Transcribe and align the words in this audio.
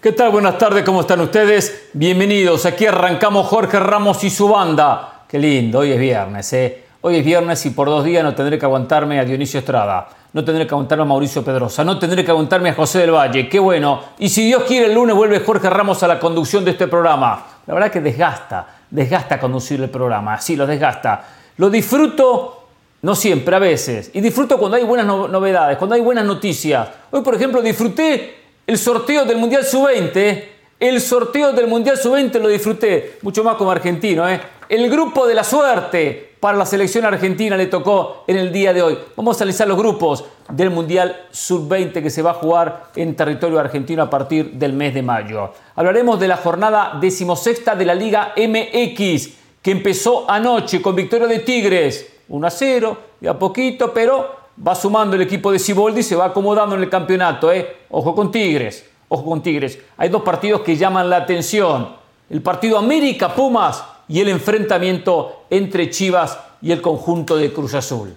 ¿Qué 0.00 0.12
tal? 0.12 0.30
Buenas 0.30 0.56
tardes, 0.56 0.82
¿cómo 0.82 1.02
están 1.02 1.20
ustedes? 1.20 1.90
Bienvenidos. 1.92 2.64
Aquí 2.64 2.86
arrancamos 2.86 3.46
Jorge 3.46 3.78
Ramos 3.78 4.24
y 4.24 4.30
su 4.30 4.48
banda. 4.48 5.24
Qué 5.28 5.38
lindo, 5.38 5.80
hoy 5.80 5.92
es 5.92 6.00
viernes, 6.00 6.50
¿eh? 6.54 6.84
Hoy 7.02 7.16
es 7.16 7.24
viernes 7.24 7.66
y 7.66 7.70
por 7.70 7.86
dos 7.88 8.02
días 8.02 8.24
no 8.24 8.34
tendré 8.34 8.58
que 8.58 8.64
aguantarme 8.64 9.20
a 9.20 9.26
Dionisio 9.26 9.60
Estrada, 9.60 10.08
no 10.32 10.42
tendré 10.42 10.66
que 10.66 10.72
aguantarme 10.72 11.02
a 11.02 11.04
Mauricio 11.04 11.44
Pedrosa, 11.44 11.84
no 11.84 11.98
tendré 11.98 12.24
que 12.24 12.30
aguantarme 12.30 12.70
a 12.70 12.74
José 12.74 13.00
del 13.00 13.10
Valle. 13.10 13.46
Qué 13.46 13.58
bueno. 13.58 14.00
Y 14.18 14.30
si 14.30 14.46
Dios 14.46 14.62
quiere, 14.62 14.86
el 14.86 14.94
lunes 14.94 15.14
vuelve 15.14 15.40
Jorge 15.40 15.68
Ramos 15.68 16.02
a 16.02 16.08
la 16.08 16.18
conducción 16.18 16.64
de 16.64 16.70
este 16.70 16.88
programa. 16.88 17.44
La 17.66 17.74
verdad 17.74 17.90
que 17.90 18.00
desgasta, 18.00 18.68
desgasta 18.88 19.38
conducir 19.38 19.82
el 19.82 19.90
programa, 19.90 20.40
sí, 20.40 20.56
lo 20.56 20.66
desgasta. 20.66 21.26
Lo 21.58 21.68
disfruto, 21.68 22.68
no 23.02 23.14
siempre, 23.14 23.54
a 23.54 23.58
veces. 23.58 24.12
Y 24.14 24.22
disfruto 24.22 24.56
cuando 24.56 24.78
hay 24.78 24.84
buenas 24.84 25.04
novedades, 25.04 25.76
cuando 25.76 25.94
hay 25.94 26.00
buenas 26.00 26.24
noticias. 26.24 26.88
Hoy, 27.10 27.20
por 27.20 27.34
ejemplo, 27.34 27.60
disfruté 27.60 28.39
el 28.70 28.78
sorteo 28.78 29.24
del 29.24 29.36
Mundial 29.36 29.64
Sub-20, 29.64 30.44
el 30.78 31.00
sorteo 31.00 31.52
del 31.52 31.66
Mundial 31.66 31.96
Sub-20 31.96 32.38
lo 32.38 32.46
disfruté, 32.46 33.18
mucho 33.22 33.42
más 33.42 33.56
como 33.56 33.72
argentino. 33.72 34.28
¿eh? 34.28 34.40
El 34.68 34.88
grupo 34.88 35.26
de 35.26 35.34
la 35.34 35.42
suerte 35.42 36.36
para 36.38 36.56
la 36.56 36.64
selección 36.64 37.04
argentina 37.04 37.56
le 37.56 37.66
tocó 37.66 38.22
en 38.28 38.36
el 38.36 38.52
día 38.52 38.72
de 38.72 38.80
hoy. 38.80 38.96
Vamos 39.16 39.36
a 39.36 39.42
analizar 39.42 39.66
los 39.66 39.76
grupos 39.76 40.24
del 40.48 40.70
Mundial 40.70 41.26
Sub-20 41.32 42.00
que 42.00 42.10
se 42.10 42.22
va 42.22 42.30
a 42.30 42.34
jugar 42.34 42.92
en 42.94 43.16
territorio 43.16 43.58
argentino 43.58 44.04
a 44.04 44.08
partir 44.08 44.52
del 44.52 44.72
mes 44.72 44.94
de 44.94 45.02
mayo. 45.02 45.50
Hablaremos 45.74 46.20
de 46.20 46.28
la 46.28 46.36
jornada 46.36 46.96
decimosexta 47.00 47.74
de 47.74 47.86
la 47.86 47.96
Liga 47.96 48.34
MX 48.36 49.30
que 49.62 49.72
empezó 49.72 50.30
anoche 50.30 50.80
con 50.80 50.94
victoria 50.94 51.26
de 51.26 51.40
Tigres, 51.40 52.08
1 52.28 52.46
a 52.46 52.50
0, 52.50 52.98
y 53.20 53.26
a 53.26 53.36
poquito, 53.36 53.92
pero 53.92 54.39
va 54.66 54.74
sumando 54.74 55.16
el 55.16 55.22
equipo 55.22 55.50
de 55.50 55.58
Ciboldi 55.58 56.02
se 56.02 56.16
va 56.16 56.26
acomodando 56.26 56.74
en 56.76 56.82
el 56.82 56.90
campeonato. 56.90 57.52
¿eh? 57.52 57.78
Ojo 57.90 58.14
con 58.14 58.30
Tigres, 58.30 58.84
ojo 59.08 59.24
con 59.24 59.42
Tigres. 59.42 59.78
Hay 59.96 60.08
dos 60.08 60.22
partidos 60.22 60.60
que 60.60 60.76
llaman 60.76 61.08
la 61.08 61.16
atención. 61.16 61.96
El 62.28 62.42
partido 62.42 62.78
América 62.78 63.34
Pumas 63.34 63.82
y 64.08 64.20
el 64.20 64.28
enfrentamiento 64.28 65.44
entre 65.50 65.90
Chivas 65.90 66.38
y 66.62 66.72
el 66.72 66.80
conjunto 66.80 67.36
de 67.36 67.52
Cruz 67.52 67.74
Azul. 67.74 68.14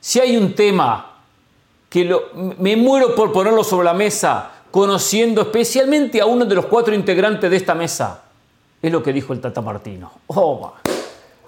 Si 0.00 0.20
hay 0.20 0.36
un 0.36 0.54
tema 0.54 1.12
que 1.88 2.14
me 2.58 2.76
muero 2.76 3.14
por 3.14 3.32
ponerlo 3.32 3.64
sobre 3.64 3.84
la 3.84 3.94
mesa, 3.94 4.50
conociendo 4.70 5.40
especialmente 5.40 6.20
a 6.20 6.26
uno 6.26 6.44
de 6.44 6.54
los 6.54 6.66
cuatro 6.66 6.94
integrantes 6.94 7.50
de 7.50 7.56
esta 7.56 7.74
mesa, 7.74 8.24
es 8.82 8.92
lo 8.92 9.02
que 9.02 9.12
dijo 9.12 9.32
el 9.32 9.40
Tata 9.40 9.62
Martino. 9.62 10.10
Oh, 10.26 10.72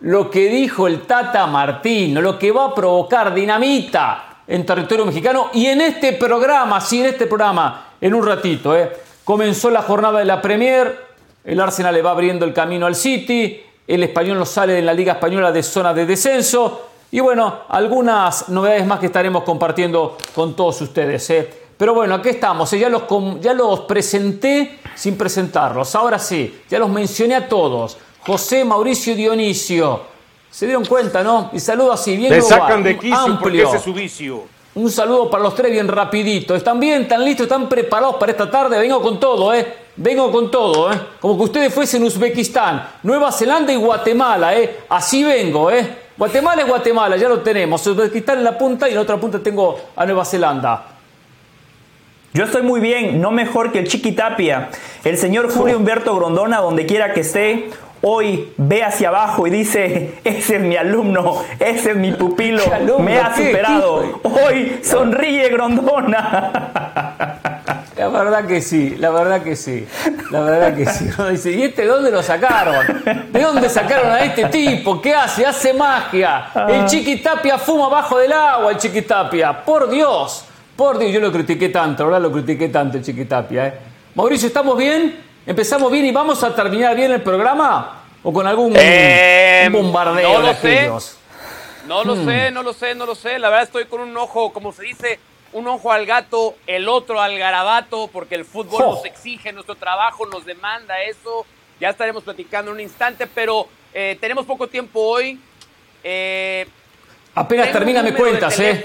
lo 0.00 0.30
que 0.30 0.48
dijo 0.48 0.86
el 0.86 1.02
Tata 1.02 1.46
Martino, 1.46 2.22
lo 2.22 2.38
que 2.38 2.52
va 2.52 2.66
a 2.66 2.74
provocar 2.74 3.34
dinamita 3.34 4.27
en 4.48 4.64
territorio 4.64 5.04
mexicano 5.04 5.50
y 5.52 5.66
en 5.66 5.82
este 5.82 6.14
programa, 6.14 6.80
sí, 6.80 7.00
en 7.00 7.06
este 7.06 7.26
programa, 7.26 7.90
en 8.00 8.14
un 8.14 8.26
ratito. 8.26 8.74
¿eh? 8.74 8.90
Comenzó 9.22 9.70
la 9.70 9.82
jornada 9.82 10.18
de 10.18 10.24
la 10.24 10.40
Premier, 10.40 11.06
el 11.44 11.60
Arsenal 11.60 11.94
le 11.94 12.02
va 12.02 12.12
abriendo 12.12 12.46
el 12.46 12.54
camino 12.54 12.86
al 12.86 12.94
City, 12.94 13.62
el 13.86 14.02
español 14.02 14.38
nos 14.38 14.48
sale 14.48 14.78
en 14.78 14.86
la 14.86 14.94
Liga 14.94 15.14
Española 15.14 15.52
de 15.52 15.62
zona 15.62 15.92
de 15.92 16.06
descenso 16.06 16.88
y 17.10 17.20
bueno, 17.20 17.60
algunas 17.68 18.48
novedades 18.48 18.86
más 18.86 18.98
que 19.00 19.06
estaremos 19.06 19.44
compartiendo 19.44 20.16
con 20.34 20.56
todos 20.56 20.80
ustedes. 20.80 21.28
¿eh? 21.30 21.48
Pero 21.76 21.94
bueno, 21.94 22.14
aquí 22.14 22.30
estamos, 22.30 22.72
¿eh? 22.72 22.78
ya, 22.78 22.88
los, 22.88 23.02
ya 23.40 23.52
los 23.52 23.80
presenté 23.80 24.80
sin 24.94 25.16
presentarlos, 25.16 25.94
ahora 25.94 26.18
sí, 26.18 26.62
ya 26.70 26.78
los 26.78 26.88
mencioné 26.88 27.34
a 27.34 27.48
todos. 27.48 27.98
José 28.26 28.64
Mauricio 28.64 29.14
Dionisio, 29.14 30.02
se 30.50 30.66
dieron 30.66 30.84
cuenta, 30.84 31.22
¿no? 31.22 31.50
Y 31.52 31.60
saludo 31.60 31.92
así, 31.92 32.16
bien 32.16 32.32
Le 32.32 32.42
sacan 32.42 32.82
de 32.82 32.98
quicio 32.98 33.38
porque 33.40 33.62
ese 33.62 33.76
es 33.76 33.82
su 33.82 33.92
vicio. 33.92 34.44
Un 34.74 34.90
saludo 34.90 35.28
para 35.28 35.42
los 35.42 35.54
tres 35.54 35.72
bien 35.72 35.88
rapidito. 35.88 36.54
¿Están 36.54 36.78
bien? 36.78 37.02
¿Están 37.02 37.24
listos? 37.24 37.44
¿Están 37.46 37.68
preparados 37.68 38.16
para 38.16 38.30
esta 38.30 38.48
tarde? 38.48 38.78
Vengo 38.78 39.02
con 39.02 39.18
todo, 39.18 39.52
¿eh? 39.52 39.74
Vengo 39.96 40.30
con 40.30 40.50
todo, 40.50 40.92
¿eh? 40.92 41.00
Como 41.18 41.36
que 41.36 41.42
ustedes 41.42 41.74
fuesen 41.74 42.04
Uzbekistán, 42.04 42.88
Nueva 43.02 43.32
Zelanda 43.32 43.72
y 43.72 43.76
Guatemala, 43.76 44.56
¿eh? 44.56 44.80
Así 44.88 45.24
vengo, 45.24 45.70
¿eh? 45.70 46.06
Guatemala 46.16 46.62
es 46.62 46.68
Guatemala, 46.68 47.16
ya 47.16 47.28
lo 47.28 47.40
tenemos. 47.40 47.84
Uzbekistán 47.84 48.38
en 48.38 48.44
la 48.44 48.56
punta 48.56 48.86
y 48.86 48.90
en 48.90 48.96
la 48.96 49.02
otra 49.02 49.16
punta 49.16 49.40
tengo 49.40 49.80
a 49.96 50.06
Nueva 50.06 50.24
Zelanda. 50.24 50.84
Yo 52.32 52.44
estoy 52.44 52.62
muy 52.62 52.78
bien, 52.78 53.20
no 53.20 53.32
mejor 53.32 53.72
que 53.72 53.80
el 53.80 53.88
Chiquitapia. 53.88 54.70
El 55.02 55.18
señor 55.18 55.50
Julio 55.50 55.76
Humberto 55.76 56.14
Grondona, 56.14 56.60
donde 56.60 56.86
quiera 56.86 57.12
que 57.12 57.20
esté, 57.20 57.70
hoy 58.02 58.52
ve 58.56 58.84
hacia 58.84 59.08
abajo 59.08 59.46
y 59.46 59.50
dice, 59.50 60.14
ese 60.24 60.56
es 60.56 60.62
mi 60.62 60.76
alumno, 60.76 61.42
ese 61.58 61.90
es 61.90 61.96
mi 61.96 62.12
pupilo, 62.12 62.62
me 63.00 63.18
ha 63.18 63.34
superado. 63.34 64.20
Hoy 64.22 64.80
sonríe 64.82 65.48
Grondona. 65.48 66.52
La 67.98 68.08
verdad 68.08 68.46
que 68.46 68.60
sí, 68.60 68.94
la 68.96 69.10
verdad 69.10 69.42
que 69.42 69.56
sí, 69.56 69.84
la 70.30 70.40
verdad 70.40 70.76
que 70.76 70.86
sí. 70.86 71.10
dice, 71.30 71.50
¿y 71.50 71.62
este 71.64 71.82
de 71.82 71.88
dónde 71.88 72.12
lo 72.12 72.22
sacaron? 72.22 72.86
¿De 73.32 73.42
dónde 73.42 73.68
sacaron 73.68 74.12
a 74.12 74.20
este 74.20 74.44
tipo? 74.44 75.02
¿Qué 75.02 75.14
hace? 75.14 75.44
Hace 75.44 75.72
magia. 75.72 76.46
El 76.68 76.82
ah. 76.82 76.86
Chiquitapia 76.86 77.58
fuma 77.58 77.86
abajo 77.86 78.18
del 78.18 78.32
agua, 78.32 78.70
el 78.70 78.78
Chiquitapia. 78.78 79.64
Por 79.64 79.90
Dios, 79.90 80.44
por 80.76 80.96
Dios, 80.96 81.10
yo 81.12 81.18
lo 81.18 81.32
critiqué 81.32 81.70
tanto, 81.70 82.04
ahora 82.04 82.20
lo 82.20 82.30
critiqué 82.30 82.68
tanto 82.68 82.98
el 82.98 83.02
Chiquitapia. 83.02 83.66
¿eh? 83.66 83.74
Mauricio, 84.14 84.46
¿estamos 84.46 84.78
bien? 84.78 85.27
¿Empezamos 85.48 85.90
bien 85.90 86.04
y 86.04 86.12
vamos 86.12 86.44
a 86.44 86.54
terminar 86.54 86.94
bien 86.94 87.10
el 87.10 87.22
programa? 87.22 88.02
¿O 88.22 88.30
con 88.30 88.46
algún 88.46 88.74
em, 88.76 89.72
bombardeo 89.72 90.34
no 90.34 90.40
lo 90.40 90.54
sé. 90.54 90.90
No 91.86 92.04
lo 92.04 92.16
hmm. 92.16 92.26
sé, 92.26 92.50
no 92.50 92.62
lo 92.62 92.72
sé, 92.74 92.94
no 92.94 93.06
lo 93.06 93.14
sé. 93.14 93.38
La 93.38 93.48
verdad 93.48 93.64
estoy 93.64 93.86
con 93.86 94.02
un 94.02 94.14
ojo, 94.14 94.52
como 94.52 94.74
se 94.74 94.82
dice, 94.82 95.18
un 95.54 95.66
ojo 95.66 95.90
al 95.90 96.04
gato, 96.04 96.56
el 96.66 96.86
otro 96.86 97.22
al 97.22 97.38
garabato, 97.38 98.10
porque 98.12 98.34
el 98.34 98.44
fútbol 98.44 98.96
nos 98.96 99.06
exige, 99.06 99.50
nuestro 99.54 99.74
trabajo 99.74 100.26
nos 100.26 100.44
demanda 100.44 101.00
eso. 101.04 101.46
Ya 101.80 101.88
estaremos 101.88 102.24
platicando 102.24 102.70
en 102.72 102.74
un 102.74 102.80
instante, 102.82 103.26
pero 103.26 103.68
eh, 103.94 104.18
tenemos 104.20 104.44
poco 104.44 104.66
tiempo 104.66 105.00
hoy. 105.00 105.40
Eh, 106.04 106.66
apenas 107.34 107.72
termina 107.72 108.02
me 108.02 108.12
cuentas, 108.12 108.60
¿eh? 108.60 108.84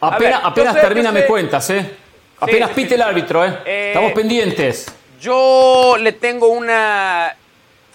Apenas, 0.00 0.42
apenas 0.44 0.80
termina 0.80 1.10
me 1.10 1.26
cuentas, 1.26 1.68
¿eh? 1.70 1.90
Apenas 2.38 2.70
pite 2.70 2.94
el 2.94 3.02
árbitro, 3.02 3.44
¿eh? 3.44 3.88
Estamos 3.88 4.12
pendientes. 4.12 4.94
Yo 5.20 5.96
le 5.98 6.12
tengo 6.12 6.48
una... 6.48 7.34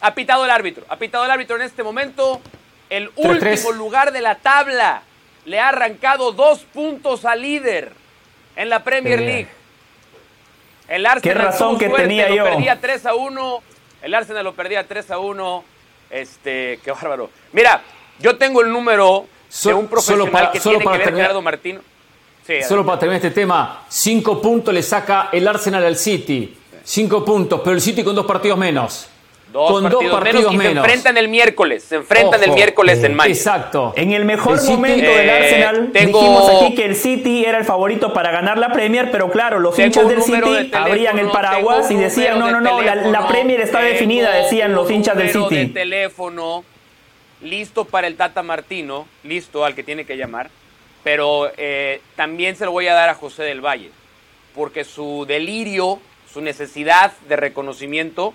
Ha 0.02 0.16
pitado 0.16 0.44
el 0.46 0.52
árbitro. 0.52 0.86
Ha 0.90 0.98
pitado 0.98 1.26
el 1.26 1.32
árbitro 1.32 1.56
en 1.56 1.62
este 1.62 1.84
momento. 1.84 2.42
El 2.90 3.12
último 3.16 3.72
lugar 3.72 4.12
de 4.12 4.22
la 4.22 4.36
tabla. 4.36 5.04
Le 5.46 5.60
ha 5.60 5.70
arrancado 5.70 6.32
dos 6.32 6.60
puntos 6.60 7.26
al 7.26 7.42
líder 7.42 7.94
en 8.56 8.70
la 8.70 8.84
Premier 8.84 9.20
League. 9.20 9.50
El 10.88 11.06
Arsenal 11.06 11.22
¿Qué 11.22 11.34
razón 11.34 11.78
que 11.78 11.90
tenía 11.90 12.30
lo 12.30 12.36
yo? 12.36 12.44
perdía 12.44 12.80
3 12.80 13.06
a 13.06 13.16
1. 13.16 13.64
El 14.02 14.14
Arsenal 14.14 14.44
lo 14.44 14.54
perdía 14.54 14.88
3 14.88 15.12
a 15.12 15.18
1. 15.20 15.64
Este, 16.10 16.80
qué 16.84 16.92
bárbaro. 16.92 17.30
Mira, 17.52 17.82
yo 18.20 18.38
tengo 18.38 18.62
el 18.62 18.70
número 18.72 19.28
de 19.64 19.74
un 19.74 19.88
profesional 19.88 20.52
que 20.52 20.60
tiene 20.60 20.80
que 20.80 20.88
ver 20.90 21.16
Gerardo 21.16 21.42
Martino. 21.42 21.82
solo 22.68 22.86
para 22.86 23.00
terminar 23.00 23.24
este 23.26 23.32
tema, 23.32 23.86
cinco 23.90 24.42
puntos 24.42 24.74
le 24.74 24.84
saca 24.84 25.30
el 25.32 25.48
Arsenal 25.48 25.86
al 25.86 25.96
City. 25.96 26.58
Cinco 26.84 27.24
puntos, 27.24 27.62
pero 27.64 27.76
el 27.76 27.82
City 27.82 28.04
con 28.04 28.16
dos 28.16 28.26
partidos 28.26 28.58
menos. 28.58 29.10
Dos 29.52 29.72
con 29.72 29.84
partidos 29.84 30.04
dos 30.06 30.20
partidos 30.20 30.56
menos, 30.56 30.72
y 30.72 30.74
se 30.74 30.80
enfrentan 30.80 31.18
el 31.18 31.28
miércoles. 31.28 31.84
Se 31.84 31.96
enfrentan 31.96 32.44
el 32.44 32.52
miércoles 32.52 33.04
en 33.04 33.14
mayo. 33.14 33.32
Exacto. 33.32 33.94
En 33.96 34.12
el 34.12 34.26
mejor 34.26 34.62
momento 34.66 35.12
del 35.12 35.30
Arsenal, 35.30 35.92
eh, 35.94 36.06
dijimos 36.08 36.50
aquí 36.50 36.76
que 36.76 36.86
el 36.86 36.96
City 36.96 37.46
era 37.46 37.60
el 37.60 37.66
favorito 37.66 38.14
para 38.14 38.32
ganar 38.32 38.58
la 38.58 38.72
Premier, 38.72 39.12
pero 39.12 39.30
claro, 39.30 39.60
los 39.60 39.78
hinchas 39.78 40.08
del 40.08 40.24
City 40.24 40.72
abrían 40.74 41.20
el 41.20 41.30
paraguas 41.30 41.90
y 41.92 41.96
decían, 41.96 42.40
no, 42.40 42.50
no, 42.50 42.62
no, 42.62 42.82
la, 42.82 43.28
Premier 43.28 43.62
está 43.62 43.82
definida, 43.82 44.32
decían 44.32 44.74
los 44.74 44.90
hinchas 44.90 45.16
del 45.16 45.30
City. 45.32 45.56
de 45.56 45.66
teléfono 45.68 46.64
listo 47.44 47.86
para 47.86 48.08
el 48.08 48.16
Tata 48.16 48.42
Martino, 48.42 49.08
listo 49.24 49.66
al 49.66 49.76
que 49.76 49.84
tiene 49.84 50.06
que 50.06 50.18
llamar, 50.18 50.50
pero 51.04 51.52
eh, 51.58 52.02
también 52.16 52.56
se 52.56 52.66
lo 52.66 52.72
voy 52.72 52.88
a 52.88 52.94
dar 52.94 53.10
a 53.10 53.16
José 53.16 53.44
del 53.44 53.62
Valle, 53.62 53.92
porque 54.56 54.84
su 54.84 55.26
delirio 55.28 56.00
su 56.34 56.42
necesidad 56.42 57.14
de 57.30 57.36
reconocimiento 57.36 58.34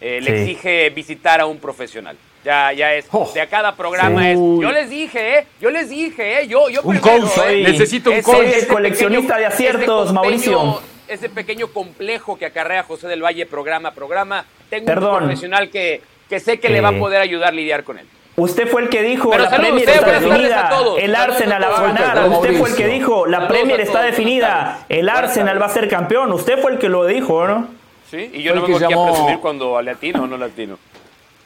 eh, 0.00 0.20
le 0.20 0.42
exige 0.42 0.90
visitar 0.90 1.40
a 1.40 1.46
un 1.46 1.58
profesional. 1.58 2.16
Ya, 2.44 2.72
ya 2.72 2.92
es. 2.94 3.06
Oh. 3.12 3.30
de 3.32 3.40
a 3.40 3.46
cada 3.46 3.76
programa 3.76 4.30
es. 4.30 4.36
Yo 4.36 4.72
les 4.72 4.90
dije, 4.90 5.38
¿eh? 5.38 5.46
Yo 5.60 5.70
les 5.70 5.88
dije, 5.88 6.40
¿eh? 6.40 6.48
Yo, 6.48 6.68
yo 6.68 6.82
un 6.82 6.96
¿eh? 6.96 7.62
Necesito 7.62 8.10
un 8.10 8.20
coach. 8.20 8.66
coleccionista 8.68 9.38
de 9.38 9.46
aciertos, 9.46 10.12
Mauricio. 10.12 10.82
Ese 11.06 11.28
pequeño 11.28 11.68
complejo 11.68 12.36
que 12.36 12.46
acarrea 12.46 12.82
José 12.82 13.06
del 13.06 13.22
Valle 13.22 13.46
programa 13.46 13.90
a 13.90 13.94
programa. 13.94 14.44
Tengo 14.68 14.92
un 14.92 15.18
profesional 15.18 15.70
que, 15.70 16.02
que 16.28 16.40
sé 16.40 16.58
que 16.58 16.68
le 16.68 16.80
va 16.80 16.88
a 16.88 16.98
poder 16.98 17.20
ayudar 17.20 17.50
a 17.50 17.52
lidiar 17.52 17.84
con 17.84 17.98
él. 17.98 18.06
Usted 18.34 18.66
fue 18.68 18.82
el 18.82 18.88
que 18.88 19.02
dijo 19.02 19.36
la 19.36 19.50
Premier 19.50 19.88
está 19.88 20.18
definida, 20.20 20.70
el 20.98 21.14
Arsenal 21.14 21.62
va 21.62 21.78
a 21.78 21.82
ganar. 21.82 22.28
Usted 22.30 22.58
fue 22.58 22.70
el 22.70 22.76
que 22.76 22.86
dijo 22.86 23.26
la 23.26 23.46
Premier 23.46 23.80
está 23.80 24.02
definida, 24.02 24.86
el 24.88 25.08
Arsenal 25.08 25.60
va 25.60 25.66
a 25.66 25.70
ser 25.70 25.88
campeón. 25.88 26.32
Usted 26.32 26.60
fue 26.60 26.72
el 26.72 26.78
que 26.78 26.88
lo 26.88 27.04
dijo, 27.04 27.46
¿no? 27.46 27.68
Sí, 28.10 28.30
y 28.32 28.42
yo 28.42 28.54
no 28.54 28.66
me 28.66 28.72
voy 28.72 28.82
a 28.82 28.88
presumir 28.88 29.38
cuando 29.38 29.80
latino 29.82 30.22
o 30.22 30.26
no 30.26 30.36
latino. 30.36 30.78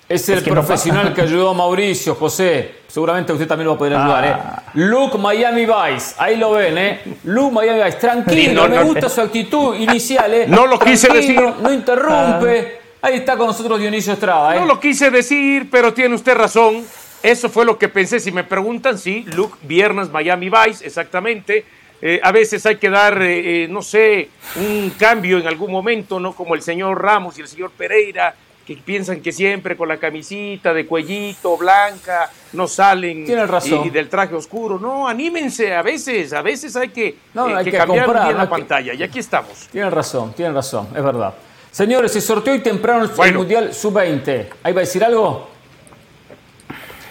Es 0.09 0.29
el 0.29 0.43
profesional 0.45 1.13
que 1.13 1.23
ayudó 1.23 1.51
a 1.51 1.55
Mauricio, 1.55 2.15
José. 2.15 2.77
Seguramente 2.87 3.33
usted 3.33 3.49
también 3.49 3.65
lo 3.67 3.73
va 3.73 3.75
a 3.75 3.79
poder 3.79 3.95
ayudar. 3.95 4.25
¿eh? 4.25 4.33
Ah. 4.33 4.63
Luke 4.75 5.19
Miami 5.19 5.67
Vice. 5.67 6.15
Ahí 6.19 6.37
lo 6.37 6.53
ven, 6.53 6.79
¿eh? 6.79 7.01
Luke 7.25 7.53
Miami 7.53 7.83
Vice. 7.83 7.99
Tranquilo, 7.99 8.69
me 8.69 8.85
gusta 8.85 9.09
su 9.09 9.21
actitud 9.21 9.75
inicial, 9.75 10.33
¿eh? 10.33 10.45
No 10.47 10.67
lo 10.67 10.79
quise 10.79 11.09
decir. 11.13 11.41
No 11.61 11.73
interrumpe. 11.73 12.79
Ah. 12.81 12.86
Ahí 13.03 13.17
está 13.17 13.37
con 13.37 13.47
nosotros 13.47 13.79
Dionisio 13.79 14.13
Estrada, 14.13 14.57
¿eh? 14.57 14.61
No 14.61 14.67
lo 14.67 14.81
quise 14.81 15.11
decir, 15.11 15.69
pero 15.71 15.93
tiene 15.93 16.15
usted 16.15 16.35
razón. 16.35 16.85
Eso 17.23 17.49
fue 17.49 17.65
lo 17.65 17.79
que 17.79 17.89
pensé. 17.89 18.21
Si 18.21 18.33
me 18.33 18.45
preguntan, 18.45 18.99
sí, 18.99 19.25
Luke, 19.35 19.57
viernes, 19.63 20.11
Miami 20.11 20.49
Vice, 20.51 20.87
exactamente. 20.87 21.65
Eh, 22.01 22.21
a 22.23 22.31
veces 22.31 22.65
hay 22.67 22.77
que 22.77 22.91
dar, 22.91 23.21
eh, 23.23 23.67
no 23.69 23.81
sé, 23.83 24.29
un 24.57 24.91
cambio 24.99 25.39
en 25.39 25.47
algún 25.47 25.73
momento, 25.73 26.21
¿no? 26.21 26.35
Como 26.35 26.55
el 26.55 26.63
señor 26.63 27.03
Ramos 27.03 27.39
y 27.39 27.41
el 27.41 27.49
señor 27.49 27.71
Pereira, 27.71 28.35
que 28.67 28.77
piensan 28.77 29.21
que 29.21 29.33
siempre 29.33 29.77
con 29.77 29.89
la 29.89 29.97
camisita 29.97 30.75
de 30.75 30.87
cuellito 30.87 31.57
blanca 31.57 32.31
no 32.53 32.67
salen 32.67 33.27
razón. 33.49 33.87
Y, 33.87 33.91
del 33.91 34.09
traje 34.09 34.35
oscuro. 34.35 34.79
No, 34.79 35.07
anímense, 35.07 35.75
a 35.75 35.83
veces, 35.83 36.33
a 36.33 36.43
veces 36.43 36.75
hay 36.77 36.89
que, 36.89 37.17
cambiar 37.33 38.25
bien 38.25 38.37
la 38.37 38.49
pantalla. 38.49 38.93
Y 38.93 39.03
aquí 39.03 39.21
estamos. 39.21 39.69
Tienen 39.71 39.93
razón, 39.93 40.33
tienen 40.33 40.55
razón, 40.55 40.89
es 40.95 41.03
verdad. 41.03 41.35
Señores, 41.77 42.11
se 42.11 42.23
sorteó 42.23 42.55
hoy 42.55 42.61
temprano 42.61 43.07
el 43.23 43.35
Mundial 43.35 43.75
Sub-20. 43.75 44.47
¿Ahí 44.63 44.73
va 44.73 44.81
a 44.81 44.85
decir 44.85 45.05
algo? 45.05 45.51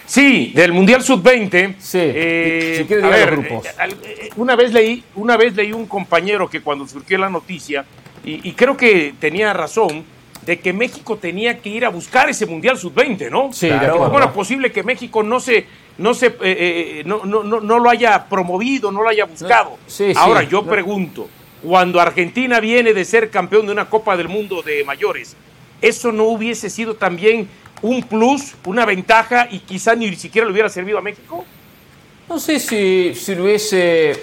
Sí, 0.04 0.50
del 0.56 0.72
Mundial 0.72 1.04
Sub-20. 1.04 1.76
Sí, 1.78 1.98
eh, 2.02 3.00
a 3.00 3.08
ver, 3.08 3.30
grupos. 3.30 3.64
Eh, 3.64 3.70
eh, 4.02 4.30
una, 4.34 4.56
vez 4.56 4.72
leí, 4.72 5.04
una 5.14 5.36
vez 5.36 5.54
leí 5.54 5.72
un 5.72 5.86
compañero 5.86 6.50
que 6.50 6.62
cuando 6.62 6.84
surgió 6.88 7.16
la 7.16 7.30
noticia, 7.30 7.84
y, 8.24 8.50
creo 8.54 8.76
que 8.76 9.14
tenía 9.20 9.52
razón, 9.52 10.04
de 10.44 10.58
que 10.58 10.72
México 10.72 11.16
tenía 11.16 11.58
que 11.58 11.68
ir 11.68 11.84
a 11.84 11.88
buscar 11.88 12.28
ese 12.28 12.44
Mundial 12.44 12.76
Sub-20, 12.76 13.30
¿no? 13.30 13.52
Sí, 13.52 13.70
¿Cómo 13.70 14.18
era 14.18 14.32
posible 14.32 14.72
que 14.72 14.82
México 14.82 15.22
no 15.22 15.38
se, 15.38 15.64
no 15.98 16.12
se, 16.12 17.04
no, 17.06 17.24
no, 17.24 17.44
no, 17.44 17.78
lo 17.78 17.88
haya 17.88 18.28
promovido, 18.28 18.90
no 18.90 19.00
lo 19.00 19.10
haya 19.10 19.26
buscado? 19.26 19.78
Ahora 20.16 20.42
yo 20.42 20.64
pregunto, 20.64 21.28
cuando 21.66 22.00
Argentina 22.00 22.60
viene 22.60 22.94
de 22.94 23.04
ser 23.04 23.28
campeón 23.28 23.66
de 23.66 23.72
una 23.72 23.86
Copa 23.86 24.16
del 24.16 24.28
Mundo 24.28 24.62
de 24.62 24.84
mayores, 24.84 25.34
¿eso 25.82 26.12
no 26.12 26.26
hubiese 26.26 26.70
sido 26.70 26.94
también 26.94 27.48
un 27.82 28.04
plus, 28.04 28.54
una 28.66 28.86
ventaja 28.86 29.48
y 29.50 29.58
quizá 29.58 29.96
ni 29.96 30.14
siquiera 30.14 30.46
le 30.46 30.52
hubiera 30.52 30.68
servido 30.68 30.98
a 30.98 31.02
México? 31.02 31.44
No 32.28 32.38
sé 32.38 32.60
si, 32.60 33.16
si 33.16 33.34
lo 33.34 33.44
hubiese, 33.44 34.16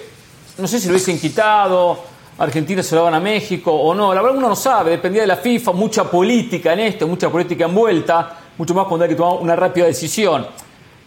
no 0.56 0.64
hubiesen 0.64 1.20
quitado, 1.20 2.02
Argentina 2.38 2.82
se 2.82 2.94
lo 2.94 3.04
van 3.04 3.14
a 3.14 3.20
México 3.20 3.70
o 3.70 3.94
no, 3.94 4.14
la 4.14 4.22
verdad 4.22 4.38
uno 4.38 4.48
no 4.48 4.56
sabe, 4.56 4.92
dependía 4.92 5.20
de 5.20 5.28
la 5.28 5.36
FIFA, 5.36 5.72
mucha 5.72 6.10
política 6.10 6.72
en 6.72 6.80
esto, 6.80 7.06
mucha 7.06 7.28
política 7.28 7.66
envuelta, 7.66 8.38
mucho 8.56 8.72
más 8.72 8.86
cuando 8.86 9.04
hay 9.04 9.10
que 9.10 9.16
tomar 9.16 9.42
una 9.42 9.54
rápida 9.54 9.84
decisión. 9.84 10.46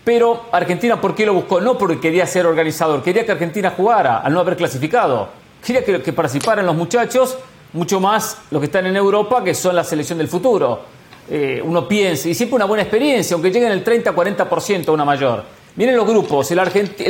Pero 0.04 0.46
Argentina, 0.52 1.02
¿por 1.02 1.16
qué 1.16 1.26
lo 1.26 1.34
buscó? 1.34 1.60
No 1.60 1.80
porque 1.80 2.00
quería 2.00 2.28
ser 2.28 2.46
organizador, 2.46 3.02
quería 3.02 3.26
que 3.26 3.32
Argentina 3.32 3.74
jugara 3.76 4.20
al 4.20 4.32
no 4.34 4.40
haber 4.40 4.56
clasificado. 4.56 5.47
Quería 5.66 5.84
que, 5.84 6.02
que 6.02 6.14
participaran 6.14 6.66
los 6.66 6.76
muchachos, 6.76 7.38
mucho 7.74 8.00
más 8.00 8.38
los 8.52 8.60
que 8.60 8.66
están 8.66 8.86
en 8.86 8.96
Europa, 8.96 9.44
que 9.44 9.54
son 9.54 9.76
la 9.76 9.84
selección 9.84 10.18
del 10.18 10.28
futuro. 10.28 10.98
Eh, 11.30 11.62
uno 11.64 11.88
piensa, 11.88 12.30
y 12.30 12.34
siempre 12.34 12.56
una 12.56 12.66
buena 12.66 12.84
experiencia, 12.84 13.34
aunque 13.34 13.52
lleguen 13.52 13.72
el 13.72 13.84
30-40% 13.84 14.88
a 14.88 14.92
una 14.92 15.04
mayor. 15.04 15.44
Miren 15.76 15.96
los 15.96 16.08
grupos, 16.08 16.50
el, 16.52 16.60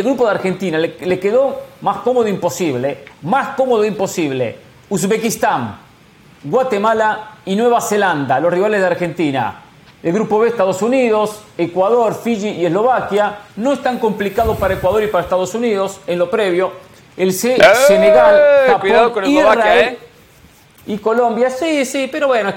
grupo 0.03 0.25
de 0.25 0.31
Argentina 0.31 0.77
le, 0.77 1.19
quedó 1.19 1.61
más 1.81 1.97
cómodo 1.97 2.27
imposible, 2.27 3.05
más 3.21 3.55
cómodo 3.55 3.85
imposible. 3.85 4.57
Uzbekistán, 4.89 5.77
Guatemala 6.43 7.37
y 7.45 7.55
Nueva 7.55 7.79
Zelanda, 7.79 8.39
los 8.39 8.51
rivales 8.51 8.81
de 8.81 8.87
Argentina. 8.87 9.61
El 10.03 10.13
grupo 10.13 10.39
B, 10.39 10.49
Estados 10.49 10.81
Unidos, 10.81 11.39
Ecuador, 11.57 12.13
Fiji 12.13 12.49
y 12.49 12.65
Eslovaquia. 12.65 13.39
No 13.55 13.73
es 13.73 13.81
tan 13.81 13.99
complicado 13.99 14.55
para 14.55 14.73
Ecuador 14.73 15.03
y 15.03 15.07
para 15.07 15.23
Estados 15.23 15.53
Unidos 15.55 16.01
en 16.05 16.19
lo 16.19 16.29
previo. 16.29 16.71
El 17.17 17.33
C, 17.33 17.55
¡Eh! 17.55 17.61
Senegal, 17.87 18.41
Japón, 18.67 19.25
Israel, 19.25 19.87
¿eh? 19.89 19.97
y 20.85 20.97
Colombia, 20.99 21.49
sí, 21.49 21.83
sí, 21.83 22.07
pero 22.11 22.27
bueno, 22.27 22.53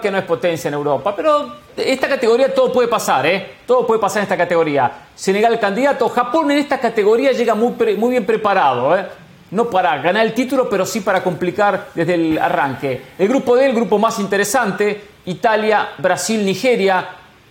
que 0.00 0.10
no 0.10 0.18
es 0.18 0.24
potencia 0.24 0.68
en 0.68 0.74
Europa. 0.74 1.14
Pero 1.16 1.52
esta 1.76 2.08
categoría 2.08 2.54
todo 2.54 2.72
puede 2.72 2.86
pasar, 2.86 3.26
¿eh? 3.26 3.54
Todo 3.66 3.84
puede 3.84 4.00
pasar 4.00 4.18
en 4.20 4.22
esta 4.22 4.36
categoría. 4.36 4.90
Senegal 5.14 5.58
candidato, 5.58 6.08
Japón 6.08 6.52
en 6.52 6.58
esta 6.58 6.78
categoría 6.78 7.32
llega 7.32 7.56
muy, 7.56 7.72
muy 7.96 8.10
bien 8.10 8.24
preparado, 8.24 8.96
¿eh? 8.96 9.06
No 9.50 9.68
para 9.68 9.98
ganar 9.98 10.24
el 10.24 10.34
título, 10.34 10.68
pero 10.70 10.86
sí 10.86 11.00
para 11.00 11.22
complicar 11.22 11.88
desde 11.94 12.14
el 12.14 12.38
arranque. 12.38 13.02
El 13.18 13.28
grupo 13.28 13.56
D, 13.56 13.66
el 13.66 13.74
grupo 13.74 13.98
más 13.98 14.18
interesante, 14.20 15.02
Italia, 15.26 15.90
Brasil, 15.98 16.44
Nigeria, 16.44 17.06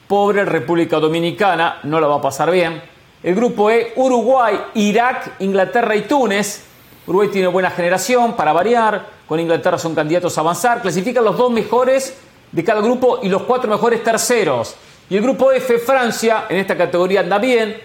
pobre 0.07 0.45
República 0.45 0.99
Dominicana, 0.99 1.79
no 1.83 1.99
la 1.99 2.07
va 2.07 2.15
a 2.15 2.21
pasar 2.21 2.49
bien. 2.49 2.94
El 3.25 3.33
grupo 3.33 3.71
E, 3.71 3.91
Uruguay, 3.95 4.55
Irak, 4.75 5.37
Inglaterra 5.39 5.95
y 5.95 6.03
Túnez. 6.03 6.63
Uruguay 7.07 7.29
tiene 7.29 7.47
buena 7.47 7.71
generación 7.71 8.35
para 8.35 8.53
variar 8.53 9.15
con 9.27 9.39
Inglaterra 9.39 9.79
son 9.79 9.95
candidatos 9.95 10.37
a 10.37 10.41
avanzar. 10.41 10.79
Clasifican 10.79 11.23
los 11.23 11.35
dos 11.35 11.51
mejores 11.51 12.15
de 12.51 12.63
cada 12.63 12.81
grupo 12.81 13.21
y 13.23 13.29
los 13.29 13.41
cuatro 13.41 13.67
mejores 13.67 14.03
terceros. 14.03 14.75
Y 15.09 15.17
el 15.17 15.23
grupo 15.23 15.51
F, 15.51 15.79
Francia, 15.79 16.45
en 16.49 16.57
esta 16.57 16.77
categoría 16.77 17.21
anda 17.21 17.39
bien. 17.39 17.77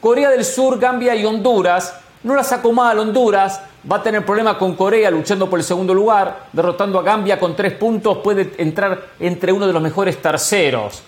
Corea 0.00 0.30
del 0.30 0.44
Sur, 0.44 0.78
Gambia 0.78 1.16
y 1.16 1.24
Honduras. 1.24 1.98
No 2.22 2.36
la 2.36 2.44
sacó 2.44 2.70
mal 2.70 2.96
Honduras. 2.96 3.60
Va 3.90 3.96
a 3.96 4.02
tener 4.04 4.24
problema 4.24 4.56
con 4.56 4.76
Corea 4.76 5.10
luchando 5.10 5.50
por 5.50 5.58
el 5.58 5.64
segundo 5.64 5.92
lugar. 5.92 6.46
Derrotando 6.52 7.00
a 7.00 7.02
Gambia 7.02 7.40
con 7.40 7.56
tres 7.56 7.72
puntos. 7.72 8.18
Puede 8.18 8.52
entrar 8.58 9.08
entre 9.18 9.52
uno 9.52 9.66
de 9.66 9.72
los 9.72 9.82
mejores 9.82 10.22
terceros. 10.22 11.02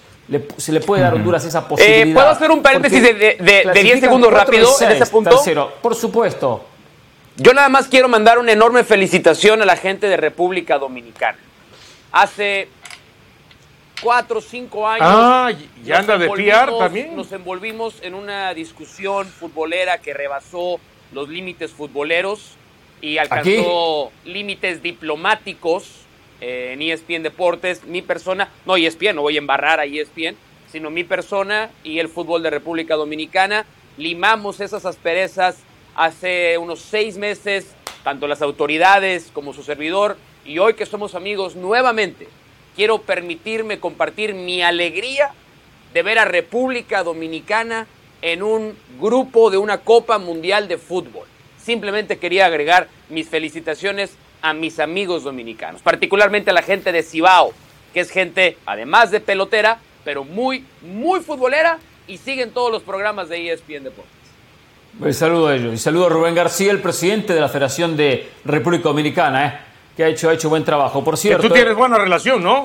Se 0.56 0.72
le 0.72 0.80
puede 0.80 1.02
dar 1.02 1.12
a 1.12 1.16
Honduras 1.16 1.44
esa 1.44 1.66
posibilidad. 1.68 2.08
Eh, 2.08 2.14
¿Puedo 2.14 2.28
hacer 2.28 2.50
un 2.50 2.62
paréntesis 2.62 3.02
de 3.02 3.70
10 3.72 4.00
segundos 4.00 4.32
rápido 4.32 4.68
en 4.80 4.90
ese 4.92 5.06
punto? 5.06 5.30
Tercero, 5.30 5.72
por 5.80 5.94
supuesto. 5.94 6.64
Yo 7.36 7.52
nada 7.52 7.68
más 7.68 7.88
quiero 7.88 8.08
mandar 8.08 8.38
una 8.38 8.52
enorme 8.52 8.82
felicitación 8.82 9.60
a 9.60 9.66
la 9.66 9.76
gente 9.76 10.08
de 10.08 10.16
República 10.16 10.78
Dominicana. 10.78 11.38
Hace 12.10 12.68
cuatro 14.02 14.38
o 14.38 14.42
cinco 14.42 14.88
años. 14.88 15.06
Ah, 15.06 15.52
y 15.84 15.92
anda 15.92 16.16
de 16.16 16.28
PR 16.28 16.78
también. 16.78 17.14
Nos 17.14 17.30
envolvimos 17.32 17.96
en 18.02 18.14
una 18.14 18.54
discusión 18.54 19.26
futbolera 19.26 19.98
que 19.98 20.14
rebasó 20.14 20.80
los 21.12 21.28
límites 21.28 21.72
futboleros 21.72 22.56
y 23.02 23.18
alcanzó 23.18 24.10
límites 24.24 24.82
diplomáticos 24.82 26.05
eh, 26.40 26.72
en 26.72 26.82
ESPN 26.82 27.22
Deportes. 27.22 27.84
Mi 27.84 28.02
persona, 28.02 28.50
no 28.64 28.76
ESPN, 28.76 29.16
no 29.16 29.22
voy 29.22 29.36
a 29.36 29.38
embarrar 29.38 29.80
a 29.80 29.84
ESPN, 29.84 30.36
sino 30.70 30.90
mi 30.90 31.04
persona 31.04 31.70
y 31.84 31.98
el 31.98 32.08
fútbol 32.08 32.42
de 32.42 32.50
República 32.50 32.96
Dominicana. 32.96 33.66
Limamos 33.96 34.60
esas 34.60 34.84
asperezas 34.84 35.58
hace 35.94 36.58
unos 36.58 36.80
seis 36.80 37.16
meses, 37.16 37.74
tanto 38.04 38.26
las 38.26 38.42
autoridades 38.42 39.30
como 39.32 39.54
su 39.54 39.62
servidor, 39.62 40.16
y 40.44 40.58
hoy 40.58 40.74
que 40.74 40.86
somos 40.86 41.14
amigos 41.14 41.56
nuevamente, 41.56 42.28
quiero 42.76 42.98
permitirme 42.98 43.80
compartir 43.80 44.34
mi 44.34 44.62
alegría 44.62 45.32
de 45.92 46.02
ver 46.02 46.18
a 46.18 46.24
República 46.24 47.02
Dominicana 47.02 47.86
en 48.22 48.42
un 48.42 48.76
grupo 49.00 49.50
de 49.50 49.58
una 49.58 49.78
Copa 49.78 50.18
Mundial 50.18 50.68
de 50.68 50.78
Fútbol. 50.78 51.26
Simplemente 51.58 52.18
quería 52.18 52.46
agregar 52.46 52.88
mis 53.08 53.28
felicitaciones 53.28 54.16
a 54.42 54.52
mis 54.52 54.78
amigos 54.78 55.24
dominicanos, 55.24 55.82
particularmente 55.82 56.50
a 56.50 56.52
la 56.52 56.62
gente 56.62 56.92
de 56.92 57.02
Cibao, 57.02 57.52
que 57.92 58.00
es 58.00 58.10
gente, 58.10 58.56
además 58.66 59.10
de 59.10 59.20
pelotera, 59.20 59.78
pero 60.04 60.24
muy, 60.24 60.64
muy 60.82 61.20
futbolera 61.20 61.78
y 62.06 62.18
siguen 62.18 62.50
todos 62.50 62.70
los 62.70 62.82
programas 62.82 63.28
de 63.28 63.52
ESPN 63.52 63.84
Deportes. 63.84 64.14
Un 64.98 65.12
saludo 65.12 65.48
a 65.48 65.56
ellos. 65.56 65.74
Y 65.74 65.78
saludo 65.78 66.06
a 66.06 66.08
Rubén 66.08 66.34
García, 66.34 66.72
el 66.72 66.80
presidente 66.80 67.34
de 67.34 67.40
la 67.40 67.48
Federación 67.48 67.96
de 67.96 68.30
República 68.44 68.84
Dominicana, 68.84 69.46
¿eh? 69.46 69.58
que 69.96 70.04
ha 70.04 70.08
hecho, 70.08 70.30
ha 70.30 70.34
hecho 70.34 70.48
buen 70.48 70.64
trabajo. 70.64 71.04
Por 71.04 71.16
cierto. 71.16 71.42
Que 71.42 71.48
tú 71.48 71.54
tienes 71.54 71.74
buena 71.74 71.98
relación, 71.98 72.42
¿no? 72.42 72.64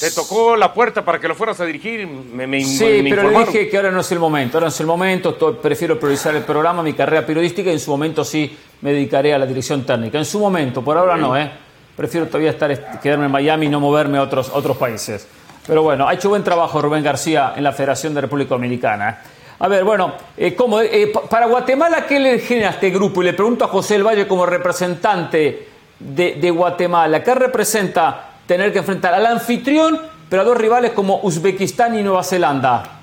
Te 0.00 0.10
tocó 0.10 0.56
la 0.56 0.72
puerta 0.72 1.04
para 1.04 1.20
que 1.20 1.28
lo 1.28 1.34
fueras 1.34 1.60
a 1.60 1.64
dirigir. 1.64 2.06
Me, 2.06 2.64
sí, 2.64 3.04
pero 3.08 3.30
le 3.30 3.38
dije 3.40 3.68
que 3.68 3.76
ahora 3.76 3.90
no 3.90 4.00
es 4.00 4.10
el 4.10 4.18
momento. 4.18 4.56
Ahora 4.56 4.66
no 4.66 4.72
es 4.72 4.80
el 4.80 4.86
momento. 4.86 5.36
prefiero 5.60 5.98
priorizar 5.98 6.34
el 6.34 6.42
programa, 6.42 6.82
mi 6.82 6.92
carrera 6.92 7.24
periodística. 7.24 7.70
Y 7.70 7.74
en 7.74 7.80
su 7.80 7.90
momento 7.90 8.24
sí 8.24 8.56
me 8.80 8.92
dedicaré 8.92 9.34
a 9.34 9.38
la 9.38 9.46
dirección 9.46 9.84
técnica. 9.84 10.18
En 10.18 10.24
su 10.24 10.40
momento, 10.40 10.82
por 10.82 10.96
ahora 10.96 11.16
no, 11.16 11.36
¿eh? 11.36 11.50
Prefiero 11.96 12.26
todavía 12.26 12.50
estar, 12.50 13.00
quedarme 13.00 13.26
en 13.26 13.32
Miami 13.32 13.66
y 13.66 13.68
no 13.68 13.78
moverme 13.78 14.18
a 14.18 14.22
otros, 14.22 14.50
otros 14.52 14.76
países. 14.76 15.26
Pero 15.66 15.82
bueno, 15.82 16.08
ha 16.08 16.14
hecho 16.14 16.30
buen 16.30 16.42
trabajo 16.42 16.80
Rubén 16.80 17.04
García 17.04 17.52
en 17.54 17.62
la 17.62 17.72
Federación 17.72 18.14
de 18.14 18.22
República 18.22 18.50
Dominicana. 18.54 19.10
¿eh? 19.10 19.14
A 19.62 19.68
ver, 19.68 19.84
bueno, 19.84 20.14
eh, 20.36 20.56
eh, 20.58 21.12
para 21.30 21.46
Guatemala, 21.46 22.04
¿qué 22.04 22.18
le 22.18 22.40
genera 22.40 22.70
este 22.70 22.90
grupo? 22.90 23.22
Y 23.22 23.26
le 23.26 23.32
pregunto 23.32 23.64
a 23.64 23.68
José 23.68 23.94
El 23.94 24.02
Valle 24.04 24.26
como 24.26 24.44
representante 24.44 25.68
de, 26.00 26.50
Guatemala, 26.50 27.22
¿qué 27.22 27.32
representa 27.32 28.31
tener 28.46 28.72
que 28.72 28.78
enfrentar 28.78 29.14
al 29.14 29.26
anfitrión, 29.26 30.00
pero 30.28 30.42
a 30.42 30.44
dos 30.44 30.56
rivales 30.56 30.92
como 30.92 31.20
Uzbekistán 31.22 31.98
y 31.98 32.02
Nueva 32.02 32.22
Zelanda? 32.22 33.01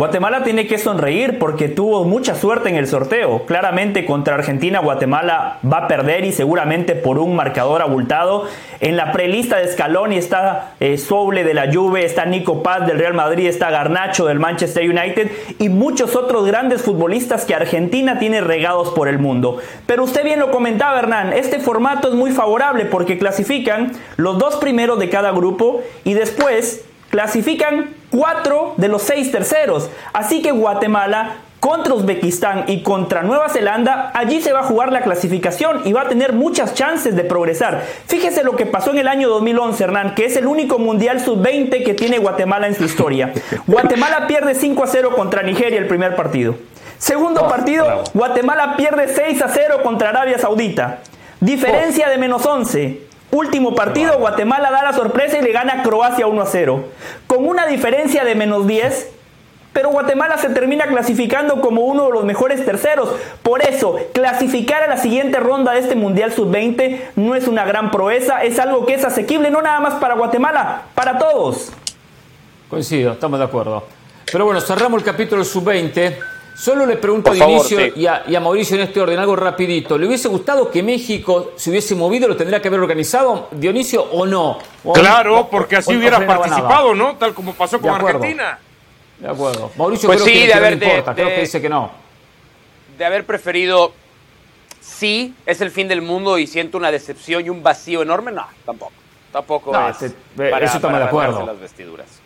Guatemala 0.00 0.44
tiene 0.44 0.66
que 0.66 0.78
sonreír 0.78 1.38
porque 1.38 1.68
tuvo 1.68 2.04
mucha 2.04 2.34
suerte 2.34 2.70
en 2.70 2.76
el 2.76 2.86
sorteo. 2.86 3.44
Claramente 3.44 4.06
contra 4.06 4.36
Argentina 4.36 4.78
Guatemala 4.78 5.58
va 5.62 5.76
a 5.80 5.88
perder 5.88 6.24
y 6.24 6.32
seguramente 6.32 6.94
por 6.94 7.18
un 7.18 7.36
marcador 7.36 7.82
abultado. 7.82 8.46
En 8.80 8.96
la 8.96 9.12
prelista 9.12 9.58
de 9.58 9.70
Scaloni 9.70 10.16
está 10.16 10.72
eh, 10.80 10.96
Soule 10.96 11.44
de 11.44 11.52
la 11.52 11.70
Juve, 11.70 12.06
está 12.06 12.24
Nico 12.24 12.62
Paz 12.62 12.86
del 12.86 12.98
Real 12.98 13.12
Madrid, 13.12 13.46
está 13.46 13.68
Garnacho 13.68 14.24
del 14.24 14.38
Manchester 14.38 14.88
United 14.88 15.30
y 15.58 15.68
muchos 15.68 16.16
otros 16.16 16.46
grandes 16.46 16.80
futbolistas 16.80 17.44
que 17.44 17.54
Argentina 17.54 18.18
tiene 18.18 18.40
regados 18.40 18.92
por 18.92 19.06
el 19.06 19.18
mundo. 19.18 19.58
Pero 19.84 20.04
usted 20.04 20.24
bien 20.24 20.40
lo 20.40 20.50
comentaba 20.50 20.98
Hernán, 20.98 21.34
este 21.34 21.60
formato 21.60 22.08
es 22.08 22.14
muy 22.14 22.30
favorable 22.30 22.86
porque 22.86 23.18
clasifican 23.18 23.92
los 24.16 24.38
dos 24.38 24.56
primeros 24.56 24.98
de 24.98 25.10
cada 25.10 25.30
grupo 25.30 25.82
y 26.04 26.14
después 26.14 26.86
clasifican 27.10 27.90
cuatro 28.10 28.74
de 28.76 28.88
los 28.88 29.02
seis 29.02 29.30
terceros. 29.30 29.90
Así 30.12 30.40
que 30.42 30.52
Guatemala 30.52 31.36
contra 31.60 31.92
Uzbekistán 31.92 32.64
y 32.68 32.82
contra 32.82 33.22
Nueva 33.22 33.50
Zelanda, 33.50 34.10
allí 34.14 34.40
se 34.40 34.52
va 34.52 34.60
a 34.60 34.64
jugar 34.64 34.92
la 34.92 35.02
clasificación 35.02 35.82
y 35.84 35.92
va 35.92 36.02
a 36.02 36.08
tener 36.08 36.32
muchas 36.32 36.72
chances 36.74 37.14
de 37.14 37.22
progresar. 37.22 37.84
Fíjese 38.06 38.42
lo 38.42 38.56
que 38.56 38.64
pasó 38.64 38.92
en 38.92 38.98
el 38.98 39.08
año 39.08 39.28
2011, 39.28 39.84
Hernán, 39.84 40.14
que 40.14 40.24
es 40.24 40.36
el 40.36 40.46
único 40.46 40.78
Mundial 40.78 41.20
Sub-20 41.20 41.84
que 41.84 41.92
tiene 41.92 42.18
Guatemala 42.18 42.66
en 42.66 42.74
su 42.74 42.84
historia. 42.84 43.34
Guatemala 43.66 44.26
pierde 44.26 44.54
5 44.54 44.82
a 44.82 44.86
0 44.86 45.10
contra 45.14 45.42
Nigeria 45.42 45.78
el 45.78 45.86
primer 45.86 46.16
partido. 46.16 46.56
Segundo 46.96 47.46
partido, 47.46 48.04
Guatemala 48.14 48.76
pierde 48.76 49.08
6 49.08 49.42
a 49.42 49.48
0 49.48 49.80
contra 49.82 50.08
Arabia 50.08 50.38
Saudita. 50.38 51.00
Diferencia 51.40 52.08
de 52.08 52.18
menos 52.18 52.44
11. 52.44 53.09
Último 53.32 53.74
partido, 53.74 54.18
Guatemala 54.18 54.70
da 54.70 54.82
la 54.82 54.92
sorpresa 54.92 55.38
y 55.38 55.42
le 55.42 55.52
gana 55.52 55.80
a 55.80 55.82
Croacia 55.82 56.26
1 56.26 56.42
a 56.42 56.46
0. 56.46 56.84
Con 57.28 57.46
una 57.46 57.66
diferencia 57.66 58.24
de 58.24 58.34
menos 58.34 58.66
10, 58.66 59.08
pero 59.72 59.90
Guatemala 59.90 60.36
se 60.36 60.48
termina 60.50 60.86
clasificando 60.86 61.60
como 61.60 61.82
uno 61.82 62.06
de 62.06 62.12
los 62.12 62.24
mejores 62.24 62.64
terceros. 62.64 63.08
Por 63.42 63.62
eso, 63.62 63.98
clasificar 64.12 64.82
a 64.82 64.88
la 64.88 64.96
siguiente 64.96 65.38
ronda 65.38 65.72
de 65.72 65.78
este 65.78 65.94
Mundial 65.94 66.32
Sub-20 66.32 67.00
no 67.14 67.36
es 67.36 67.46
una 67.46 67.64
gran 67.64 67.92
proeza, 67.92 68.42
es 68.42 68.58
algo 68.58 68.84
que 68.84 68.94
es 68.94 69.04
asequible, 69.04 69.50
no 69.50 69.62
nada 69.62 69.78
más 69.78 69.94
para 69.94 70.14
Guatemala, 70.14 70.82
para 70.96 71.18
todos. 71.18 71.72
Coincido, 72.68 73.12
estamos 73.12 73.38
de 73.38 73.44
acuerdo. 73.44 73.84
Pero 74.30 74.44
bueno, 74.44 74.60
cerramos 74.60 74.98
el 75.00 75.04
capítulo 75.04 75.44
Sub-20. 75.44 76.16
Solo 76.54 76.84
le 76.84 76.96
pregunto 76.96 77.30
a 77.30 77.34
Dionisio 77.34 77.80
y, 77.96 78.06
a, 78.06 78.40
Mauricio 78.40 78.76
en 78.76 78.82
este 78.82 79.00
orden, 79.00 79.18
algo 79.18 79.34
rapidito. 79.34 79.96
¿Le 79.96 80.06
hubiese 80.06 80.28
gustado 80.28 80.70
que 80.70 80.82
México 80.82 81.52
se 81.56 81.70
hubiese 81.70 81.94
movido, 81.94 82.28
lo 82.28 82.36
tendría 82.36 82.60
que 82.60 82.68
haber 82.68 82.80
organizado, 82.80 83.48
Dionisio, 83.52 84.02
o 84.02 84.26
no? 84.26 84.58
claro, 84.94 85.48
porque 85.50 85.76
así 85.76 85.96
hubiera 85.96 86.24
participado, 86.26 86.94
¿no? 86.94 87.16
Tal 87.16 87.34
como 87.34 87.54
pasó 87.54 87.80
con 87.80 87.90
Argentina. 87.90 88.58
De 89.18 89.28
acuerdo. 89.28 89.70
Mauricio 89.76 90.08
pues 90.08 90.22
creo 90.22 90.34
sí, 90.34 90.40
que, 90.40 90.46
de 90.46 90.54
haber, 90.54 90.72
importa, 90.74 91.14
creo 91.14 91.28
que 91.28 91.40
dice 91.40 91.60
que 91.60 91.68
no. 91.68 91.90
De 92.96 93.04
haber 93.04 93.24
preferido, 93.26 93.92
sí, 94.80 95.34
es 95.46 95.60
el 95.60 95.70
fin 95.70 95.88
del 95.88 96.02
mundo 96.02 96.38
y 96.38 96.46
siento 96.46 96.78
una 96.78 96.90
decepción 96.90 97.44
y 97.44 97.50
un 97.50 97.62
vacío 97.62 98.02
enorme, 98.02 98.32
no, 98.32 98.46
tampoco. 98.64 98.92
Tampoco 99.32 99.72
no, 99.72 99.88
es 99.88 100.12
para, 100.36 100.64
eso 100.66 100.76
estamos 100.76 100.98
de 100.98 101.04
acuerdo. 101.04 101.46
Las 101.46 101.60
vestiduras. 101.60 102.19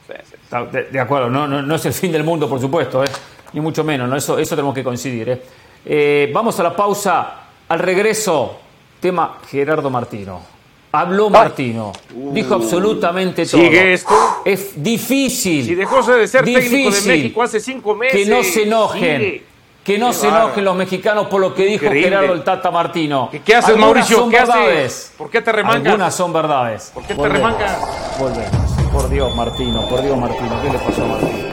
De, 0.90 1.00
acuerdo, 1.00 1.30
no, 1.30 1.46
no, 1.46 1.62
no, 1.62 1.74
es 1.74 1.86
el 1.86 1.92
fin 1.92 2.12
del 2.12 2.24
mundo, 2.24 2.48
por 2.48 2.60
supuesto. 2.60 3.02
¿eh? 3.02 3.08
ni 3.54 3.60
mucho 3.60 3.84
menos, 3.84 4.08
¿no? 4.08 4.16
eso, 4.16 4.38
eso 4.38 4.54
tenemos 4.54 4.74
que 4.74 4.84
coincidir. 4.84 5.28
¿eh? 5.30 5.42
Eh, 5.86 6.30
vamos 6.34 6.58
a 6.60 6.62
la 6.64 6.76
pausa, 6.76 7.34
al 7.68 7.78
regreso, 7.78 8.58
tema 9.00 9.38
Gerardo 9.48 9.88
Martino. 9.88 10.52
Habló 10.92 11.28
Martino, 11.28 11.92
dijo 12.32 12.54
absolutamente 12.54 13.46
todo. 13.46 13.60
¿Sigue 13.60 13.94
esto? 13.94 14.14
Es 14.44 14.80
difícil. 14.80 15.64
Si 15.64 15.74
dejó 15.74 16.02
de 16.02 16.28
ser 16.28 16.44
técnico 16.44 16.90
de 16.90 17.00
México 17.02 17.42
hace 17.42 17.58
cinco 17.58 17.96
meses. 17.96 18.16
Que 18.16 18.26
no 18.26 18.44
se 18.44 18.62
enojen. 18.62 19.42
Que 19.82 19.98
no 19.98 20.12
se 20.12 20.28
enojen 20.28 20.64
los 20.64 20.76
mexicanos 20.76 21.26
por 21.26 21.40
lo 21.40 21.52
que 21.52 21.66
dijo 21.66 21.90
Gerardo 21.90 22.32
el 22.32 22.44
Tata 22.44 22.70
Martino. 22.70 23.28
¿Qué, 23.44 23.54
haces, 23.56 23.76
Mauricio? 23.76 24.28
¿Qué 24.28 24.38
haces? 24.38 25.12
¿Por 25.18 25.30
qué 25.30 25.42
te 25.42 25.50
remangas? 25.50 25.86
Algunas 25.86 26.14
son 26.14 26.32
verdades. 26.32 26.90
¿Por 26.94 27.02
qué 27.04 27.14
te 27.14 27.28
remangas? 27.28 28.18
Volvemos. 28.18 28.73
Por 28.94 29.10
Dios, 29.10 29.34
Martino. 29.34 29.88
Por 29.88 30.02
Dios, 30.02 30.16
Martino. 30.16 30.62
¿Qué 30.62 30.70
le 30.70 30.78
pasó 30.78 31.02
a 31.02 31.06
Martino? 31.08 31.48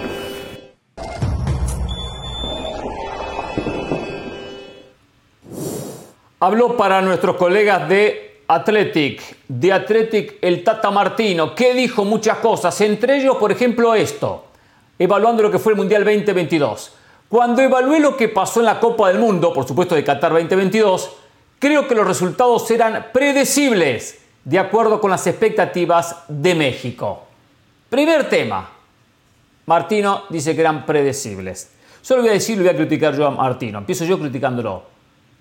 Habló 6.39 6.77
para 6.77 7.01
nuestros 7.01 7.37
colegas 7.37 7.89
de 7.89 8.43
Athletic, 8.47 9.37
de 9.47 9.73
Athletic 9.73 10.37
el 10.41 10.63
Tata 10.63 10.91
Martino, 10.91 11.55
que 11.55 11.73
dijo 11.73 12.05
muchas 12.05 12.37
cosas, 12.37 12.79
entre 12.81 13.17
ellos, 13.17 13.37
por 13.37 13.51
ejemplo, 13.51 13.95
esto, 13.95 14.45
evaluando 14.99 15.41
lo 15.41 15.49
que 15.49 15.57
fue 15.57 15.73
el 15.73 15.77
Mundial 15.77 16.03
2022. 16.03 16.93
Cuando 17.27 17.63
evalué 17.63 17.99
lo 17.99 18.15
que 18.15 18.29
pasó 18.29 18.59
en 18.59 18.67
la 18.67 18.79
Copa 18.79 19.07
del 19.07 19.17
Mundo, 19.17 19.51
por 19.51 19.67
supuesto 19.67 19.95
de 19.95 20.03
Qatar 20.03 20.31
2022, 20.31 21.09
creo 21.57 21.87
que 21.87 21.95
los 21.95 22.05
resultados 22.05 22.69
eran 22.69 23.07
predecibles, 23.11 24.19
de 24.43 24.59
acuerdo 24.59 25.01
con 25.01 25.09
las 25.09 25.25
expectativas 25.25 26.23
de 26.27 26.53
México. 26.53 27.30
Primer 27.91 28.27
tema, 28.27 28.67
Martino 29.67 30.23
dice 30.29 30.55
que 30.55 30.61
eran 30.61 30.87
predecibles. 30.87 31.71
Solo 32.01 32.23
voy 32.23 32.31
a 32.31 32.33
decir, 32.33 32.57
lo 32.57 32.63
voy 32.63 32.73
a 32.73 32.75
criticar 32.75 33.15
yo 33.15 33.27
a 33.27 33.29
Martino, 33.29 33.77
empiezo 33.77 34.05
yo 34.05 34.17
criticándolo 34.17 34.89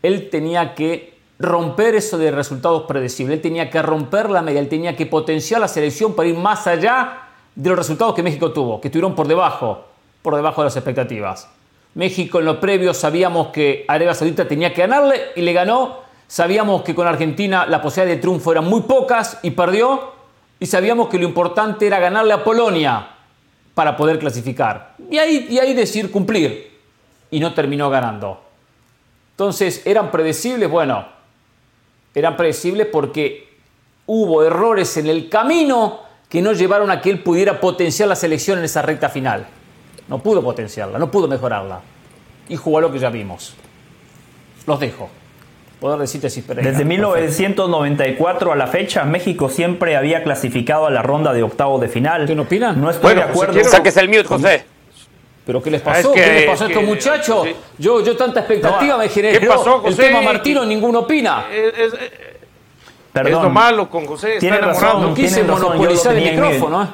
él 0.03 0.31
tenía 0.31 0.75
que 0.75 1.15
romper 1.39 1.95
eso 1.95 2.19
de 2.19 2.31
resultados 2.31 2.85
predecibles, 2.87 3.37
él 3.37 3.43
tenía 3.43 3.71
que 3.71 3.81
romper 3.83 4.31
la 4.31 4.43
media, 4.43 4.61
él 4.61 4.69
tenía 4.69 4.97
que 4.97 5.07
potenciar 5.07 5.61
la 5.61 5.69
selección 5.69 6.15
para 6.15 6.29
ir 6.29 6.37
más 6.37 6.67
allá 6.67 7.23
de 7.55 7.71
los 7.71 7.79
resultados 7.79 8.15
que 8.15 8.23
México 8.23 8.53
tuvo, 8.53 8.81
que 8.81 8.89
estuvieron 8.89 9.15
por 9.15 9.27
debajo, 9.27 9.85
por 10.23 10.37
debajo 10.37 10.63
de 10.63 10.67
las 10.67 10.77
expectativas. 10.77 11.49
México 11.95 12.39
en 12.39 12.45
lo 12.45 12.61
previo 12.61 12.95
sabíamos 12.95 13.49
que 13.49 13.85
Arabia 13.89 14.15
Saudita 14.15 14.47
tenía 14.47 14.73
que 14.73 14.83
ganarle 14.83 15.21
y 15.35 15.43
le 15.43 15.53
ganó. 15.53 16.01
Sabíamos 16.29 16.83
que 16.83 16.95
con 16.95 17.07
Argentina 17.07 17.67
la 17.67 17.83
posibilidad 17.83 18.15
de 18.15 18.21
triunfo 18.21 18.53
eran 18.53 18.65
muy 18.67 18.83
pocas 18.83 19.39
y 19.43 19.51
perdió. 19.51 20.20
Y 20.61 20.67
sabíamos 20.67 21.09
que 21.09 21.19
lo 21.19 21.25
importante 21.25 21.87
era 21.87 21.99
ganarle 21.99 22.35
a 22.35 22.45
Polonia 22.45 23.09
para 23.75 23.97
poder 23.97 24.19
clasificar. 24.19 24.95
Y 25.11 25.19
ahí, 25.19 25.47
y 25.51 25.59
ahí 25.59 25.73
decir 25.73 26.11
cumplir. 26.11 26.79
Y 27.31 27.41
no 27.41 27.55
terminó 27.55 27.89
ganando. 27.89 28.43
Entonces, 29.33 29.83
¿eran 29.87 30.11
predecibles? 30.11 30.71
Bueno, 30.71 31.07
eran 32.15 32.37
predecibles 32.37 32.89
porque 32.89 33.57
hubo 34.07 34.45
errores 34.45 34.97
en 34.99 35.07
el 35.07 35.31
camino 35.31 36.01
que 36.29 36.43
no 36.43 36.53
llevaron 36.53 36.91
a 36.91 37.01
que 37.01 37.11
él 37.11 37.23
pudiera 37.23 37.59
potenciar 37.59 38.09
la 38.09 38.17
selección 38.17 38.59
en 38.59 38.65
esa 38.65 38.83
recta 38.83 39.09
final. 39.09 39.47
No 40.09 40.23
pudo 40.23 40.43
potenciarla, 40.43 40.99
no 40.99 41.11
pudo 41.11 41.27
mejorarla. 41.27 41.81
Y 42.49 42.57
jugó 42.57 42.81
lo 42.81 42.93
que 42.93 42.99
ya 42.99 43.09
vimos. 43.09 43.55
Los 44.67 44.79
dejo. 44.79 45.09
Poder 45.81 46.07
si 46.07 46.19
Desde 46.19 46.85
1994 46.85 48.53
a 48.53 48.57
la 48.57 48.67
fecha, 48.67 49.05
México 49.05 49.49
siempre 49.49 49.97
había 49.97 50.23
clasificado 50.23 50.87
a 50.87 50.91
la 50.91 51.01
ronda 51.01 51.33
de 51.33 51.43
octavo 51.43 51.79
de 51.79 51.89
final. 51.89 52.27
¿Quién 52.27 52.39
opina? 52.39 52.73
No 52.73 52.91
estoy 52.91 53.15
de 53.15 53.23
acuerdo. 53.23 53.65
Saques 53.65 53.97
el 53.97 54.09
mute, 54.09 54.25
José. 54.25 54.65
¿Pero 55.47 55.63
qué 55.63 55.71
les 55.71 55.81
pasó? 55.81 56.13
¿Qué 56.13 56.21
les 56.27 56.45
pasó 56.45 56.65
a 56.65 56.69
estos 56.69 56.85
muchachos? 56.85 57.49
Yo, 57.79 58.05
yo 58.05 58.15
tanta 58.15 58.41
expectativa 58.41 58.99
me 58.99 59.09
generé. 59.09 59.41
¿Qué 59.41 59.47
pasó, 59.47 59.81
José? 59.81 59.89
El 59.89 59.97
tema 59.97 60.21
Martino, 60.21 60.67
ninguno 60.67 61.01
opina. 61.01 61.47
Es, 61.51 61.95
Perdón. 63.11 63.45
lo 63.45 63.51
malo 63.51 63.89
con 63.89 64.05
José. 64.05 64.37
Tiene 64.39 64.59
razón. 64.59 65.01
No 65.01 65.15
quise 65.15 65.43
monopolizar 65.43 66.15
el 66.15 66.31
micrófono. 66.31 66.83
¿eh? 66.85 66.87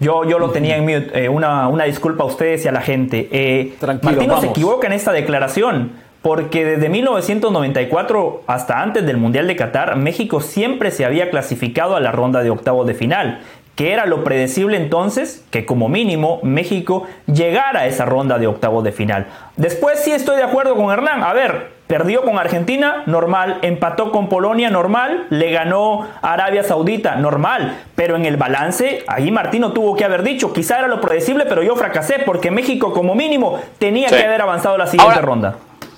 Yo, 0.00 0.24
yo 0.24 0.38
lo 0.38 0.50
tenía 0.50 0.76
en 0.76 0.84
mute. 0.84 1.24
Eh, 1.24 1.28
una, 1.28 1.68
una, 1.68 1.84
disculpa 1.84 2.24
a 2.24 2.26
ustedes 2.26 2.64
y 2.64 2.68
a 2.68 2.72
la 2.72 2.80
gente. 2.80 3.28
Eh, 3.30 3.76
Martino 4.02 4.40
se 4.40 4.46
equivoca 4.46 4.86
en 4.86 4.94
esta 4.94 5.12
declaración. 5.12 6.05
Porque 6.26 6.64
desde 6.64 6.88
1994 6.88 8.42
hasta 8.48 8.82
antes 8.82 9.06
del 9.06 9.16
Mundial 9.16 9.46
de 9.46 9.54
Qatar, 9.54 9.94
México 9.94 10.40
siempre 10.40 10.90
se 10.90 11.04
había 11.04 11.30
clasificado 11.30 11.94
a 11.94 12.00
la 12.00 12.10
ronda 12.10 12.42
de 12.42 12.50
octavos 12.50 12.84
de 12.88 12.94
final 12.94 13.38
que 13.76 13.92
era 13.92 14.06
lo 14.06 14.24
predecible 14.24 14.76
entonces 14.78 15.44
que 15.50 15.66
como 15.66 15.88
mínimo 15.88 16.40
México 16.42 17.06
llegara 17.26 17.80
a 17.80 17.86
esa 17.86 18.06
ronda 18.06 18.38
de 18.38 18.48
octavos 18.48 18.82
de 18.82 18.90
final. 18.90 19.26
Después 19.56 20.00
sí 20.00 20.10
estoy 20.12 20.38
de 20.38 20.42
acuerdo 20.42 20.74
con 20.76 20.90
Hernán. 20.90 21.22
A 21.22 21.34
ver, 21.34 21.72
perdió 21.86 22.22
con 22.22 22.38
Argentina, 22.38 23.02
normal, 23.04 23.58
empató 23.62 24.10
con 24.10 24.28
Polonia, 24.28 24.70
normal, 24.70 25.26
le 25.28 25.52
ganó 25.52 26.08
Arabia 26.22 26.64
Saudita, 26.64 27.16
normal, 27.16 27.76
pero 27.94 28.16
en 28.16 28.24
el 28.24 28.38
balance, 28.38 29.04
ahí 29.06 29.30
Martino 29.30 29.72
tuvo 29.72 29.94
que 29.94 30.04
haber 30.04 30.22
dicho, 30.22 30.54
quizá 30.54 30.78
era 30.78 30.88
lo 30.88 31.00
predecible, 31.00 31.44
pero 31.46 31.62
yo 31.62 31.76
fracasé 31.76 32.20
porque 32.24 32.50
México 32.50 32.92
como 32.94 33.14
mínimo 33.14 33.60
tenía 33.78 34.08
que 34.08 34.24
haber 34.24 34.40
avanzado 34.40 34.76
a 34.76 34.78
la 34.78 34.86
siguiente 34.86 35.20
ronda. 35.20 35.56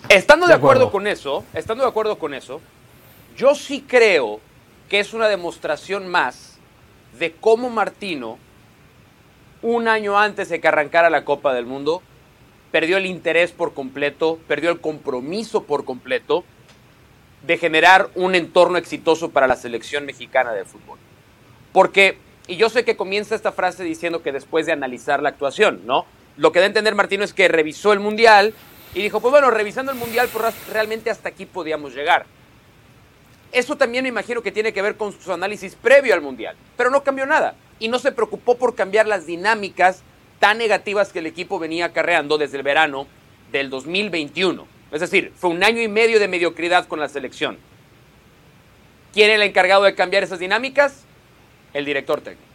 Estando 0.09 0.47
de, 0.47 0.55
acuerdo 0.55 0.91
con 0.91 1.07
eso, 1.07 1.45
estando 1.53 1.85
de 1.85 1.91
acuerdo 1.91 2.19
con 2.19 2.33
eso, 2.33 2.63
yo 3.37 3.55
sí 3.55 3.85
creo 3.87 4.41
que 4.89 5.01
es 5.01 5.13
una 5.13 5.29
demostración 5.29 6.09
más 6.09 6.59
de 7.19 7.33
cómo 7.33 7.69
Martino, 7.69 8.39
un 9.61 9.87
año 9.87 10.19
antes 10.19 10.49
de 10.49 10.61
que 10.61 10.69
arrancara 10.69 11.11
la 11.11 11.25
Copa 11.25 11.53
del 11.53 11.67
Mundo, 11.67 12.03
perdió 12.71 12.97
el 12.97 13.05
interés 13.05 13.53
por 13.53 13.75
completo, 13.75 14.39
perdió 14.49 14.71
el 14.71 14.81
compromiso 14.81 15.65
por 15.65 15.85
completo 15.85 16.45
de 17.43 17.59
generar 17.59 18.09
un 18.15 18.35
entorno 18.35 18.79
exitoso 18.79 19.31
para 19.31 19.47
la 19.47 19.57
selección 19.57 20.07
mexicana 20.07 20.53
de 20.53 20.65
fútbol. 20.65 20.99
Porque, 21.73 22.19
y 22.47 22.57
yo 22.57 22.71
sé 22.71 22.85
que 22.85 22.97
comienza 22.97 23.35
esta 23.35 23.53
frase 23.53 23.85
diciendo 23.85 24.23
que 24.23 24.33
después 24.33 24.65
de 24.65 24.73
analizar 24.73 25.23
la 25.23 25.29
actuación, 25.29 25.83
¿no? 25.85 26.07
lo 26.39 26.53
que 26.53 26.61
da 26.61 26.65
a 26.65 26.69
entender 26.69 26.95
Martino 26.95 27.25
es 27.25 27.35
que 27.35 27.49
revisó 27.49 27.93
el 27.93 28.01
Mundial 28.01 28.55
y 28.95 29.03
dijo, 29.03 29.21
pues 29.21 29.31
bueno, 29.31 29.51
revisando 29.51 29.93
el 29.93 29.99
Mundial, 29.99 30.29
pues 30.33 30.55
realmente 30.69 31.11
hasta 31.11 31.29
aquí 31.29 31.47
podíamos 31.47 31.95
llegar. 31.95 32.27
Eso 33.53 33.77
también 33.77 34.03
me 34.03 34.09
imagino 34.09 34.43
que 34.43 34.53
tiene 34.53 34.73
que 34.73 34.83
ver 34.83 34.97
con 34.97 35.19
su 35.19 35.33
análisis 35.33 35.75
previo 35.75 36.15
al 36.15 36.21
Mundial, 36.21 36.57
pero 36.77 36.91
no 36.91 37.03
cambió 37.03 37.27
nada 37.27 37.55
y 37.79 37.89
no 37.89 37.99
se 37.99 38.13
preocupó 38.13 38.57
por 38.57 38.75
cambiar 38.75 39.07
las 39.07 39.27
dinámicas 39.27 40.03
tan 40.39 40.59
negativas 40.59 41.13
que 41.13 41.21
el 41.21 41.27
equipo 41.27 41.59
venía 41.59 41.87
acarreando 41.87 42.39
desde 42.39 42.59
el 42.59 42.63
verano 42.63 43.07
del 43.51 43.71
2021. 43.71 44.67
Es 44.93 45.01
decir, 45.01 45.33
fue 45.37 45.51
un 45.51 45.63
año 45.63 45.83
y 45.83 45.89
medio 45.89 46.19
de 46.21 46.29
mediocridad 46.29 46.87
con 46.87 47.01
la 47.01 47.09
selección. 47.09 47.59
¿Quién 49.13 49.31
es 49.31 49.37
el 49.37 49.43
encargado 49.43 49.85
de 49.85 49.95
cambiar 49.95 50.23
esas 50.23 50.39
dinámicas? 50.39 51.05
El 51.73 51.85
director 51.85 52.21
técnico. 52.21 52.47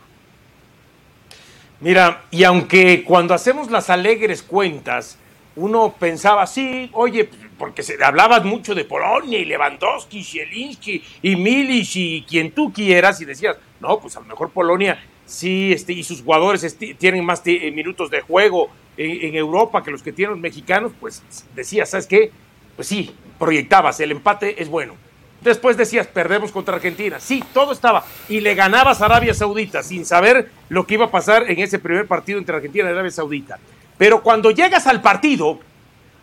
Mira, 1.79 2.23
y 2.31 2.43
aunque 2.43 3.03
cuando 3.03 3.33
hacemos 3.33 3.69
las 3.69 3.89
alegres 3.89 4.41
cuentas, 4.41 5.17
uno 5.55 5.93
pensaba, 5.97 6.47
sí, 6.47 6.89
oye, 6.93 7.29
porque 7.57 7.83
se 7.83 8.03
hablaba 8.03 8.39
mucho 8.39 8.73
de 8.73 8.85
Polonia 8.85 9.39
y 9.39 9.45
Lewandowski, 9.45 10.23
Zielinski 10.23 11.03
y 11.21 11.35
Milic 11.35 11.95
y 11.95 12.21
quien 12.23 12.51
tú 12.51 12.73
quieras, 12.73 13.21
y 13.21 13.25
decías, 13.25 13.57
no, 13.79 13.99
pues 13.99 14.17
a 14.17 14.21
lo 14.21 14.25
mejor 14.25 14.49
Polonia 14.49 14.99
sí, 15.25 15.71
este, 15.73 15.93
y 15.93 16.03
sus 16.03 16.21
jugadores 16.21 16.77
tienen 16.97 17.23
más 17.25 17.41
eh, 17.45 17.71
minutos 17.71 18.09
de 18.09 18.21
juego 18.21 18.69
en, 18.97 19.35
Europa 19.35 19.83
que 19.83 19.91
los 19.91 20.03
que 20.03 20.11
tienen 20.11 20.31
los 20.31 20.39
mexicanos, 20.39 20.91
pues 20.99 21.23
decías, 21.55 21.89
¿sabes 21.89 22.07
qué? 22.07 22.31
Pues 22.75 22.87
sí, 22.87 23.15
proyectabas, 23.39 23.99
el 23.99 24.11
empate 24.11 24.61
es 24.61 24.69
bueno. 24.69 24.95
Después 25.41 25.75
decías, 25.75 26.07
perdemos 26.07 26.51
contra 26.51 26.75
Argentina. 26.75 27.19
Sí, 27.19 27.43
todo 27.53 27.73
estaba. 27.73 28.05
Y 28.29 28.39
le 28.39 28.55
ganabas 28.55 29.01
a 29.01 29.05
Arabia 29.05 29.33
Saudita 29.33 29.83
sin 29.83 30.05
saber 30.05 30.49
lo 30.69 30.87
que 30.87 30.93
iba 30.93 31.05
a 31.05 31.11
pasar 31.11 31.49
en 31.51 31.59
ese 31.59 31.79
primer 31.79 32.07
partido 32.07 32.39
entre 32.39 32.55
Argentina 32.55 32.87
y 32.87 32.91
Arabia 32.91 33.11
Saudita. 33.11 33.59
Pero 33.97 34.23
cuando 34.23 34.51
llegas 34.51 34.87
al 34.87 35.01
partido 35.01 35.59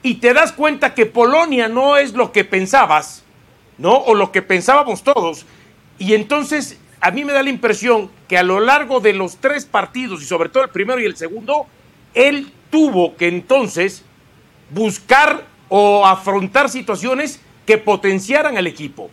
y 0.03 0.15
te 0.17 0.33
das 0.33 0.53
cuenta 0.53 0.95
que 0.95 1.07
Polonia 1.07 1.69
no 1.69 1.97
es 1.97 2.15
lo 2.15 2.33
que 2.33 2.45
pensabas, 2.45 3.25
¿no? 3.79 3.95
O 3.95 4.15
lo 4.15 4.33
que 4.33 4.43
pensábamos 4.43 5.03
todos. 5.03 5.47
Y 5.99 6.15
entonces 6.15 6.79
a 7.00 7.11
mí 7.11 7.25
me 7.25 7.33
da 7.33 7.43
la 7.43 7.50
impresión 7.50 8.11
que 8.29 8.39
a 8.39 8.43
lo 8.43 8.61
largo 8.61 9.00
de 9.00 9.15
los 9.15 9.37
tres 9.37 9.65
partidos, 9.65 10.23
y 10.23 10.27
sobre 10.27 10.49
todo 10.49 10.62
el 10.62 10.71
primero 10.71 11.00
y 11.00 11.07
el 11.07 11.17
segundo, 11.17 11.67
él 12.15 12.53
tuvo 12.71 13.17
que 13.17 13.29
entonces 13.29 14.05
buscar 14.71 15.45
o 15.69 16.07
afrontar 16.07 16.69
situaciones 16.69 17.41
que 17.67 17.79
potenciaran 17.79 18.59
al 18.59 18.67
equipo. 18.67 19.11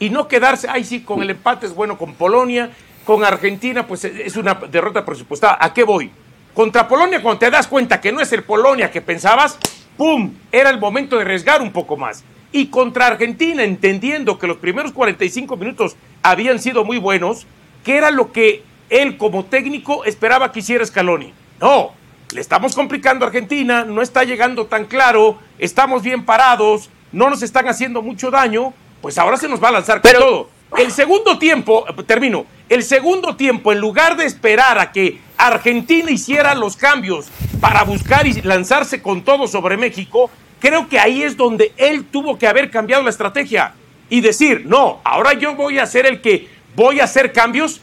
Y 0.00 0.10
no 0.10 0.28
quedarse, 0.28 0.68
ay 0.68 0.84
sí, 0.84 1.00
con 1.00 1.22
el 1.22 1.30
empate 1.30 1.66
es 1.66 1.74
bueno 1.74 1.98
con 1.98 2.14
Polonia, 2.14 2.70
con 3.04 3.24
Argentina, 3.24 3.86
pues 3.86 4.04
es 4.04 4.36
una 4.36 4.54
derrota 4.54 5.04
presupuestada. 5.04 5.58
¿A 5.60 5.72
qué 5.72 5.84
voy? 5.84 6.10
Contra 6.58 6.88
Polonia, 6.88 7.22
cuando 7.22 7.38
te 7.38 7.52
das 7.52 7.68
cuenta 7.68 8.00
que 8.00 8.10
no 8.10 8.20
es 8.20 8.32
el 8.32 8.42
Polonia 8.42 8.90
que 8.90 9.00
pensabas, 9.00 9.56
¡pum! 9.96 10.34
Era 10.50 10.70
el 10.70 10.80
momento 10.80 11.14
de 11.14 11.22
arriesgar 11.22 11.62
un 11.62 11.70
poco 11.70 11.96
más. 11.96 12.24
Y 12.50 12.66
contra 12.66 13.06
Argentina, 13.06 13.62
entendiendo 13.62 14.40
que 14.40 14.48
los 14.48 14.56
primeros 14.56 14.90
45 14.90 15.56
minutos 15.56 15.94
habían 16.20 16.58
sido 16.58 16.84
muy 16.84 16.98
buenos, 16.98 17.46
que 17.84 17.96
era 17.96 18.10
lo 18.10 18.32
que 18.32 18.64
él 18.90 19.18
como 19.18 19.44
técnico 19.44 20.04
esperaba 20.04 20.50
que 20.50 20.58
hiciera 20.58 20.84
Scaloni. 20.84 21.32
No, 21.60 21.92
le 22.32 22.40
estamos 22.40 22.74
complicando 22.74 23.24
a 23.24 23.28
Argentina, 23.28 23.84
no 23.84 24.02
está 24.02 24.24
llegando 24.24 24.66
tan 24.66 24.86
claro, 24.86 25.38
estamos 25.60 26.02
bien 26.02 26.24
parados, 26.24 26.90
no 27.12 27.30
nos 27.30 27.42
están 27.44 27.68
haciendo 27.68 28.02
mucho 28.02 28.32
daño, 28.32 28.74
pues 29.00 29.16
ahora 29.16 29.36
se 29.36 29.48
nos 29.48 29.62
va 29.62 29.68
a 29.68 29.72
lanzar 29.74 30.00
con 30.02 30.10
todo. 30.10 30.50
El 30.76 30.90
segundo 30.90 31.38
tiempo, 31.38 31.84
termino, 32.04 32.46
el 32.68 32.82
segundo 32.82 33.36
tiempo, 33.36 33.72
en 33.72 33.80
lugar 33.80 34.16
de 34.16 34.26
esperar 34.26 34.78
a 34.78 34.92
que 34.92 35.20
Argentina 35.36 36.10
hiciera 36.10 36.54
los 36.54 36.76
cambios 36.76 37.28
para 37.60 37.82
buscar 37.82 38.26
y 38.26 38.40
lanzarse 38.42 39.00
con 39.00 39.22
todo 39.22 39.46
sobre 39.46 39.76
México, 39.76 40.30
creo 40.60 40.88
que 40.88 40.98
ahí 40.98 41.22
es 41.22 41.36
donde 41.36 41.72
él 41.76 42.04
tuvo 42.04 42.38
que 42.38 42.46
haber 42.46 42.70
cambiado 42.70 43.02
la 43.02 43.10
estrategia 43.10 43.74
y 44.10 44.20
decir, 44.20 44.64
no, 44.66 45.00
ahora 45.04 45.32
yo 45.34 45.54
voy 45.54 45.78
a 45.78 45.86
ser 45.86 46.06
el 46.06 46.20
que 46.20 46.48
voy 46.74 47.00
a 47.00 47.04
hacer 47.04 47.32
cambios 47.32 47.80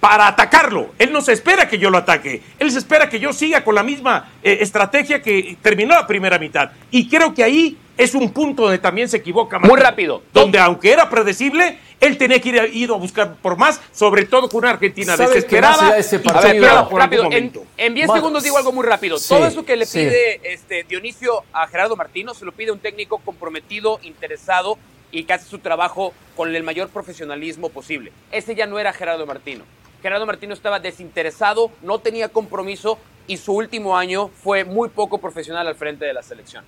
para 0.00 0.28
atacarlo. 0.28 0.94
Él 0.98 1.12
no 1.12 1.20
se 1.20 1.32
espera 1.32 1.68
que 1.68 1.78
yo 1.78 1.90
lo 1.90 1.98
ataque. 1.98 2.42
Él 2.58 2.70
se 2.70 2.78
espera 2.78 3.08
que 3.08 3.18
yo 3.18 3.32
siga 3.32 3.64
con 3.64 3.74
la 3.74 3.82
misma 3.82 4.30
eh, 4.42 4.58
estrategia 4.60 5.20
que 5.20 5.56
terminó 5.60 5.94
la 5.94 6.06
primera 6.06 6.38
mitad. 6.38 6.70
Y 6.90 7.08
creo 7.08 7.34
que 7.34 7.42
ahí 7.42 7.76
es 7.98 8.14
un 8.14 8.30
punto 8.30 8.62
donde 8.62 8.78
también 8.78 9.08
se 9.08 9.18
equivoca. 9.18 9.58
Muy 9.58 9.78
rápido. 9.78 10.22
Donde 10.32 10.58
aunque 10.58 10.92
era 10.92 11.10
predecible, 11.10 11.78
él 12.00 12.16
tenía 12.16 12.40
que 12.40 12.48
ir 12.48 12.70
ido 12.72 12.94
a 12.94 12.98
buscar 12.98 13.34
por 13.34 13.58
más, 13.58 13.80
sobre 13.92 14.24
todo 14.24 14.48
con 14.48 14.60
una 14.60 14.70
Argentina 14.70 15.16
desesperada. 15.16 15.98
Ese 15.98 16.20
partido? 16.20 16.88
rápido, 16.90 17.28
en, 17.30 17.94
10 17.94 18.12
segundos 18.12 18.44
digo 18.44 18.56
algo 18.56 18.72
muy 18.72 18.86
rápido. 18.86 19.18
todo 19.18 19.46
eso 19.46 19.64
que 19.64 19.76
le 19.76 19.84
pide 19.84 20.40
este, 20.44 20.84
Dionisio 20.84 21.42
a 21.52 21.66
Gerardo 21.66 21.96
Martino 21.96 22.34
se 22.34 22.44
lo 22.44 22.52
pide 22.52 22.70
un 22.70 22.78
técnico 22.78 23.18
comprometido, 23.18 23.98
interesado 24.02 24.78
y 25.10 25.24
que 25.24 25.32
hace 25.32 25.48
su 25.48 25.58
trabajo 25.58 26.14
con 26.36 26.54
el 26.54 26.62
mayor 26.62 26.88
profesionalismo 26.90 27.68
posible. 27.70 28.12
Ese 28.30 28.54
ya 28.54 28.66
no 28.66 28.78
era 28.78 28.92
Gerardo 28.92 29.26
Martino. 29.26 29.64
Gerardo 30.02 30.26
Martino 30.26 30.54
estaba 30.54 30.78
desinteresado, 30.78 31.72
no 31.82 31.98
tenía 31.98 32.28
compromiso 32.28 32.98
y 33.26 33.38
su 33.38 33.54
último 33.54 33.96
año 33.96 34.28
fue 34.28 34.64
muy 34.64 34.88
poco 34.88 35.18
profesional 35.18 35.66
al 35.66 35.74
frente 35.74 36.04
de 36.04 36.12
la 36.12 36.22
selección. 36.22 36.64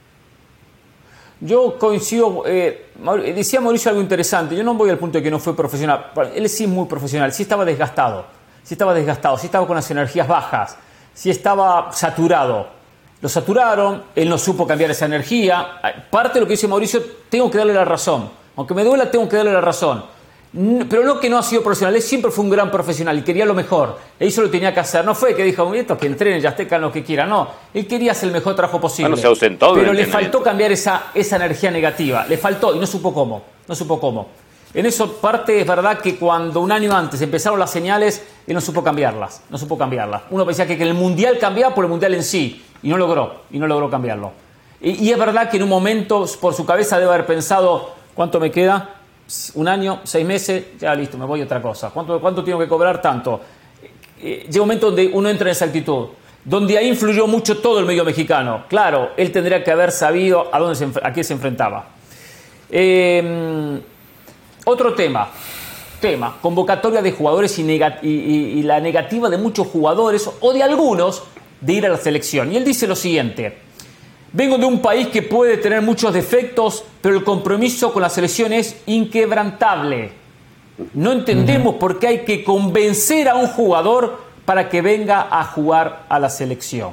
Yo 1.41 1.79
coincido, 1.79 2.43
eh, 2.47 2.91
decía 3.35 3.63
Mauricio 3.63 3.91
algo 3.91 4.03
interesante, 4.03 4.55
yo 4.55 4.63
no 4.63 4.75
voy 4.75 4.91
al 4.91 4.99
punto 4.99 5.17
de 5.17 5.25
que 5.25 5.31
no 5.31 5.39
fue 5.39 5.57
profesional, 5.57 6.11
él 6.35 6.49
sí 6.51 6.65
es 6.65 6.71
muy 6.71 6.87
profesional, 6.87 7.33
sí 7.33 7.45
estaba 7.45 7.65
desgastado, 7.65 8.27
sí 8.63 8.75
estaba 8.75 8.93
desgastado, 8.93 9.39
sí 9.39 9.47
estaba 9.47 9.67
con 9.67 9.75
las 9.75 9.91
energías 9.91 10.29
bajas, 10.29 10.77
sí 11.15 11.31
estaba 11.31 11.93
saturado. 11.93 12.81
Lo 13.23 13.29
saturaron, 13.29 14.03
él 14.15 14.29
no 14.29 14.39
supo 14.39 14.67
cambiar 14.67 14.91
esa 14.91 15.07
energía. 15.07 15.81
Parte 16.11 16.35
de 16.35 16.41
lo 16.41 16.47
que 16.47 16.53
dice 16.53 16.69
Mauricio, 16.69 17.03
tengo 17.29 17.51
que 17.51 17.59
darle 17.59 17.75
la 17.75 17.85
razón. 17.85 18.31
Aunque 18.57 18.75
me 18.75 18.83
duela, 18.83 19.11
tengo 19.11 19.29
que 19.29 19.37
darle 19.37 19.53
la 19.53 19.61
razón. 19.61 20.05
Pero 20.53 21.05
no 21.05 21.21
que 21.21 21.31
no 21.31 21.39
ha 21.39 21.45
sido 21.45 21.63
profesional, 21.63 21.95
él 21.95 22.03
siempre 22.03 22.31
fue 22.33 22.43
un 22.43 22.51
gran 22.51 22.73
profesional 22.73 23.17
y 23.17 23.23
quería 23.23 23.45
lo 23.45 23.55
mejor. 23.55 23.99
Él 24.19 24.29
hizo 24.29 24.41
lo 24.43 24.49
que 24.49 24.59
tenía 24.59 24.75
que 24.75 24.81
hacer. 24.81 25.05
No 25.05 25.15
fue 25.15 25.35
que 25.37 25.45
dijo, 25.45 25.73
esto 25.75 25.97
que 25.97 26.07
entrenen, 26.07 26.41
ya 26.41 26.57
hagan 26.59 26.81
lo 26.81 26.91
que 26.91 27.05
quiera. 27.05 27.25
No, 27.25 27.49
él 27.73 27.87
quería 27.87 28.13
hacer 28.13 28.29
el 28.29 28.33
mejor 28.33 28.57
trabajo 28.57 28.81
posible. 28.81 29.17
se 29.17 29.29
ausentó 29.29 29.75
pero 29.75 29.93
le 29.93 30.07
faltó 30.07 30.43
cambiar 30.43 30.73
esa, 30.73 31.11
esa 31.15 31.37
energía 31.37 31.71
negativa. 31.71 32.27
Le 32.27 32.37
faltó 32.37 32.75
y 32.75 32.81
no 32.81 32.87
supo 32.87 33.15
cómo. 33.15 33.43
No 33.69 33.75
supo 33.77 34.01
cómo. 34.01 34.29
En 34.75 34.87
eso 34.87 35.13
parte 35.15 35.61
es 35.61 35.67
verdad 35.67 36.01
que 36.01 36.17
cuando 36.17 36.61
un 36.61 36.73
año 36.73 36.97
antes 36.97 37.21
empezaron 37.23 37.59
las 37.59 37.71
señales, 37.71 38.25
él 38.47 38.55
no 38.55 38.61
supo 38.61 38.83
cambiarlas. 38.83 39.43
No 39.51 39.59
supo 39.59 39.79
cambiarlas. 39.79 40.23
Uno 40.31 40.45
pensaba 40.45 40.67
que, 40.67 40.83
el 40.83 40.95
mundial 40.95 41.39
cambiaba 41.39 41.75
por 41.75 41.85
el 41.85 41.91
mundial 41.91 42.15
en 42.15 42.25
sí 42.25 42.65
y 42.83 42.89
no 42.89 42.97
logró. 42.97 43.43
Y 43.53 43.59
no 43.61 43.69
logró 43.69 43.89
cambiarlo. 43.89 44.33
Y, 44.81 45.07
y 45.07 45.13
es 45.13 45.19
verdad 45.19 45.49
que 45.49 45.59
en 45.59 45.63
un 45.63 45.69
momento 45.69 46.27
por 46.41 46.55
su 46.55 46.67
cabeza 46.67 46.99
debe 46.99 47.13
haber 47.13 47.27
pensado, 47.27 47.91
¿cuánto 48.15 48.41
me 48.41 48.51
queda? 48.51 49.00
Un 49.55 49.69
año, 49.69 50.01
seis 50.05 50.27
meses, 50.27 50.65
ya 50.79 50.95
listo, 50.95 51.17
me 51.17 51.25
voy 51.25 51.41
a 51.41 51.45
otra 51.45 51.61
cosa. 51.63 51.91
¿Cuánto, 51.91 52.21
cuánto 52.21 52.43
tengo 52.43 52.59
que 52.59 52.69
cobrar? 52.69 53.01
Tanto. 53.01 53.41
Eh, 54.23 54.47
llega 54.47 54.63
un 54.63 54.69
momento 54.69 54.87
donde 54.87 55.09
uno 55.13 55.29
entra 55.29 55.49
en 55.49 55.53
esa 55.53 55.67
actitud, 55.67 56.09
donde 56.45 56.77
ahí 56.77 56.89
influyó 56.89 57.27
mucho 57.27 57.59
todo 57.59 57.79
el 57.79 57.87
medio 57.87 58.05
mexicano. 58.05 58.65
Claro, 58.69 59.11
él 59.17 59.31
tendría 59.33 59.63
que 59.63 59.71
haber 59.71 59.93
sabido 59.93 60.49
a, 60.53 60.59
dónde 60.59 60.75
se, 60.75 60.89
a 61.03 61.13
qué 61.13 61.25
se 61.25 61.33
enfrentaba. 61.33 61.89
Em, 62.71 63.81
otro 64.65 64.95
tema, 64.95 65.29
tema, 66.01 66.37
convocatoria 66.41 67.03
de 67.03 67.13
jugadores 67.13 67.59
y, 67.59 67.63
y 67.63 68.63
la 68.63 68.81
negativa 68.81 69.29
de 69.29 69.39
muchos 69.39 69.67
jugadores 69.69 70.31
o 70.41 70.53
de 70.53 70.63
algunos 70.63 71.23
de 71.61 71.73
ir 71.73 71.87
a 71.87 71.89
la 71.89 71.97
selección. 71.97 72.53
Y 72.53 72.57
él 72.57 72.65
dice 72.65 72.87
lo 72.87 72.97
siguiente, 72.97 73.70
Vengo 74.33 74.59
de 74.59 74.65
un 74.65 74.81
país 74.81 75.09
que 75.09 75.23
puede 75.23 75.57
tener 75.57 75.83
muchos 75.83 76.15
defectos, 76.15 76.85
pero 77.01 77.17
el 77.17 77.25
compromiso 77.25 77.93
con 77.93 78.03
la 78.03 78.11
selección 78.11 78.53
es 78.53 78.77
inquebrantable. 78.87 80.13
No 80.95 81.11
entendemos 81.11 81.75
por 81.75 81.99
qué 81.99 82.07
hay 82.07 82.19
que 82.21 82.45
convencer 82.45 83.29
a 83.29 83.35
un 83.35 83.49
jugador 83.49 84.21
para 84.45 84.69
que 84.69 84.83
venga 84.83 85.27
a 85.31 85.45
jugar 85.45 86.05
a 86.09 86.21
la 86.21 86.31
selección. 86.31 86.93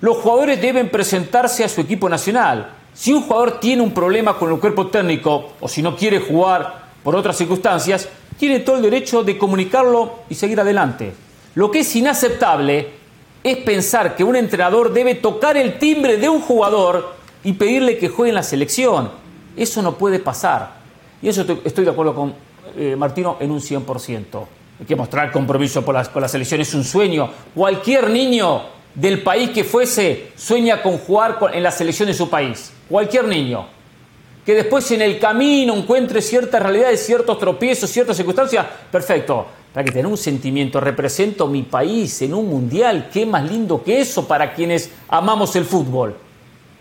Los 0.00 0.16
jugadores 0.16 0.60
deben 0.60 0.88
presentarse 0.88 1.62
a 1.62 1.68
su 1.68 1.80
equipo 1.80 2.08
nacional. 2.08 2.72
Si 2.92 3.12
un 3.12 3.22
jugador 3.22 3.60
tiene 3.60 3.80
un 3.80 3.94
problema 3.94 4.36
con 4.36 4.52
el 4.52 4.58
cuerpo 4.58 4.88
técnico 4.88 5.52
o 5.60 5.68
si 5.68 5.82
no 5.82 5.96
quiere 5.96 6.18
jugar 6.18 6.82
por 7.04 7.14
otras 7.14 7.36
circunstancias, 7.36 8.08
tiene 8.36 8.58
todo 8.58 8.76
el 8.76 8.82
derecho 8.82 9.22
de 9.22 9.38
comunicarlo 9.38 10.24
y 10.28 10.34
seguir 10.34 10.60
adelante. 10.60 11.12
Lo 11.54 11.70
que 11.70 11.80
es 11.80 11.96
inaceptable 11.96 13.01
es 13.42 13.56
pensar 13.58 14.14
que 14.14 14.24
un 14.24 14.36
entrenador 14.36 14.92
debe 14.92 15.16
tocar 15.16 15.56
el 15.56 15.78
timbre 15.78 16.16
de 16.16 16.28
un 16.28 16.40
jugador 16.40 17.14
y 17.44 17.52
pedirle 17.54 17.98
que 17.98 18.08
juegue 18.08 18.30
en 18.30 18.36
la 18.36 18.42
selección. 18.42 19.10
Eso 19.56 19.82
no 19.82 19.96
puede 19.96 20.18
pasar. 20.18 20.74
Y 21.20 21.28
eso 21.28 21.44
estoy 21.64 21.84
de 21.84 21.90
acuerdo 21.90 22.14
con 22.14 22.34
eh, 22.76 22.94
Martino 22.96 23.36
en 23.40 23.50
un 23.50 23.60
100%. 23.60 24.46
Hay 24.80 24.86
que 24.86 24.96
mostrar 24.96 25.30
compromiso 25.30 25.84
con 25.84 25.94
la 25.94 26.28
selección, 26.28 26.60
es 26.60 26.74
un 26.74 26.84
sueño. 26.84 27.30
Cualquier 27.54 28.10
niño 28.10 28.62
del 28.94 29.22
país 29.22 29.50
que 29.50 29.64
fuese 29.64 30.32
sueña 30.36 30.82
con 30.82 30.98
jugar 30.98 31.38
en 31.52 31.62
la 31.62 31.70
selección 31.70 32.08
de 32.08 32.14
su 32.14 32.28
país. 32.28 32.72
Cualquier 32.88 33.24
niño. 33.26 33.66
Que 34.44 34.54
después 34.54 34.90
en 34.90 35.02
el 35.02 35.18
camino 35.18 35.74
encuentre 35.74 36.20
ciertas 36.20 36.60
realidades, 36.60 37.04
ciertos 37.04 37.38
tropiezos, 37.38 37.90
ciertas 37.90 38.16
circunstancias, 38.16 38.66
perfecto. 38.90 39.46
Para 39.72 39.84
que 39.84 39.92
tener 39.92 40.06
un 40.06 40.16
sentimiento, 40.16 40.80
represento 40.80 41.46
mi 41.46 41.62
país 41.62 42.20
en 42.22 42.34
un 42.34 42.48
mundial, 42.48 43.08
qué 43.12 43.24
más 43.24 43.50
lindo 43.50 43.82
que 43.82 44.00
eso 44.00 44.28
para 44.28 44.52
quienes 44.54 44.90
amamos 45.08 45.56
el 45.56 45.64
fútbol. 45.64 46.14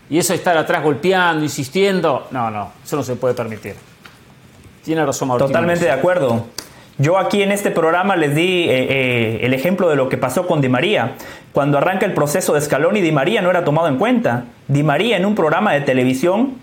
Y 0.10 0.18
eso 0.18 0.34
estar 0.34 0.58
atrás 0.58 0.84
golpeando, 0.84 1.44
insistiendo, 1.44 2.28
no, 2.32 2.52
no, 2.52 2.72
eso 2.84 2.98
no 2.98 3.04
se 3.04 3.16
puede 3.16 3.34
permitir. 3.34 3.76
Tiene 4.84 5.06
razón 5.06 5.30
Mauricio. 5.30 5.48
Totalmente 5.48 5.86
de 5.86 5.92
acuerdo. 5.92 6.48
Yo 6.98 7.18
aquí 7.18 7.42
en 7.42 7.52
este 7.52 7.72
programa 7.72 8.16
les 8.16 8.36
di 8.36 8.64
eh, 8.64 8.68
eh, 8.70 9.40
el 9.44 9.54
ejemplo 9.54 9.90
de 9.90 9.96
lo 9.96 10.10
que 10.10 10.18
pasó 10.18 10.46
con 10.46 10.62
Di 10.62 10.70
María. 10.70 11.16
Cuando 11.54 11.78
arranca 11.78 12.06
el 12.06 12.14
proceso 12.14 12.54
de 12.54 12.62
Scaloni, 12.62 13.02
Di 13.02 13.12
María 13.12 13.42
no 13.42 13.50
era 13.50 13.64
tomado 13.64 13.88
en 13.88 13.98
cuenta. 13.98 14.46
Di 14.68 14.84
María 14.84 15.18
en 15.18 15.26
un 15.26 15.34
programa 15.34 15.74
de 15.74 15.82
televisión, 15.82 16.56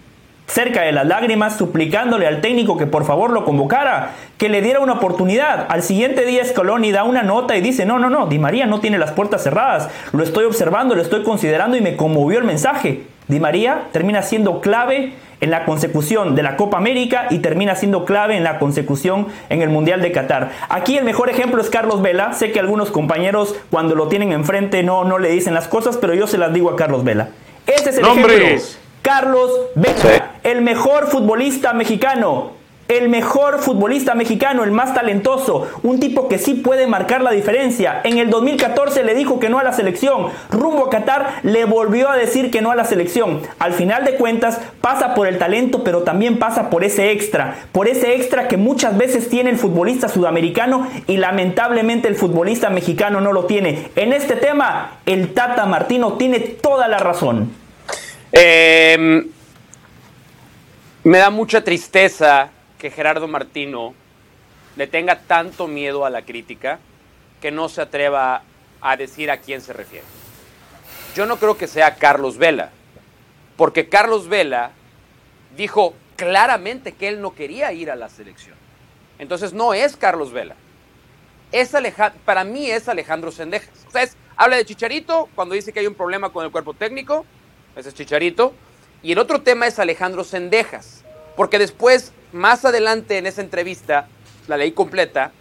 cerca 0.49 0.83
de 0.83 0.93
las 0.93 1.07
lágrimas, 1.07 1.57
suplicándole 1.57 2.27
al 2.27 2.41
técnico 2.41 2.77
que 2.77 2.87
por 2.87 3.05
favor 3.05 3.31
lo 3.31 3.45
convocara, 3.45 4.13
que 4.39 4.49
le 4.49 4.63
diera 4.63 4.81
una 4.81 4.95
oportunidad. 4.95 5.67
Al 5.69 5.83
siguiente 5.83 6.25
día 6.25 6.45
Scaloni 6.45 6.91
da 6.91 7.05
una 7.05 7.23
nota 7.23 7.57
y 7.57 7.61
dice, 7.61 7.85
no, 7.87 7.99
no, 7.99 8.11
no, 8.11 8.27
Di 8.27 8.39
María 8.39 8.67
no 8.67 8.81
tiene 8.81 8.99
las 8.99 9.13
puertas 9.13 9.43
cerradas. 9.43 9.89
Lo 10.13 10.25
estoy 10.25 10.45
observando, 10.47 10.95
lo 10.95 11.03
estoy 11.03 11.23
considerando 11.23 11.77
y 11.77 11.81
me 11.81 11.97
conmovió 11.97 12.39
el 12.39 12.45
mensaje. 12.45 13.03
Di 13.29 13.41
María 13.41 13.89
termina 13.93 14.23
siendo 14.23 14.61
clave 14.61 15.13
en 15.41 15.51
la 15.51 15.65
consecución 15.65 16.35
de 16.35 16.43
la 16.43 16.57
Copa 16.57 16.79
América 16.79 17.27
y 17.31 17.39
termina 17.39 17.77
siendo 17.77 18.05
clave 18.05 18.37
en 18.37 18.43
la 18.43 18.59
consecución 18.59 19.29
en 19.51 19.61
el 19.61 19.69
Mundial 19.69 20.01
de 20.01 20.13
Qatar. 20.13 20.51
Aquí 20.71 20.97
el 20.97 21.05
mejor 21.05 21.29
ejemplo 21.29 21.61
es 21.61 21.69
Carlos 21.69 22.01
Vela. 22.01 22.33
Sé 22.33 22.53
que 22.53 22.59
algunos 22.59 22.91
compañeros 22.91 23.55
cuando 23.71 23.95
lo 23.95 24.09
tienen 24.09 24.33
enfrente 24.33 24.83
no, 24.83 25.05
no 25.05 25.19
le 25.19 25.29
dicen 25.29 25.53
las 25.53 25.69
cosas, 25.69 25.99
pero 25.99 26.15
yo 26.15 26.27
se 26.27 26.39
las 26.39 26.53
digo 26.55 26.71
a 26.71 26.77
Carlos 26.77 27.05
Vela. 27.05 27.29
Ese 27.67 27.91
es 27.91 27.99
el 27.99 28.07
ejemplo. 28.07 28.35
Carlos 29.09 29.51
Vela, 29.75 30.33
el 30.43 30.61
mejor 30.61 31.07
futbolista 31.07 31.73
mexicano 31.73 32.59
el 32.89 33.11
mejor 33.11 33.59
futbolista 33.59 34.15
mexicano, 34.15 34.65
el 34.65 34.71
más 34.71 34.95
talentoso, 34.95 35.67
un 35.83 36.01
tipo 36.01 36.27
que 36.27 36.39
sí 36.39 36.55
puede 36.55 36.87
marcar 36.87 37.21
la 37.21 37.33
diferencia. 37.33 38.01
En 38.03 38.17
el 38.17 38.31
2014 38.31 39.05
le 39.05 39.15
dijo 39.15 39.39
que 39.39 39.51
no 39.51 39.59
a 39.59 39.63
la 39.63 39.75
selección, 39.75 40.29
rumbo 40.51 40.87
a 40.87 40.91
Qatar 40.91 41.41
le 41.43 41.67
volvió 41.67 42.09
a 42.09 42.17
decir 42.17 42.51
que 42.51 42.63
no 42.63 42.71
a 42.71 42.77
la 42.77 42.85
selección. 42.85 43.43
Al 43.59 43.75
final 43.75 44.07
de 44.07 44.15
cuentas 44.15 44.59
pasa 44.81 45.15
por 45.15 45.27
el 45.27 45.37
talento, 45.37 45.85
pero 45.85 46.03
también 46.03 46.39
pasa 46.39 46.71
por 46.71 46.83
ese 46.83 47.11
extra, 47.11 47.57
por 47.73 47.89
ese 47.89 48.15
extra 48.15 48.49
que 48.49 48.57
muchas 48.57 48.97
veces 48.97 49.29
tiene 49.29 49.51
el 49.51 49.59
futbolista 49.59 50.09
sudamericano 50.09 50.89
y 51.07 51.19
lamentablemente 51.19 52.09
el 52.09 52.17
futbolista 52.17 52.71
mexicano 52.71 53.21
no 53.21 53.35
lo 53.35 53.45
tiene. 53.45 53.91
En 53.97 54.15
este 54.15 54.35
tema, 54.37 54.93
el 55.05 55.35
Tata 55.35 55.67
Martino 55.67 56.15
tiene 56.15 56.41
toda 56.41 56.89
la 56.89 56.97
razón. 56.97 57.58
Eh, 58.33 59.27
me 61.05 61.19
da 61.19 61.31
mucha 61.31 61.65
tristeza 61.65 62.51
que 62.79 62.91
Gerardo 62.91 63.27
Martino 63.29 63.95
le 64.77 64.87
tenga 64.87 65.21
tanto 65.21 65.67
miedo 65.67 66.05
a 66.05 66.11
la 66.11 66.23
crítica 66.23 66.79
que 67.41 67.51
no 67.51 67.69
se 67.69 67.83
atreva 67.83 68.43
a 68.81 68.97
decir 68.97 69.31
a 69.31 69.39
quién 69.39 69.61
se 69.61 69.73
refiere. 69.73 70.05
Yo 71.15 71.27
no 71.27 71.37
creo 71.37 71.57
que 71.57 71.67
sea 71.67 71.97
Carlos 71.97 72.37
Vela, 72.37 72.71
porque 73.57 73.89
Carlos 73.89 74.29
Vela 74.29 74.73
dijo 75.57 75.95
claramente 76.17 76.93
que 76.93 77.09
él 77.09 77.21
no 77.21 77.35
quería 77.35 77.73
ir 77.73 77.91
a 77.91 77.97
la 77.97 78.09
selección. 78.09 78.57
Entonces 79.19 79.53
no 79.53 79.75
es 79.75 79.97
Carlos 79.97 80.33
Vela. 80.33 80.55
Es 81.51 81.73
para 82.25 82.45
mí 82.45 82.71
es 82.71 82.89
Alejandro 82.89 83.33
Sendejas. 83.33 83.71
Habla 84.37 84.57
de 84.57 84.65
Chicharito 84.65 85.29
cuando 85.35 85.55
dice 85.55 85.73
que 85.73 85.81
hay 85.81 85.87
un 85.87 85.95
problema 85.95 86.31
con 86.31 86.45
el 86.45 86.53
cuerpo 86.53 86.75
técnico, 86.75 87.25
ese 87.79 87.91
es 87.91 87.95
Chicharito. 87.95 88.53
Y 89.03 89.13
el 89.13 89.19
otro 89.19 89.43
tema 89.43 89.67
es 89.67 89.79
Alejandro 89.79 90.25
Sendejas, 90.25 91.05
porque 91.37 91.59
después 91.59 92.13
más 92.33 92.65
adelante 92.65 93.19
en 93.19 93.27
esa 93.27 93.41
entrevista, 93.41 94.09
la 94.49 94.57
ley 94.57 94.73
completa, 94.73 95.33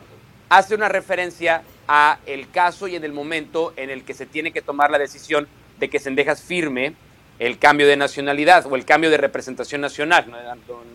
hace 0.49 0.75
una 0.75 0.89
referencia 0.89 1.63
a 1.87 2.19
el 2.25 2.49
caso 2.51 2.87
y 2.87 2.95
en 2.95 3.03
el 3.03 3.13
momento 3.13 3.73
en 3.75 3.89
el 3.89 4.03
que 4.03 4.13
se 4.13 4.25
tiene 4.25 4.51
que 4.51 4.61
tomar 4.61 4.91
la 4.91 4.99
decisión 4.99 5.47
de 5.79 5.89
que 5.89 5.99
Sendejas 5.99 6.41
firme 6.41 6.93
el 7.39 7.59
cambio 7.59 7.87
de 7.87 7.97
nacionalidad 7.97 8.65
o 8.65 8.75
el 8.75 8.85
cambio 8.85 9.09
de 9.09 9.17
representación 9.17 9.81
nacional, 9.81 10.25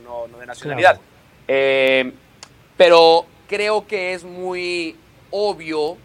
no, 0.05 0.39
de 0.39 0.47
nacionalidad. 0.47 1.01
Eh, 1.49 2.13
pero 2.77 3.27
creo 3.49 3.87
que 3.87 4.15
es 4.15 4.25
muy 4.25 4.97
obvio 5.31 5.97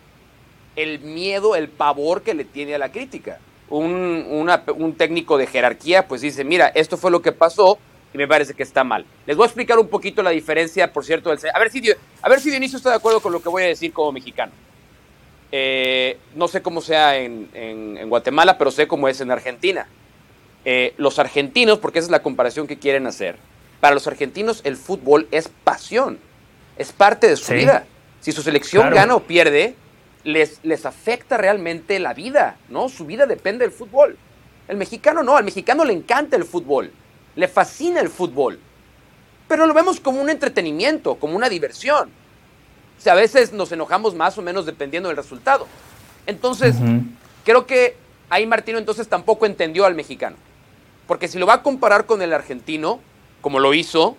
el 0.76 1.00
miedo, 1.00 1.56
el 1.56 1.70
pavor 1.70 2.22
que 2.22 2.34
le 2.34 2.46
tiene 2.46 2.76
a 2.76 2.78
la 2.78 2.92
crítica. 2.92 3.40
Un, 3.70 4.50
un 4.78 4.94
técnico 4.96 5.38
de 5.38 5.46
jerarquía 5.46 6.08
pues 6.08 6.22
dice, 6.22 6.44
mira, 6.46 6.68
esto 6.68 6.96
fue 6.96 7.12
lo 7.12 7.22
que 7.22 7.34
pasó, 7.34 7.78
y 8.14 8.18
me 8.18 8.28
parece 8.28 8.54
que 8.54 8.64
está 8.64 8.84
mal. 8.84 9.06
Les 9.26 9.36
voy 9.36 9.44
a 9.44 9.48
explicar 9.48 9.78
un 9.80 9.88
poquito 9.88 10.24
la 10.24 10.32
diferencia, 10.32 10.92
por 10.92 11.06
cierto, 11.06 11.30
del, 11.30 11.40
a 11.54 11.60
ver 11.60 11.72
si 11.72 11.82
a 12.22 12.30
ver 12.30 12.40
si 12.40 12.50
Dionisio 12.50 12.78
está 12.78 12.90
de 12.92 12.96
acuerdo 12.96 13.20
con 13.20 13.32
lo 13.32 13.42
que 13.42 13.50
voy 13.50 13.64
a 13.64 13.68
decir 13.68 13.94
como 13.94 14.12
mexicano. 14.12 14.52
Eh, 15.52 16.18
no 16.36 16.48
sé 16.48 16.62
cómo 16.62 16.82
sea 16.82 17.18
en, 17.18 18.10
Guatemala, 18.10 18.58
pero 18.58 18.72
sé 18.72 18.88
cómo 18.88 19.08
es 19.08 19.22
en 19.22 19.32
Argentina. 19.32 19.88
Eh, 20.66 20.94
los 20.98 21.20
argentinos, 21.20 21.80
porque 21.80 22.00
esa 22.00 22.08
es 22.08 22.12
la 22.12 22.22
comparación 22.22 22.68
que 22.68 22.78
quieren 22.78 23.08
hacer, 23.08 23.38
para 23.80 23.94
los 23.94 24.08
argentinos 24.08 24.62
el 24.64 24.76
fútbol 24.76 25.28
es 25.32 25.50
pasión, 25.64 26.20
es 26.78 26.92
parte 26.92 27.28
de 27.28 27.38
su 27.38 27.54
vida. 27.54 27.86
Si 28.20 28.32
su 28.32 28.42
selección 28.42 28.90
gana 28.94 29.16
o 29.16 29.22
pierde, 29.22 29.76
les, 30.28 30.60
les 30.64 30.86
afecta 30.86 31.38
realmente 31.38 32.00
la 32.00 32.14
vida, 32.14 32.58
¿no? 32.70 32.90
Su 32.90 33.06
vida 33.06 33.26
depende 33.26 33.66
del 33.66 33.74
fútbol. 33.74 34.18
El 34.68 34.78
mexicano 34.78 35.24
no, 35.24 35.38
al 35.38 35.44
mexicano 35.44 35.86
le 35.86 35.94
encanta 35.94 36.36
el 36.36 36.44
fútbol 36.44 36.92
le 37.38 37.48
fascina 37.48 38.02
el 38.02 38.10
fútbol, 38.10 38.60
pero 39.48 39.66
lo 39.68 39.74
vemos 39.74 40.02
como 40.02 40.20
un 40.20 40.30
entretenimiento, 40.30 41.16
como 41.16 41.38
una 41.38 41.48
diversión. 41.48 42.10
O 42.98 43.02
sea, 43.02 43.14
a 43.14 43.16
veces 43.16 43.54
nos 43.54 43.72
enojamos 43.72 44.16
más 44.16 44.38
o 44.40 44.42
menos 44.42 44.66
dependiendo 44.66 45.08
del 45.08 45.16
resultado. 45.16 45.68
Entonces, 46.26 46.76
creo 47.46 47.68
que 47.68 47.96
ahí 48.30 48.46
Martino 48.48 48.80
entonces 48.80 49.08
tampoco 49.08 49.46
entendió 49.46 49.86
al 49.86 49.94
mexicano. 49.94 50.36
Porque 51.06 51.28
si 51.28 51.38
lo 51.38 51.46
va 51.46 51.54
a 51.54 51.64
comparar 51.64 52.08
con 52.08 52.24
el 52.24 52.34
argentino, 52.34 53.00
como 53.40 53.60
lo 53.60 53.76
hizo, 53.76 54.18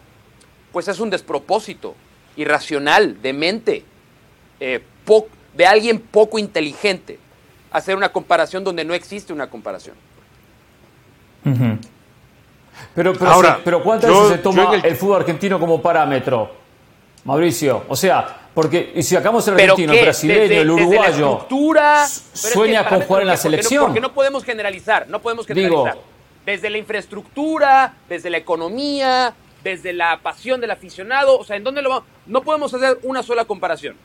pues 0.72 0.86
es 0.86 1.00
un 1.00 1.10
despropósito, 1.10 1.96
irracional, 2.36 3.20
demente, 3.20 3.82
eh, 4.60 4.80
de 5.58 5.66
alguien 5.66 5.98
poco 5.98 6.38
inteligente, 6.38 7.18
hacer 7.72 7.96
una 7.96 8.10
comparación 8.10 8.62
donde 8.62 8.84
no 8.84 8.94
existe 8.94 9.32
una 9.32 9.50
comparación. 9.50 9.96
Pero, 12.94 13.12
pero, 13.12 13.26
Ahora, 13.28 13.60
pero 13.64 13.82
¿cuántas 13.82 14.08
veces 14.08 14.28
se 14.28 14.38
toma 14.38 14.76
el... 14.76 14.96
fútbol 14.96 15.22
argentino 15.22 15.58
como 15.58 15.82
parámetro? 15.82 16.52
Mauricio, 17.24 17.84
o 17.88 17.96
sea, 17.96 18.50
porque 18.54 18.92
si 19.02 19.16
sacamos 19.16 19.48
el 19.48 19.54
argentino, 19.54 19.92
el 19.92 20.02
brasileño, 20.02 20.60
el 20.60 20.70
uruguayo, 20.70 21.46
sueña 22.34 22.88
con 22.88 23.00
jugar 23.00 23.22
en 23.22 23.28
la 23.28 23.36
selección. 23.36 23.86
porque 23.86 24.00
no 24.00 24.14
podemos 24.14 24.44
generalizar, 24.44 25.08
no 25.08 25.20
podemos 25.20 25.44
generalizar. 25.44 25.98
desde 26.46 26.70
la 26.70 26.78
infraestructura, 26.78 27.94
desde 28.08 28.30
la 28.30 28.38
economía, 28.38 29.34
desde 29.64 29.92
la 29.92 30.20
pasión 30.22 30.60
del 30.60 30.70
aficionado, 30.70 31.36
o 31.36 31.42
sea, 31.42 31.56
¿en 31.56 31.64
dónde 31.64 31.82
lo 31.82 31.90
vamos? 31.90 32.04
No 32.26 32.42
podemos 32.42 32.72
hacer 32.72 33.00
una 33.02 33.24
sola 33.24 33.44
comparación. 33.44 33.96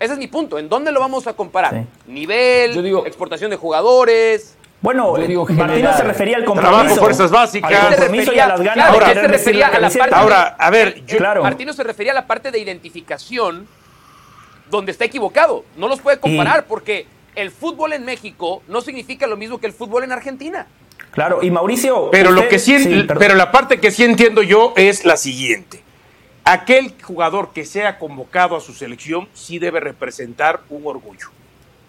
Ese 0.00 0.14
es 0.14 0.18
mi 0.18 0.26
punto. 0.26 0.58
¿En 0.58 0.68
dónde 0.68 0.90
lo 0.90 0.98
vamos 0.98 1.26
a 1.26 1.34
comparar? 1.34 1.84
Nivel, 2.06 2.84
exportación 3.06 3.50
de 3.50 3.56
jugadores, 3.56 4.56
bueno, 4.82 5.12
Martino 5.12 5.94
se 5.94 6.04
refería 6.04 6.38
al 6.38 6.44
compromiso. 6.44 6.78
Trabajo, 6.80 7.00
fuerzas 7.00 7.30
básicas. 7.30 7.70
Al 7.70 7.96
compromiso 7.96 8.32
y 8.32 8.38
a 8.38 8.46
las 8.46 8.60
ganas 8.62 8.88
ahora, 8.88 9.12
se 9.12 9.28
refería 9.28 9.66
a 9.68 9.78
la 9.78 9.90
parte 9.90 10.14
ahora, 10.14 10.56
a 10.58 10.70
ver, 10.70 11.02
claro. 11.02 11.42
Martino 11.42 11.72
se 11.72 11.84
refería 11.84 12.12
a 12.12 12.14
la 12.14 12.26
parte 12.26 12.50
de 12.50 12.58
identificación 12.58 13.68
donde 14.70 14.92
está 14.92 15.04
equivocado. 15.04 15.64
No 15.76 15.86
los 15.86 16.00
puede 16.00 16.18
comparar 16.18 16.64
porque 16.64 17.06
el 17.34 17.50
fútbol 17.50 17.92
en 17.92 18.04
México 18.04 18.62
no 18.68 18.80
significa 18.80 19.26
lo 19.26 19.36
mismo 19.36 19.58
que 19.58 19.66
el 19.66 19.74
fútbol 19.74 20.04
en 20.04 20.12
Argentina. 20.12 20.66
Claro, 21.10 21.40
y 21.42 21.50
Mauricio. 21.50 22.10
Pero, 22.10 22.30
lo 22.30 22.48
que 22.48 22.58
sí, 22.58 23.04
pero 23.18 23.34
la 23.34 23.50
parte 23.50 23.80
que 23.80 23.90
sí 23.90 24.04
entiendo 24.04 24.42
yo 24.42 24.72
es 24.76 25.04
la 25.04 25.16
siguiente. 25.18 25.82
Aquel 26.50 26.94
jugador 27.00 27.52
que 27.52 27.64
sea 27.64 27.96
convocado 27.96 28.56
a 28.56 28.60
su 28.60 28.72
selección 28.72 29.28
sí 29.34 29.60
debe 29.60 29.78
representar 29.78 30.62
un 30.68 30.84
orgullo. 30.84 31.28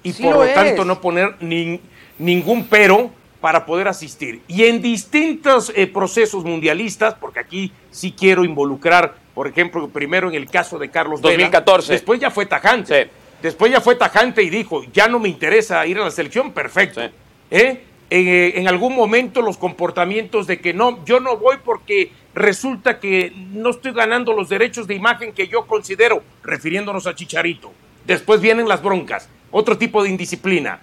Y 0.04 0.14
por 0.14 0.36
lo, 0.36 0.54
tanto 0.54 0.86
no 0.86 1.02
poner 1.02 1.36
ni, 1.40 1.82
ningún 2.20 2.68
pero 2.68 3.10
para 3.40 3.66
poder 3.66 3.88
asistir. 3.88 4.44
Y 4.48 4.66
en 4.66 4.80
distintos 4.80 5.74
eh, 5.76 5.88
procesos 5.88 6.44
mundialistas, 6.44 7.16
porque 7.16 7.40
aquí 7.40 7.72
sí 7.90 8.14
quiero 8.16 8.46
involucrar, 8.46 9.16
por 9.34 9.48
ejemplo, 9.48 9.90
primero 9.90 10.30
en 10.30 10.36
el 10.36 10.48
caso 10.48 10.78
de 10.78 10.92
Carlos 10.92 11.22
2014. 11.22 11.94
después 11.94 12.20
ya 12.20 12.30
fue 12.30 12.46
tajante. 12.46 13.10
Después 13.42 13.72
ya 13.72 13.82
fue 13.82 13.96
tajante 13.96 14.44
y 14.44 14.52
dijo, 14.52 14.84
ya 14.94 15.08
no 15.08 15.18
me 15.18 15.30
interesa 15.30 15.84
ir 15.88 15.98
a 15.98 16.04
la 16.04 16.12
selección, 16.12 16.52
perfecto. 16.52 17.02
¿Eh? 17.50 17.84
Eh, 18.12 18.54
en 18.58 18.68
algún 18.68 18.96
momento 18.96 19.42
los 19.42 19.58
comportamientos 19.58 20.46
de 20.46 20.60
que 20.60 20.72
no, 20.72 21.04
yo 21.06 21.20
no 21.20 21.38
voy 21.38 21.56
porque 21.64 22.12
resulta 22.34 23.00
que 23.00 23.34
no 23.52 23.72
estoy 23.72 23.94
ganando 23.94 24.34
los 24.34 24.50
derechos 24.50 24.88
de 24.88 24.96
imagen 24.96 25.34
que 25.34 25.48
yo 25.48 25.68
considero, 25.68 26.24
refiriéndonos 26.44 27.08
a 27.08 27.16
Chicharito. 27.16 27.72
Después 28.06 28.42
vienen 28.42 28.68
las 28.68 28.82
broncas, 28.82 29.30
otro 29.52 29.78
tipo 29.78 30.04
de 30.04 30.10
indisciplina 30.10 30.80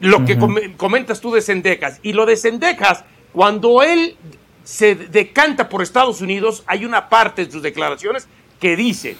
lo 0.00 0.24
que 0.24 0.38
comentas 0.76 1.20
tú 1.20 1.32
de 1.32 1.40
Sendejas. 1.40 2.00
Y 2.02 2.12
lo 2.12 2.26
de 2.26 2.36
Sendejas, 2.36 3.04
cuando 3.32 3.82
él 3.82 4.16
se 4.64 4.94
decanta 4.94 5.68
por 5.68 5.82
Estados 5.82 6.20
Unidos, 6.20 6.64
hay 6.66 6.84
una 6.84 7.08
parte 7.08 7.44
de 7.44 7.50
sus 7.50 7.62
declaraciones 7.62 8.28
que 8.60 8.76
dice, 8.76 9.16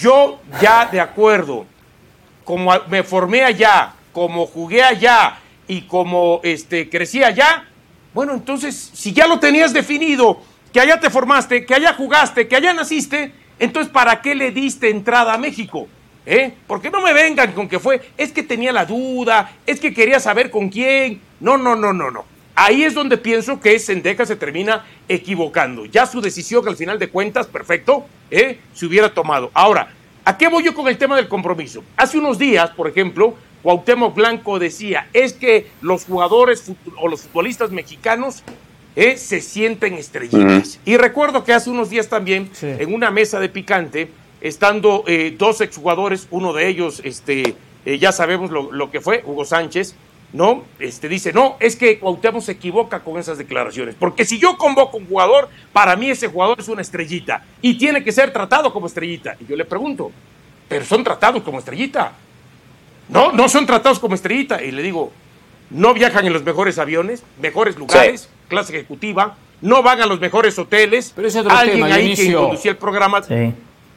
yo 0.00 0.40
ya 0.60 0.86
de 0.86 1.00
acuerdo, 1.00 1.66
como 2.44 2.72
me 2.88 3.02
formé 3.02 3.44
allá, 3.44 3.94
como 4.12 4.46
jugué 4.46 4.82
allá 4.82 5.38
y 5.66 5.82
como 5.82 6.40
este, 6.42 6.88
crecí 6.88 7.22
allá, 7.22 7.68
bueno, 8.12 8.32
entonces, 8.32 8.90
si 8.94 9.12
ya 9.12 9.26
lo 9.26 9.40
tenías 9.40 9.72
definido, 9.72 10.40
que 10.74 10.80
allá 10.80 10.98
te 10.98 11.08
formaste, 11.08 11.64
que 11.64 11.72
allá 11.72 11.94
jugaste, 11.94 12.48
que 12.48 12.56
allá 12.56 12.74
naciste, 12.74 13.30
entonces, 13.60 13.92
¿para 13.92 14.20
qué 14.20 14.34
le 14.34 14.50
diste 14.50 14.90
entrada 14.90 15.32
a 15.32 15.38
México? 15.38 15.86
¿Eh? 16.26 16.52
Porque 16.66 16.90
no 16.90 17.00
me 17.00 17.12
vengan 17.12 17.52
con 17.52 17.68
que 17.68 17.78
fue, 17.78 18.00
es 18.18 18.32
que 18.32 18.42
tenía 18.42 18.72
la 18.72 18.84
duda, 18.84 19.52
es 19.66 19.78
que 19.78 19.94
quería 19.94 20.18
saber 20.18 20.50
con 20.50 20.68
quién. 20.70 21.20
No, 21.38 21.56
no, 21.56 21.76
no, 21.76 21.92
no, 21.92 22.10
no. 22.10 22.24
Ahí 22.56 22.82
es 22.82 22.92
donde 22.92 23.18
pienso 23.18 23.60
que 23.60 23.78
Sendeja 23.78 24.26
se 24.26 24.34
termina 24.34 24.84
equivocando. 25.08 25.86
Ya 25.86 26.06
su 26.06 26.20
decisión, 26.20 26.66
al 26.66 26.76
final 26.76 26.98
de 26.98 27.08
cuentas, 27.08 27.46
perfecto, 27.46 28.06
¿eh? 28.32 28.58
se 28.72 28.86
hubiera 28.86 29.14
tomado. 29.14 29.52
Ahora, 29.54 29.92
¿a 30.24 30.36
qué 30.36 30.48
voy 30.48 30.64
yo 30.64 30.74
con 30.74 30.88
el 30.88 30.98
tema 30.98 31.14
del 31.14 31.28
compromiso? 31.28 31.84
Hace 31.96 32.18
unos 32.18 32.36
días, 32.36 32.70
por 32.70 32.88
ejemplo, 32.88 33.36
Cuauhtémoc 33.62 34.16
Blanco 34.16 34.58
decía, 34.58 35.08
es 35.12 35.34
que 35.34 35.70
los 35.82 36.04
jugadores 36.04 36.72
o 36.96 37.06
los 37.06 37.22
futbolistas 37.22 37.70
mexicanos 37.70 38.42
eh, 38.96 39.16
se 39.16 39.40
sienten 39.40 39.94
estrellitas. 39.94 40.78
Y 40.84 40.96
recuerdo 40.96 41.44
que 41.44 41.52
hace 41.52 41.70
unos 41.70 41.90
días 41.90 42.08
también, 42.08 42.50
en 42.62 42.94
una 42.94 43.10
mesa 43.10 43.40
de 43.40 43.48
picante, 43.48 44.08
estando 44.40 45.04
eh, 45.06 45.34
dos 45.36 45.60
exjugadores, 45.60 46.28
uno 46.30 46.52
de 46.52 46.68
ellos, 46.68 47.00
este, 47.04 47.56
eh, 47.84 47.98
ya 47.98 48.12
sabemos 48.12 48.50
lo, 48.50 48.70
lo, 48.72 48.90
que 48.90 49.00
fue, 49.00 49.22
Hugo 49.24 49.44
Sánchez, 49.44 49.94
¿no? 50.32 50.64
Este 50.78 51.08
dice, 51.08 51.32
no, 51.32 51.56
es 51.60 51.76
que 51.76 51.98
Cuauhtémoc 51.98 52.42
se 52.42 52.52
equivoca 52.52 53.00
con 53.00 53.18
esas 53.18 53.38
declaraciones, 53.38 53.94
porque 53.98 54.24
si 54.24 54.38
yo 54.38 54.56
convoco 54.56 54.98
un 54.98 55.06
jugador, 55.06 55.48
para 55.72 55.96
mí 55.96 56.10
ese 56.10 56.28
jugador 56.28 56.60
es 56.60 56.68
una 56.68 56.82
estrellita 56.82 57.44
y 57.62 57.78
tiene 57.78 58.04
que 58.04 58.12
ser 58.12 58.32
tratado 58.32 58.72
como 58.72 58.86
estrellita. 58.86 59.36
Y 59.40 59.46
yo 59.46 59.56
le 59.56 59.64
pregunto, 59.64 60.10
pero 60.68 60.84
son 60.84 61.04
tratados 61.04 61.42
como 61.42 61.58
estrellita. 61.58 62.12
No, 63.08 63.32
no 63.32 63.48
son 63.48 63.66
tratados 63.66 63.98
como 63.98 64.14
estrellita. 64.14 64.62
Y 64.62 64.72
le 64.72 64.82
digo, 64.82 65.12
no 65.70 65.94
viajan 65.94 66.26
en 66.26 66.32
los 66.32 66.42
mejores 66.42 66.78
aviones, 66.78 67.22
mejores 67.40 67.76
lugares, 67.76 68.22
sí. 68.22 68.28
Clase 68.48 68.74
ejecutiva, 68.76 69.36
no 69.60 69.82
van 69.82 70.00
a 70.02 70.06
los 70.06 70.20
mejores 70.20 70.58
hoteles. 70.58 71.12
Pero 71.14 71.28
es 71.28 71.36
otro 71.36 71.50
Alguien 71.50 71.76
tema, 71.82 71.94
ahí 71.94 72.14
que 72.14 72.24
introducía 72.24 72.70
el 72.72 72.76
programa. 72.76 73.22
Sí. 73.22 73.52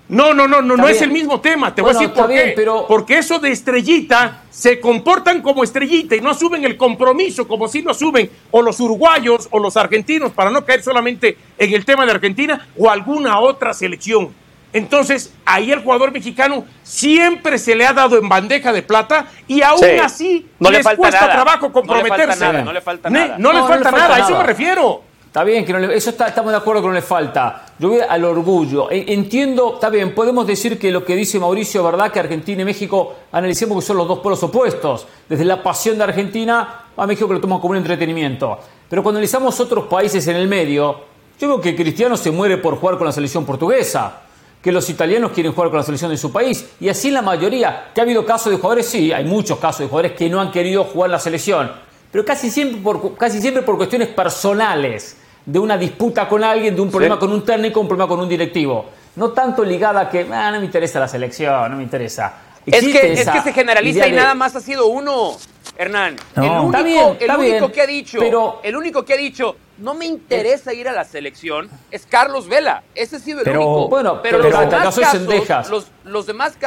No, 0.10 0.34
no, 0.34 0.48
no, 0.48 0.62
no, 0.62 0.76
Está 0.76 0.82
no 0.84 0.88
es 0.88 1.02
el 1.02 1.12
mismo 1.12 1.42
tema. 1.42 1.76
Te 1.76 1.82
Bueno, 1.82 2.00
voy 2.00 2.06
a 2.06 2.08
decir 2.08 2.22
por 2.24 2.32
bien, 2.32 2.46
qué. 2.48 2.54
pero- 2.56 2.86
Porque 2.88 3.18
eso 3.18 3.40
de 3.40 3.52
estrellita 3.52 4.44
se 4.50 4.80
comportan 4.80 5.42
como 5.42 5.66
estrellita 5.66 6.16
y 6.16 6.22
no 6.22 6.30
asumen 6.30 6.64
el 6.64 6.78
compromiso 6.78 7.46
como 7.46 7.68
si 7.68 7.82
lo 7.82 7.92
asumen 7.92 8.30
o 8.52 8.62
los 8.62 8.80
uruguayos 8.80 9.50
o 9.52 9.60
los 9.60 9.76
argentinos 9.76 10.32
para 10.32 10.50
no 10.50 10.64
caer 10.64 10.82
solamente 10.82 11.38
en 11.58 11.74
el 11.74 11.84
tema 11.84 12.06
de 12.06 12.12
Argentina 12.14 12.68
o 12.78 12.90
alguna 12.90 13.40
otra 13.42 13.74
selección. 13.74 14.30
Entonces, 14.74 15.34
ahí 15.46 15.72
el 15.72 15.82
jugador 15.82 16.12
mexicano 16.12 16.66
siempre 16.84 17.58
se 17.58 17.76
le 17.76 17.86
ha 17.86 17.94
dado 17.94 18.18
en 18.18 18.28
bandeja 18.28 18.72
de 18.74 18.82
plata 18.84 19.28
y 19.48 19.62
aún 19.62 19.80
Sí. 19.80 19.90
así 20.04 20.50
No 20.60 20.70
le 20.70 20.78
les 20.78 20.84
falta 20.84 20.98
cuesta 20.98 21.22
nada. 21.22 21.34
trabajo 21.34 21.62
No 21.62 21.68
le 21.68 21.74
comprometerse. 21.74 22.28
falta 22.28 22.52
nada, 22.52 22.62
no 22.66 22.74
le 22.74 22.82
falta 22.82 23.10
nada. 23.10 23.28
No, 23.38 23.52
le 23.54 23.60
No, 23.60 23.64
no 23.64 23.68
falta 23.68 23.78
le 23.78 23.84
falta 23.84 23.98
nada, 24.10 24.16
a 24.16 24.20
eso 24.28 24.38
me 24.38 24.44
refiero. 24.44 25.02
Está 25.28 25.44
bien, 25.44 25.66
que 25.66 25.74
no 25.74 25.80
le- 25.80 25.96
eso 25.96 26.10
está- 26.10 26.28
estamos 26.28 26.52
de 26.52 26.58
acuerdo 26.58 26.82
que 26.82 26.88
no 26.88 26.94
le 26.94 27.02
falta. 27.02 27.66
Yo 27.78 27.90
voy 27.90 28.00
al 28.08 28.24
orgullo. 28.26 28.88
Entiendo, 28.90 29.74
está 29.76 29.90
bien, 29.90 30.16
podemos 30.16 30.48
decir 30.48 30.80
que 30.80 30.90
lo 30.92 31.06
que 31.06 31.16
dice 31.16 31.38
Mauricio, 31.40 31.84
¿verdad? 31.84 32.12
Que 32.12 32.20
Argentina 32.20 32.62
y 32.62 32.66
México 32.66 33.16
analicemos 33.32 33.78
que 33.78 33.86
son 33.86 33.98
los 33.98 34.08
dos 34.08 34.20
polos 34.20 34.42
opuestos. 34.42 35.06
Desde 35.30 35.46
la 35.46 35.62
pasión 35.62 35.98
de 35.98 36.06
Argentina 36.06 36.86
a 36.96 37.06
México 37.06 37.28
que 37.28 37.36
lo 37.36 37.42
tomamos 37.42 37.62
como 37.62 37.72
un 37.72 37.78
entretenimiento. 37.78 38.58
Pero 38.90 39.04
cuando 39.04 39.18
analizamos 39.20 39.60
otros 39.60 39.86
países 39.86 40.26
en 40.28 40.38
el 40.38 40.48
medio, 40.48 41.02
yo 41.40 41.48
veo 41.50 41.62
que 41.62 41.76
Cristiano 41.76 42.18
se 42.18 42.32
muere 42.32 42.58
por 42.58 42.78
jugar 42.78 42.98
con 42.98 43.06
la 43.06 43.12
selección 43.14 43.46
portuguesa. 43.46 44.22
Que 44.68 44.74
los 44.74 44.90
italianos 44.90 45.32
quieren 45.32 45.54
jugar 45.54 45.70
con 45.70 45.78
la 45.78 45.84
selección 45.84 46.12
de 46.12 46.18
su 46.18 46.30
país. 46.30 46.68
Y 46.82 46.90
así 46.90 47.10
la 47.10 47.22
mayoría. 47.22 47.86
Que 47.96 48.02
ha 48.02 48.04
habido 48.04 48.26
casos 48.26 48.52
de 48.52 48.58
jugadores, 48.58 48.86
sí, 48.86 49.14
hay 49.14 49.24
muchos 49.24 49.60
casos 49.60 49.80
de 49.80 49.86
jugadores 49.88 50.12
que 50.12 50.30
no 50.30 50.42
han 50.42 50.52
querido 50.52 50.84
jugar 50.84 51.10
la 51.10 51.20
selección. 51.20 51.72
Pero 52.12 52.26
casi 52.26 52.52
siempre 52.52 52.82
por, 52.82 53.16
casi 53.16 53.40
siempre 53.40 53.64
por 53.64 53.78
cuestiones 53.78 54.10
personales 54.10 55.16
de 55.46 55.58
una 55.58 55.78
disputa 55.78 56.28
con 56.28 56.44
alguien, 56.44 56.76
de 56.76 56.82
un 56.82 56.92
problema 56.92 57.18
con 57.18 57.32
un 57.32 57.46
técnico, 57.46 57.80
un 57.80 57.88
problema 57.88 58.10
con 58.10 58.20
un 58.20 58.28
directivo. 58.28 58.88
No 59.16 59.30
tanto 59.30 59.64
ligada 59.64 60.02
a 60.02 60.10
que 60.10 60.28
"Ah, 60.30 60.52
no 60.52 60.60
me 60.60 60.66
interesa 60.66 61.00
la 61.00 61.08
selección, 61.08 61.72
no 61.72 61.78
me 61.78 61.84
interesa. 61.84 62.34
Es 62.68 62.84
que, 62.86 63.14
es 63.14 63.30
que 63.30 63.42
se 63.42 63.54
generaliza 63.54 64.08
y 64.08 64.12
de- 64.12 64.18
nada 64.18 64.36
más 64.36 64.56
ha 64.56 64.60
sido 64.60 64.88
uno, 64.88 65.38
Hernán. 65.78 66.18
No. 66.36 66.44
El 66.44 66.50
único, 66.52 66.66
Está 66.68 66.84
bien, 66.84 67.18
el 67.20 67.30
único 67.38 67.40
bien, 67.60 67.72
que 67.72 67.82
ha 67.82 67.88
dicho, 67.88 68.20
pero- 68.20 68.60
el 68.64 68.76
único 68.76 69.06
que 69.06 69.14
ha 69.14 69.18
dicho, 69.18 69.56
no 69.78 69.94
me 69.94 70.06
interesa 70.06 70.74
ir 70.74 70.88
a 70.90 70.92
la 70.92 71.04
selección, 71.06 71.70
es 71.92 72.06
Carlos 72.06 72.48
Vela. 72.48 72.84
Ese 72.96 73.16
ha 73.16 73.20
sido 73.20 73.40
el 73.40 73.46
Pero- 73.46 73.60
único. 73.66 73.88
bueno, 73.90 74.22
pero, 74.22 74.38
pero 74.42 74.50
los 74.50 74.60
demás 74.70 74.84
caso 75.00 75.20
de 75.20 75.44
casos, 75.44 75.72
los, 75.72 75.88
los 76.12 76.26
demás 76.26 76.58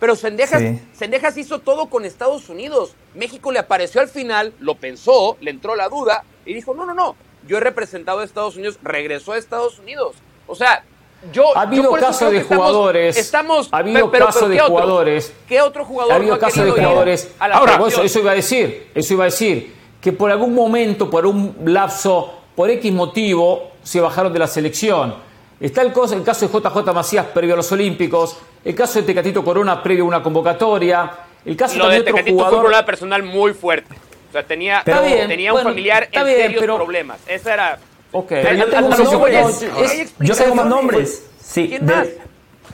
pero 0.00 0.16
Sendejas, 0.16 0.60
Sí. 0.60 0.80
Cendejas 0.94 1.36
hizo 1.36 1.60
todo 1.60 1.86
con 1.86 2.04
Estados 2.04 2.48
Unidos. 2.48 2.96
México 3.14 3.52
le 3.52 3.60
apareció 3.60 4.00
al 4.00 4.08
final, 4.08 4.52
lo 4.58 4.74
pensó, 4.74 5.36
le 5.40 5.50
entró 5.52 5.76
la 5.76 5.88
duda 5.88 6.24
y 6.44 6.54
dijo, 6.54 6.74
no, 6.74 6.84
no, 6.86 6.92
no, 6.94 7.14
yo 7.46 7.58
he 7.58 7.60
representado 7.60 8.18
a 8.18 8.24
Estados 8.24 8.56
Unidos, 8.56 8.78
regresó 8.82 9.32
a 9.32 9.38
Estados 9.38 9.78
Unidos. 9.78 10.16
O 10.48 10.56
sea, 10.56 10.84
yo... 11.32 11.56
Ha 11.56 11.62
habido 11.62 11.92
casos 11.92 12.30
de 12.32 12.42
jugadores, 12.42 13.16
Estamos, 13.16 13.68
ha 13.72 13.76
habido 13.78 14.10
casos 14.10 14.48
de 14.48 14.58
jugadores, 14.58 15.32
¿Qué 15.46 15.60
otro 15.60 15.84
jugador 15.84 16.12
ha 16.12 16.16
habido 16.16 16.34
no 16.34 16.40
casos 16.40 16.64
de 16.64 16.70
jugadores. 16.72 17.30
a 17.38 17.48
la 17.48 17.56
Ahora, 17.56 17.78
eso, 17.86 18.02
eso 18.02 18.18
iba 18.20 18.32
a 18.32 18.34
decir, 18.34 18.88
eso 18.94 19.14
iba 19.14 19.24
a 19.24 19.26
decir, 19.26 19.74
que 20.00 20.12
por 20.12 20.30
algún 20.30 20.54
momento, 20.54 21.08
por 21.08 21.26
un 21.26 21.54
lapso, 21.66 22.32
por 22.56 22.70
X 22.70 22.92
motivo, 22.92 23.70
se 23.82 24.00
bajaron 24.00 24.32
de 24.32 24.38
la 24.38 24.46
selección. 24.46 25.14
Está 25.60 25.82
el, 25.82 25.92
caso- 25.92 26.14
el 26.14 26.24
caso 26.24 26.48
de 26.48 26.52
JJ 26.60 26.92
Macías 26.92 27.26
previo 27.26 27.54
a 27.54 27.56
los 27.58 27.70
Olímpicos, 27.70 28.36
el 28.64 28.74
caso 28.74 28.98
de 28.98 29.04
Tecatito 29.06 29.44
Corona 29.44 29.80
previo 29.82 30.04
a 30.04 30.08
una 30.08 30.22
convocatoria, 30.22 31.10
el 31.44 31.56
caso 31.56 31.76
Lo 31.76 31.84
también 31.84 32.04
de 32.04 32.10
otro 32.10 32.14
Tecatito 32.16 32.34
fue 32.36 32.42
un 32.42 32.48
jugador. 32.50 32.60
problema 32.64 32.84
personal 32.86 33.22
muy 33.22 33.52
fuerte. 33.54 33.94
O 34.28 34.32
sea, 34.32 34.42
tenía, 34.44 34.82
Pero- 34.84 35.02
tenía 35.02 35.52
bueno, 35.52 35.68
un 35.68 35.74
familiar 35.74 36.04
está 36.04 36.20
en 36.20 36.26
bien, 36.26 36.38
serios 36.38 36.60
pero- 36.60 36.76
problemas. 36.76 37.20
Esa 37.26 37.54
era... 37.54 37.78
Ok. 38.12 38.28
Pero 38.28 38.54
yo 38.54 38.66
tengo 38.68 38.88
más 38.88 38.98
nombres. 39.00 39.62
hay 39.62 40.08
Yo 40.20 40.34
tengo 40.36 40.54
más 40.54 40.66
explicaciones. 40.66 40.66
nombres. 40.66 41.30
Sí, 41.40 41.78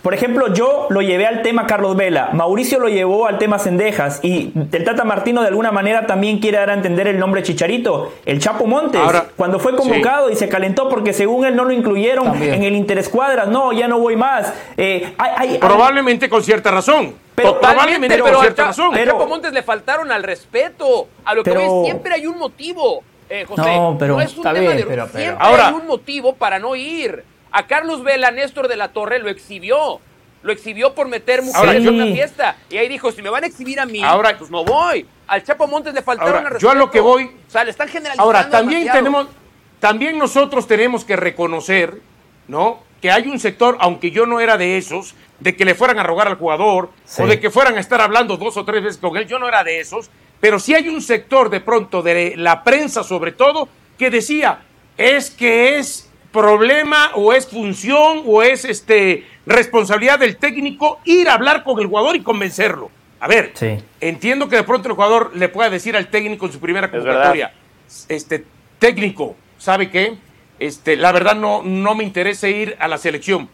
por 0.03 0.15
ejemplo, 0.15 0.55
yo 0.55 0.87
lo 0.91 1.03
llevé 1.03 1.27
al 1.27 1.43
tema 1.43 1.67
Carlos 1.67 1.97
Vela, 1.97 2.31
Mauricio 2.33 2.79
lo 2.79 2.89
llevó 2.89 3.27
al 3.27 3.37
tema 3.39 3.59
Cendejas 3.59 4.21
y 4.23 4.53
el 4.73 4.85
Tata 4.85 5.03
Martino 5.03 5.43
de 5.43 5.49
alguna 5.49 5.73
manera 5.73 6.07
también 6.07 6.39
quiere 6.39 6.57
dar 6.59 6.71
a 6.71 6.75
entender 6.75 7.09
el 7.09 7.19
nombre 7.19 7.43
Chicharito, 7.43 8.13
el 8.25 8.39
Chapo 8.39 8.67
Montes, 8.67 9.01
Ahora, 9.01 9.27
cuando 9.37 9.59
fue 9.59 9.75
convocado 9.75 10.31
y 10.31 10.37
se 10.37 10.49
calentó 10.49 10.89
porque 10.89 11.13
según 11.13 11.45
él 11.47 11.57
no 11.57 11.65
lo 11.65 11.73
incluyeron 11.73 12.27
También. 12.27 12.55
en 12.55 12.63
el 12.63 12.77
Interescuadras, 12.77 13.49
no, 13.49 13.73
ya 13.73 13.89
no 13.89 13.99
voy 13.99 14.15
más. 14.15 14.53
Eh, 14.77 15.15
hay- 15.19 15.31
hay- 15.37 15.49
hay- 15.55 15.59
Probablemente 15.59 16.29
con 16.29 16.45
cierta 16.45 16.71
razón. 16.71 17.15
Pero- 17.35 17.59
Probablemente 17.61 18.15
pero 18.15 18.25
con 18.25 18.35
al 18.37 18.41
cierta 18.41 18.65
razón. 18.67 18.91
pero- 18.95 19.13
Chapo 19.13 19.27
Montes 19.27 19.53
le 19.53 19.63
faltaron 19.65 20.13
al 20.13 20.23
respeto. 20.23 21.09
A 21.25 21.35
lo 21.35 21.43
que 21.43 21.51
Pero- 21.51 21.67
voy, 21.69 21.87
siempre 21.87 22.15
hay 22.15 22.27
un 22.27 22.39
motivo, 22.39 23.03
eh, 23.31 23.45
José. 23.47 23.63
No, 23.63 23.97
pero- 23.99 24.21
es 24.21 24.33
un 24.33 24.37
Está 24.39 24.53
tema 24.55 24.61
bien, 24.73 24.77
de 24.79 24.87
pero- 24.87 25.07
pero- 25.11 25.19
siempre 25.25 25.47
Ahora- 25.47 25.69
hay 25.69 25.75
un 25.75 25.87
motivo 25.87 26.35
para 26.37 26.59
no 26.59 26.75
ir. 26.77 27.25
A 27.51 27.67
Carlos 27.67 28.03
Vela, 28.03 28.31
Néstor 28.31 28.69
de 28.69 28.77
la 28.77 28.89
Torre 28.89 29.19
lo 29.19 29.29
exhibió. 29.31 30.01
Lo 30.43 30.53
exhibió 30.53 30.95
por 30.95 31.09
meter 31.09 31.43
mujeres 31.43 31.77
en 31.85 31.89
una 31.95 32.07
fiesta. 32.07 32.57
Y 32.71 32.77
ahí 32.77 32.89
dijo, 32.89 33.11
si 33.11 33.23
me 33.23 33.29
van 33.31 33.43
a 33.45 33.47
exhibir 33.49 33.81
a 33.81 33.87
mí, 33.87 34.03
Ahora- 34.05 34.37
pues 34.39 34.51
no 34.51 34.65
voy. 34.65 35.05
Al 35.27 35.43
Chapo 35.43 35.67
Montes 35.67 35.93
le 35.95 36.03
faltaron 36.03 36.37
Ahora, 36.37 36.49
al 36.57 36.59
yo 36.59 36.71
a 36.71 36.75
lo 36.75 36.91
que 36.91 37.01
voy- 37.01 37.25
O 37.49 37.51
sea, 37.51 37.65
le 37.65 37.71
están 37.71 37.89
generalizando 37.89 38.23
Ahora, 38.23 38.49
también 38.49 38.83
demasiado. 38.85 38.99
tenemos, 39.05 39.27
también 39.81 40.17
nosotros 40.19 40.67
tenemos 40.69 41.05
que 41.05 41.17
reconocer, 41.17 42.01
¿no? 42.47 42.81
Que 43.03 43.11
hay 43.11 43.29
un 43.29 43.39
sector, 43.39 43.77
aunque 43.81 44.11
yo 44.11 44.27
no 44.27 44.41
era 44.41 44.57
de 44.57 44.77
esos, 44.79 45.15
de 45.41 45.55
que 45.57 45.65
le 45.65 45.75
fueran 45.75 45.99
a 45.99 46.03
rogar 46.03 46.29
al 46.29 46.37
jugador 46.37 46.91
Sí. 47.05 47.23
o 47.23 47.27
de 47.27 47.39
que 47.41 47.51
fueran 47.51 47.77
a 47.77 47.81
estar 47.81 48.01
hablando 48.01 48.37
dos 48.37 48.57
o 48.57 48.65
tres 48.65 48.83
veces 48.83 48.99
con 49.01 49.17
él, 49.17 49.27
yo 49.27 49.39
no 49.39 49.49
era 49.49 49.65
de 49.65 49.81
esos, 49.81 50.11
pero 50.41 50.59
sí 50.59 50.75
hay 50.75 50.89
un 50.89 51.03
sector 51.03 51.51
de 51.51 51.61
pronto 51.61 52.03
de 52.03 52.35
la 52.37 52.63
prensa 52.65 53.03
sobre 53.03 53.33
todo 53.33 53.69
que 53.99 54.11
decía, 54.11 54.61
es 54.97 55.31
que 55.31 55.79
es 55.79 56.09
problema 56.33 57.11
o 57.15 57.33
es 57.33 57.47
función 57.49 58.23
o 58.27 58.43
es 58.43 58.65
este 58.65 59.27
responsabilidad 59.47 60.19
del 60.19 60.37
técnico 60.37 61.01
ir 61.05 61.29
a 61.29 61.35
hablar 61.35 61.65
con 61.65 61.81
el 61.81 61.87
jugador 61.87 62.15
y 62.17 62.21
convencerlo. 62.23 62.91
A 63.21 63.27
ver, 63.27 63.53
Sí. 63.55 63.79
entiendo 64.01 64.49
que 64.49 64.57
de 64.57 64.63
pronto 64.63 64.89
el 64.89 64.95
jugador 64.95 65.33
le 65.35 65.49
pueda 65.49 65.71
decir 65.71 65.97
al 65.97 66.09
técnico 66.09 66.47
en 66.47 66.53
su 66.53 66.61
primera 66.61 66.91
convocatoria, 66.91 67.53
este 68.09 68.45
técnico, 68.79 69.35
¿sabe 69.59 69.91
qué? 69.91 70.17
Este, 70.61 70.97
la 70.97 71.11
verdad 71.13 71.35
no, 71.35 71.63
no 71.65 71.95
me 71.95 72.05
interesa 72.05 72.49
ir 72.49 72.77
a 72.79 72.87
la 72.87 72.99
selección. 72.99 73.49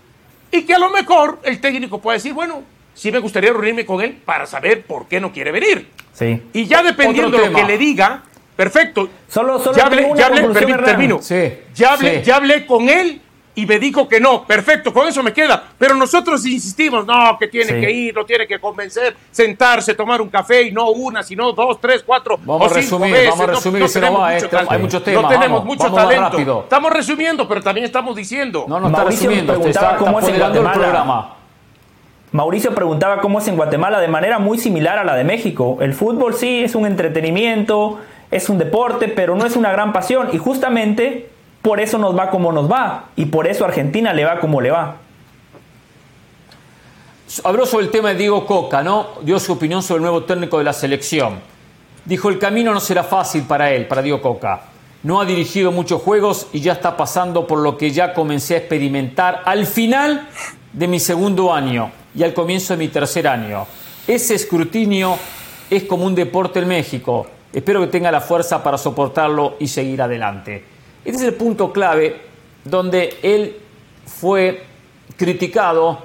Y 0.50 0.62
que 0.62 0.74
a 0.74 0.78
lo 0.78 0.90
mejor 0.90 1.40
el 1.44 1.60
técnico 1.60 2.00
pueda 2.00 2.16
decir, 2.16 2.34
bueno, 2.34 2.62
sí 2.94 3.12
me 3.12 3.18
gustaría 3.18 3.52
reunirme 3.52 3.84
con 3.84 4.00
él 4.00 4.12
para 4.24 4.46
saber 4.46 4.82
por 4.86 5.06
qué 5.06 5.20
no 5.20 5.32
quiere 5.32 5.52
venir. 5.52 5.90
Sí. 6.12 6.42
Y 6.52 6.66
ya 6.66 6.82
dependiendo 6.82 7.36
de 7.38 7.48
lo 7.50 7.56
que 7.56 7.64
le 7.64 7.76
diga, 7.78 8.22
perfecto. 8.56 9.08
Solo- 9.28 9.58
solo 9.58 9.76
ya 9.76 9.86
hablé, 9.86 10.08
ya 10.16 10.26
hablé, 10.26 10.42
permí- 10.48 10.84
termino. 10.84 11.18
Sí, 11.20 11.52
ya, 11.74 11.94
hablé, 11.94 12.18
sí. 12.20 12.22
ya 12.24 12.36
hablé 12.36 12.66
con 12.66 12.88
él 12.88 13.20
y 13.56 13.66
me 13.66 13.78
dijo 13.78 14.08
que 14.08 14.18
no. 14.20 14.44
Perfecto, 14.46 14.92
con 14.92 15.06
eso 15.08 15.22
me 15.22 15.32
queda. 15.32 15.62
Pero 15.78 15.94
nosotros 15.96 16.44
insistimos, 16.46 17.04
no, 17.06 17.36
que 17.38 17.48
tiene 17.48 17.74
Sí. 17.74 17.80
que 17.80 17.90
ir, 17.90 18.14
lo 18.14 18.24
tiene 18.24 18.46
que 18.46 18.58
convencer, 18.60 19.16
sentarse, 19.30 19.94
tomar 19.94 20.20
un 20.20 20.28
café 20.28 20.62
y 20.62 20.72
no 20.72 20.90
una, 20.90 21.22
sino 21.24 21.52
dos, 21.52 21.80
tres, 21.80 22.02
cuatro 22.04 22.36
Vamos 22.38 22.62
o 22.62 22.64
a 22.64 22.68
cinco 22.68 22.76
resumir, 22.80 23.12
veces. 23.12 23.30
vamos 23.30 23.40
a 23.48 23.50
resumir, 23.52 23.78
se 23.78 23.82
nos 23.84 23.92
tenemos 23.92 24.20
va, 24.20 24.30
mucho 24.34 24.48
talento. 24.48 24.72
hay 24.72 24.78
muchos 24.78 25.04
temas, 25.04 25.22
No 25.22 25.28
tenemos 25.28 25.50
vamos, 25.60 25.64
mucho 25.64 25.84
vamos 25.90 25.98
talento. 26.30 26.60
Estamos 26.64 26.92
resumiendo, 26.92 27.48
pero 27.48 27.60
también 27.62 27.84
estamos 27.86 28.14
diciendo. 28.16 28.64
No, 28.68 28.78
no 28.80 28.86
está 28.86 28.98
Mauricio 28.98 29.28
resumiendo, 29.30 29.52
usted 29.54 29.68
está, 29.70 29.80
preguntaba 29.80 29.92
está 29.92 30.04
cómo 30.04 30.18
es 30.20 30.64
el 30.68 30.72
programa. 30.80 31.33
Mauricio 32.34 32.74
preguntaba 32.74 33.20
cómo 33.20 33.38
es 33.38 33.46
en 33.46 33.54
Guatemala 33.54 34.00
de 34.00 34.08
manera 34.08 34.40
muy 34.40 34.58
similar 34.58 34.98
a 34.98 35.04
la 35.04 35.14
de 35.14 35.22
México. 35.22 35.78
El 35.80 35.94
fútbol 35.94 36.34
sí 36.34 36.64
es 36.64 36.74
un 36.74 36.84
entretenimiento, 36.84 38.00
es 38.32 38.48
un 38.48 38.58
deporte, 38.58 39.06
pero 39.06 39.36
no 39.36 39.46
es 39.46 39.54
una 39.54 39.70
gran 39.70 39.92
pasión 39.92 40.30
y 40.32 40.38
justamente 40.38 41.30
por 41.62 41.78
eso 41.78 41.96
nos 41.96 42.18
va 42.18 42.30
como 42.30 42.50
nos 42.50 42.68
va 42.68 43.04
y 43.14 43.26
por 43.26 43.46
eso 43.46 43.64
Argentina 43.64 44.12
le 44.12 44.24
va 44.24 44.40
como 44.40 44.60
le 44.60 44.72
va. 44.72 44.96
Habló 47.44 47.66
sobre 47.66 47.84
el 47.84 47.92
tema 47.92 48.08
de 48.08 48.16
Diego 48.16 48.46
Coca, 48.46 48.82
¿no? 48.82 49.10
Dio 49.22 49.38
su 49.38 49.52
opinión 49.52 49.84
sobre 49.84 49.98
el 49.98 50.02
nuevo 50.02 50.24
técnico 50.24 50.58
de 50.58 50.64
la 50.64 50.72
selección. 50.72 51.38
Dijo, 52.04 52.30
el 52.30 52.40
camino 52.40 52.72
no 52.74 52.80
será 52.80 53.04
fácil 53.04 53.44
para 53.44 53.70
él, 53.70 53.86
para 53.86 54.02
Diego 54.02 54.20
Coca. 54.20 54.60
No 55.04 55.20
ha 55.20 55.26
dirigido 55.26 55.70
muchos 55.70 56.00
juegos 56.00 56.46
y 56.54 56.60
ya 56.60 56.72
está 56.72 56.96
pasando 56.96 57.46
por 57.46 57.58
lo 57.58 57.76
que 57.76 57.90
ya 57.90 58.14
comencé 58.14 58.54
a 58.54 58.58
experimentar 58.58 59.42
al 59.44 59.66
final 59.66 60.28
de 60.72 60.88
mi 60.88 60.98
segundo 60.98 61.52
año 61.52 61.92
y 62.14 62.22
al 62.22 62.32
comienzo 62.32 62.72
de 62.72 62.78
mi 62.78 62.88
tercer 62.88 63.28
año. 63.28 63.66
Ese 64.06 64.34
escrutinio 64.34 65.18
es 65.68 65.82
como 65.82 66.06
un 66.06 66.14
deporte 66.14 66.60
en 66.60 66.68
México. 66.68 67.26
Espero 67.52 67.82
que 67.82 67.88
tenga 67.88 68.10
la 68.10 68.22
fuerza 68.22 68.62
para 68.62 68.78
soportarlo 68.78 69.56
y 69.60 69.68
seguir 69.68 70.00
adelante. 70.00 70.64
Este 71.04 71.18
es 71.18 71.28
el 71.28 71.34
punto 71.34 71.70
clave 71.70 72.22
donde 72.64 73.18
él 73.22 73.58
fue 74.06 74.64
criticado 75.18 75.98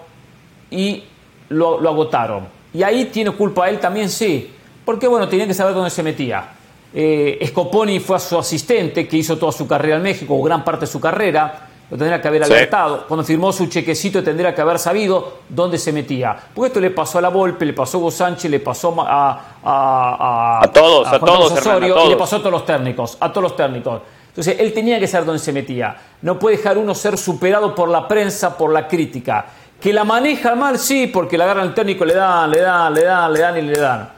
y 0.69 1.05
lo, 1.47 1.79
lo 1.79 1.89
agotaron. 1.89 2.49
Y 2.73 2.83
ahí 2.83 3.05
tiene 3.05 3.31
culpa 3.31 3.69
él 3.69 3.79
también, 3.79 4.09
sí. 4.09 4.51
Porque 4.83 5.07
bueno, 5.07 5.29
tenía 5.29 5.47
que 5.47 5.53
saber 5.53 5.73
dónde 5.73 5.89
se 5.89 6.03
metía. 6.03 6.58
Eh, 6.93 7.45
Scoponi 7.47 7.99
fue 7.99 8.15
a 8.15 8.19
su 8.19 8.37
asistente, 8.37 9.07
que 9.07 9.17
hizo 9.17 9.37
toda 9.37 9.51
su 9.51 9.67
carrera 9.67 9.97
en 9.97 10.03
México, 10.03 10.35
o 10.35 10.41
gran 10.41 10.63
parte 10.63 10.81
de 10.81 10.91
su 10.91 10.99
carrera 10.99 11.67
lo 11.89 11.97
tendría 11.97 12.21
que 12.21 12.27
haber 12.27 12.43
alertado. 12.43 13.05
Cuando 13.07 13.23
firmó 13.23 13.51
su 13.51 13.67
chequecito 13.67 14.23
tendría 14.23 14.53
que 14.53 14.61
haber 14.61 14.77
sabido 14.77 15.39
dónde 15.49 15.77
se 15.77 15.91
metía. 15.91 16.37
Porque 16.53 16.67
esto 16.67 16.79
le 16.79 16.91
pasó 16.91 17.17
a 17.17 17.21
la 17.21 17.29
Volpe, 17.29 17.65
le 17.65 17.73
pasó 17.73 17.97
a 17.97 18.01
Hugo 18.01 18.11
Sánchez, 18.11 18.49
le 18.51 18.59
pasó 18.59 18.95
a, 19.01 19.57
a, 19.63 20.59
a, 20.63 20.71
todos, 20.71 21.07
a, 21.07 21.19
todos, 21.19 21.51
Osorio, 21.53 22.05
y 22.05 22.09
le 22.09 22.15
pasó 22.15 22.35
a 22.35 22.39
todos 22.39 22.51
los 22.51 22.65
técnicos, 22.65 23.17
a 23.19 23.29
todos 23.29 23.43
los 23.43 23.55
técnicos. 23.55 24.01
Entonces, 24.27 24.57
él 24.59 24.71
tenía 24.71 24.99
que 24.99 25.07
saber 25.07 25.25
dónde 25.25 25.39
se 25.39 25.51
metía. 25.51 25.95
No 26.21 26.37
puede 26.37 26.57
dejar 26.57 26.77
uno 26.77 26.93
ser 26.93 27.17
superado 27.17 27.73
por 27.73 27.89
la 27.89 28.07
prensa, 28.07 28.55
por 28.55 28.71
la 28.71 28.87
crítica. 28.87 29.45
Que 29.81 29.91
la 29.91 30.03
maneja 30.03 30.53
mal, 30.53 30.77
sí, 30.77 31.07
porque 31.07 31.37
la 31.37 31.45
agarran 31.45 31.69
al 31.69 31.73
técnico, 31.73 32.05
le 32.05 32.13
dan, 32.13 32.51
le 32.51 32.59
dan, 32.59 32.93
le 32.93 33.03
dan, 33.03 33.33
le 33.33 33.39
dan 33.39 33.57
y 33.57 33.61
le 33.61 33.79
dan. 33.79 34.09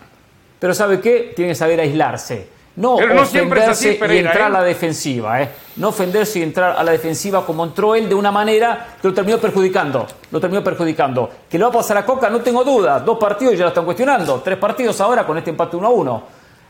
Pero 0.60 0.74
¿sabe 0.74 1.00
qué? 1.00 1.32
Tiene 1.36 1.52
que 1.52 1.56
saber 1.56 1.80
aislarse 1.80 2.61
no, 2.74 2.96
ofenderse 2.96 4.00
y 4.00 4.18
entrar 4.18 4.44
a 4.44 4.50
la 4.50 4.64
defensiva, 4.64 5.42
¿eh? 5.42 5.50
No 5.76 5.90
ofenderse 5.90 6.40
y 6.40 6.44
entrar 6.44 6.78
a 6.78 6.84
la 6.84 6.94
defensiva 6.94 7.46
como 7.46 7.66
entró 7.66 7.96
él 7.96 8.08
de 8.08 8.16
una 8.16 8.32
manera 8.32 8.96
que 9.02 9.10
lo 9.10 9.14
terminó 9.14 9.40
perjudicando. 9.40 10.08
Lo 10.32 10.40
terminó 10.40 10.64
perjudicando. 10.64 11.30
Que 11.50 11.60
lo 11.60 11.66
va 11.66 11.72
a 11.72 11.78
pasar 11.78 11.98
a 11.98 12.06
Coca, 12.06 12.30
no 12.30 12.40
tengo 12.40 12.64
duda. 12.64 13.00
Dos 13.00 13.18
partidos 13.18 13.58
ya 13.58 13.64
lo 13.64 13.70
están 13.70 13.84
cuestionando. 13.84 14.40
Tres 14.40 14.58
partidos 14.58 15.02
ahora 15.02 15.26
con 15.26 15.38
este 15.38 15.50
empate 15.50 15.76
1 15.76 15.88
a 15.88 15.90
1. 15.90 16.24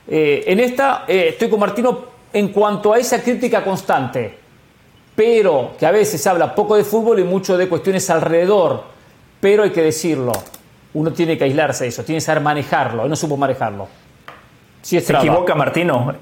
Eh, 0.08 0.44
en 0.48 0.60
esta 0.60 1.06
eh, 1.08 1.28
estoy 1.30 1.50
con 1.50 1.60
Martino 1.60 2.06
en 2.34 2.48
cuanto 2.48 2.94
a 2.94 2.98
esa 2.98 3.22
crítica 3.22 3.64
constante. 3.64 4.40
Pero 5.16 5.74
que 5.78 5.86
a 5.86 5.92
veces 5.92 6.26
habla 6.26 6.56
poco 6.56 6.76
de 6.78 6.84
fútbol 6.84 7.20
y 7.20 7.24
mucho 7.24 7.58
de 7.58 7.70
cuestiones 7.70 8.10
alrededor. 8.10 8.86
Pero 9.40 9.64
hay 9.64 9.70
que 9.70 9.84
decirlo. 9.84 10.32
Uno 10.96 11.14
tiene 11.14 11.38
que 11.38 11.44
aislarse 11.44 11.84
de 11.84 11.90
eso, 11.90 12.04
tiene 12.04 12.18
que 12.18 12.26
saber 12.26 12.42
manejarlo. 12.42 13.06
Y 13.06 13.10
no 13.10 13.16
supo 13.16 13.38
manejarlo 13.38 14.01
se 14.82 14.98
equivoca 14.98 15.56
Martino. 15.56 16.14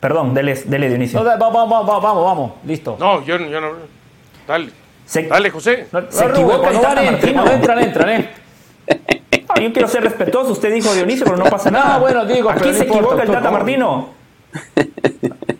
Perdón, 0.00 0.32
dele, 0.34 0.54
dele 0.64 0.88
Dionisio. 0.88 1.22
No, 1.22 1.38
vamos, 1.38 1.68
vamos, 1.68 2.02
vamos, 2.02 2.24
vamos, 2.24 2.52
listo. 2.64 2.96
No, 2.98 3.22
yo, 3.24 3.36
yo 3.36 3.60
no. 3.60 3.72
Dale. 4.46 4.70
Dale, 5.28 5.50
José. 5.50 5.88
se 6.08 6.24
equivoca 6.24 6.70
no, 6.70 6.82
Martino. 6.82 7.44
No 7.44 7.50
entran, 7.50 7.78
entran, 7.80 8.08
¿eh? 8.08 8.30
yo 9.60 9.72
quiero 9.72 9.88
ser 9.88 10.02
respetuoso. 10.02 10.52
Usted 10.52 10.72
dijo 10.72 10.92
Dionisio, 10.94 11.24
pero 11.24 11.36
no 11.36 11.44
pasa 11.44 11.70
nada. 11.70 11.98
bueno, 11.98 12.24
digo, 12.24 12.50
Aquí 12.50 12.72
se 12.72 12.84
equivoca 12.84 13.22
el 13.22 13.30
Tata 13.30 13.50
Martino. 13.50 14.08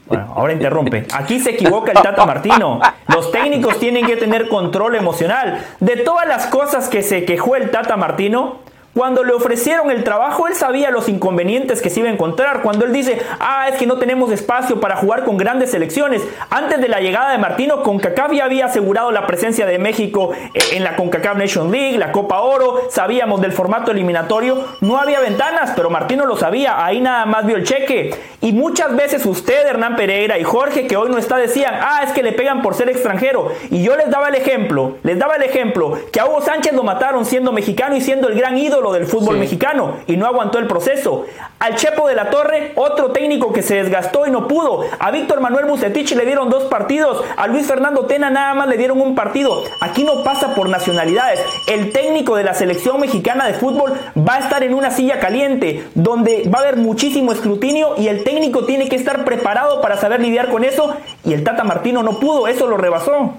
Bueno, 0.06 0.32
ahora 0.34 0.52
interrumpe. 0.52 1.06
Aquí 1.12 1.38
se 1.38 1.50
equivoca 1.50 1.92
el 1.92 2.02
Tata 2.02 2.26
Martino. 2.26 2.80
Los 3.08 3.30
técnicos 3.30 3.78
tienen 3.78 4.06
que 4.06 4.16
tener 4.16 4.48
control 4.48 4.96
emocional. 4.96 5.64
De 5.78 5.96
todas 5.98 6.26
las 6.26 6.46
cosas 6.46 6.88
que 6.88 7.02
se 7.02 7.24
quejó 7.24 7.56
el 7.56 7.70
Tata 7.70 7.96
Martino, 7.96 8.58
cuando 8.92 9.22
le 9.22 9.32
ofrecieron 9.32 9.92
el 9.92 10.02
trabajo, 10.02 10.48
él 10.48 10.54
sabía 10.54 10.90
los 10.90 11.08
inconvenientes 11.08 11.80
que 11.80 11.90
se 11.90 12.00
iba 12.00 12.08
a 12.08 12.12
encontrar. 12.12 12.60
Cuando 12.62 12.84
él 12.84 12.92
dice, 12.92 13.22
ah, 13.38 13.68
es 13.68 13.76
que 13.76 13.86
no 13.86 13.98
tenemos 13.98 14.32
espacio 14.32 14.80
para 14.80 14.96
jugar 14.96 15.24
con 15.24 15.36
grandes 15.36 15.70
selecciones. 15.70 16.22
Antes 16.50 16.80
de 16.80 16.88
la 16.88 17.00
llegada 17.00 17.30
de 17.30 17.38
Martino, 17.38 17.84
CONCACAF 17.84 18.32
ya 18.32 18.46
había 18.46 18.66
asegurado 18.66 19.12
la 19.12 19.28
presencia 19.28 19.64
de 19.64 19.78
México 19.78 20.32
eh, 20.54 20.60
en 20.72 20.82
la 20.82 20.96
CONCACAF 20.96 21.36
Nation 21.36 21.70
League, 21.70 21.98
la 21.98 22.10
Copa 22.10 22.40
Oro. 22.40 22.88
Sabíamos 22.90 23.40
del 23.40 23.52
formato 23.52 23.92
eliminatorio. 23.92 24.64
No 24.80 24.98
había 24.98 25.20
ventanas, 25.20 25.72
pero 25.76 25.88
Martino 25.88 26.26
lo 26.26 26.36
sabía. 26.36 26.84
Ahí 26.84 27.00
nada 27.00 27.26
más 27.26 27.46
vio 27.46 27.56
el 27.56 27.64
cheque. 27.64 28.12
Y 28.40 28.52
muchas 28.52 28.96
veces 28.96 29.24
usted, 29.24 29.66
Hernán 29.68 29.94
Pereira 29.94 30.36
y 30.36 30.42
Jorge, 30.42 30.88
que 30.88 30.96
hoy 30.96 31.10
no 31.10 31.18
está, 31.18 31.36
decían, 31.36 31.74
ah, 31.80 32.02
es 32.04 32.10
que 32.12 32.24
le 32.24 32.32
pegan 32.32 32.60
por 32.60 32.74
ser 32.74 32.88
extranjero. 32.88 33.52
Y 33.70 33.84
yo 33.84 33.94
les 33.96 34.10
daba 34.10 34.28
el 34.28 34.34
ejemplo, 34.34 34.96
les 35.04 35.16
daba 35.18 35.36
el 35.36 35.42
ejemplo, 35.42 35.96
que 36.10 36.18
a 36.18 36.26
Hugo 36.26 36.40
Sánchez 36.40 36.72
lo 36.72 36.82
mataron 36.82 37.24
siendo 37.24 37.52
mexicano 37.52 37.94
y 37.94 38.00
siendo 38.00 38.28
el 38.28 38.34
gran 38.34 38.58
ídolo 38.58 38.89
del 38.92 39.06
fútbol 39.06 39.38
mexicano 39.38 39.96
y 40.06 40.16
no 40.16 40.26
aguantó 40.26 40.58
el 40.58 40.66
proceso. 40.66 41.24
Al 41.58 41.76
Chepo 41.76 42.08
de 42.08 42.14
la 42.14 42.30
Torre, 42.30 42.72
otro 42.76 43.10
técnico 43.10 43.52
que 43.52 43.62
se 43.62 43.74
desgastó 43.74 44.26
y 44.26 44.30
no 44.30 44.48
pudo. 44.48 44.84
A 44.98 45.10
Víctor 45.10 45.40
Manuel 45.40 45.66
Bucetich 45.66 46.14
le 46.14 46.24
dieron 46.24 46.48
dos 46.48 46.64
partidos. 46.64 47.22
A 47.36 47.46
Luis 47.46 47.66
Fernando 47.66 48.06
Tena 48.06 48.30
nada 48.30 48.54
más 48.54 48.68
le 48.68 48.76
dieron 48.76 49.00
un 49.00 49.14
partido. 49.14 49.62
Aquí 49.80 50.04
no 50.04 50.24
pasa 50.24 50.54
por 50.54 50.68
nacionalidades. 50.68 51.40
El 51.66 51.92
técnico 51.92 52.36
de 52.36 52.44
la 52.44 52.54
selección 52.54 53.00
mexicana 53.00 53.46
de 53.46 53.54
fútbol 53.54 53.92
va 54.16 54.36
a 54.36 54.38
estar 54.38 54.62
en 54.62 54.74
una 54.74 54.90
silla 54.90 55.20
caliente 55.20 55.88
donde 55.94 56.48
va 56.52 56.60
a 56.60 56.62
haber 56.62 56.76
muchísimo 56.76 57.32
escrutinio 57.32 57.94
y 57.98 58.08
el 58.08 58.24
técnico 58.24 58.64
tiene 58.64 58.88
que 58.88 58.96
estar 58.96 59.24
preparado 59.24 59.80
para 59.80 59.96
saber 59.96 60.20
lidiar 60.20 60.50
con 60.50 60.64
eso. 60.64 60.96
Y 61.24 61.32
el 61.34 61.44
Tata 61.44 61.64
Martino 61.64 62.02
no 62.02 62.18
pudo, 62.18 62.48
eso 62.48 62.66
lo 62.66 62.76
rebasó. 62.76 63.34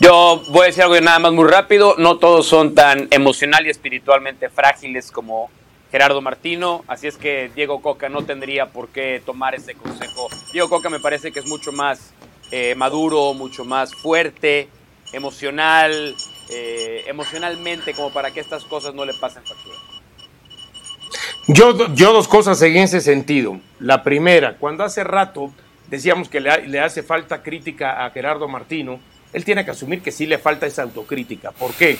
Yo 0.00 0.42
voy 0.48 0.62
a 0.62 0.66
decir 0.66 0.82
algo 0.82 1.00
nada 1.00 1.18
más 1.18 1.32
muy 1.32 1.48
rápido. 1.48 1.94
No 1.98 2.18
todos 2.18 2.46
son 2.46 2.74
tan 2.74 3.06
emocional 3.10 3.66
y 3.66 3.70
espiritualmente 3.70 4.48
frágiles 4.48 5.10
como 5.10 5.50
Gerardo 5.92 6.20
Martino. 6.20 6.84
Así 6.88 7.06
es 7.06 7.16
que 7.16 7.50
Diego 7.54 7.80
Coca 7.80 8.08
no 8.08 8.24
tendría 8.24 8.66
por 8.66 8.88
qué 8.88 9.22
tomar 9.24 9.54
ese 9.54 9.74
consejo. 9.74 10.28
Diego 10.52 10.68
Coca 10.68 10.90
me 10.90 10.98
parece 10.98 11.30
que 11.30 11.38
es 11.38 11.46
mucho 11.46 11.70
más 11.70 12.12
eh, 12.50 12.74
maduro, 12.74 13.34
mucho 13.34 13.64
más 13.64 13.94
fuerte, 13.94 14.68
emocional, 15.12 16.16
eh, 16.50 17.04
emocionalmente, 17.06 17.94
como 17.94 18.12
para 18.12 18.32
que 18.32 18.40
estas 18.40 18.64
cosas 18.64 18.94
no 18.94 19.04
le 19.04 19.14
pasen 19.14 19.44
factura. 19.44 19.76
Yo, 21.46 21.94
yo 21.94 22.12
dos 22.12 22.26
cosas 22.26 22.60
en 22.62 22.76
ese 22.76 23.00
sentido. 23.00 23.60
La 23.78 24.02
primera, 24.02 24.56
cuando 24.56 24.82
hace 24.82 25.04
rato 25.04 25.52
decíamos 25.88 26.28
que 26.28 26.40
le, 26.40 26.66
le 26.66 26.80
hace 26.80 27.04
falta 27.04 27.42
crítica 27.42 28.04
a 28.04 28.10
Gerardo 28.10 28.48
Martino, 28.48 28.98
él 29.34 29.44
tiene 29.44 29.64
que 29.64 29.72
asumir 29.72 30.00
que 30.00 30.12
sí 30.12 30.26
le 30.26 30.38
falta 30.38 30.64
esa 30.66 30.82
autocrítica. 30.82 31.50
¿Por 31.50 31.72
qué? 31.74 31.98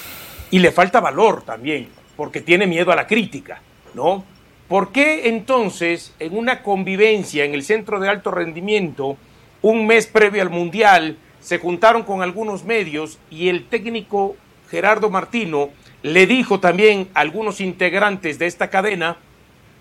Y 0.50 0.60
le 0.60 0.70
falta 0.70 1.00
valor 1.00 1.42
también, 1.42 1.88
porque 2.16 2.40
tiene 2.40 2.66
miedo 2.66 2.92
a 2.92 2.96
la 2.96 3.06
crítica, 3.06 3.60
¿no? 3.92 4.24
¿Por 4.68 4.92
qué 4.92 5.28
entonces 5.28 6.14
en 6.20 6.38
una 6.38 6.62
convivencia 6.62 7.44
en 7.44 7.52
el 7.52 7.64
centro 7.64 8.00
de 8.00 8.08
alto 8.08 8.30
rendimiento, 8.30 9.18
un 9.62 9.86
mes 9.86 10.06
previo 10.06 10.42
al 10.42 10.50
Mundial, 10.50 11.18
se 11.40 11.58
juntaron 11.58 12.04
con 12.04 12.22
algunos 12.22 12.64
medios 12.64 13.18
y 13.30 13.48
el 13.48 13.66
técnico 13.66 14.36
Gerardo 14.70 15.10
Martino 15.10 15.70
le 16.02 16.26
dijo 16.26 16.60
también 16.60 17.08
a 17.14 17.20
algunos 17.20 17.60
integrantes 17.60 18.38
de 18.38 18.46
esta 18.46 18.70
cadena, 18.70 19.16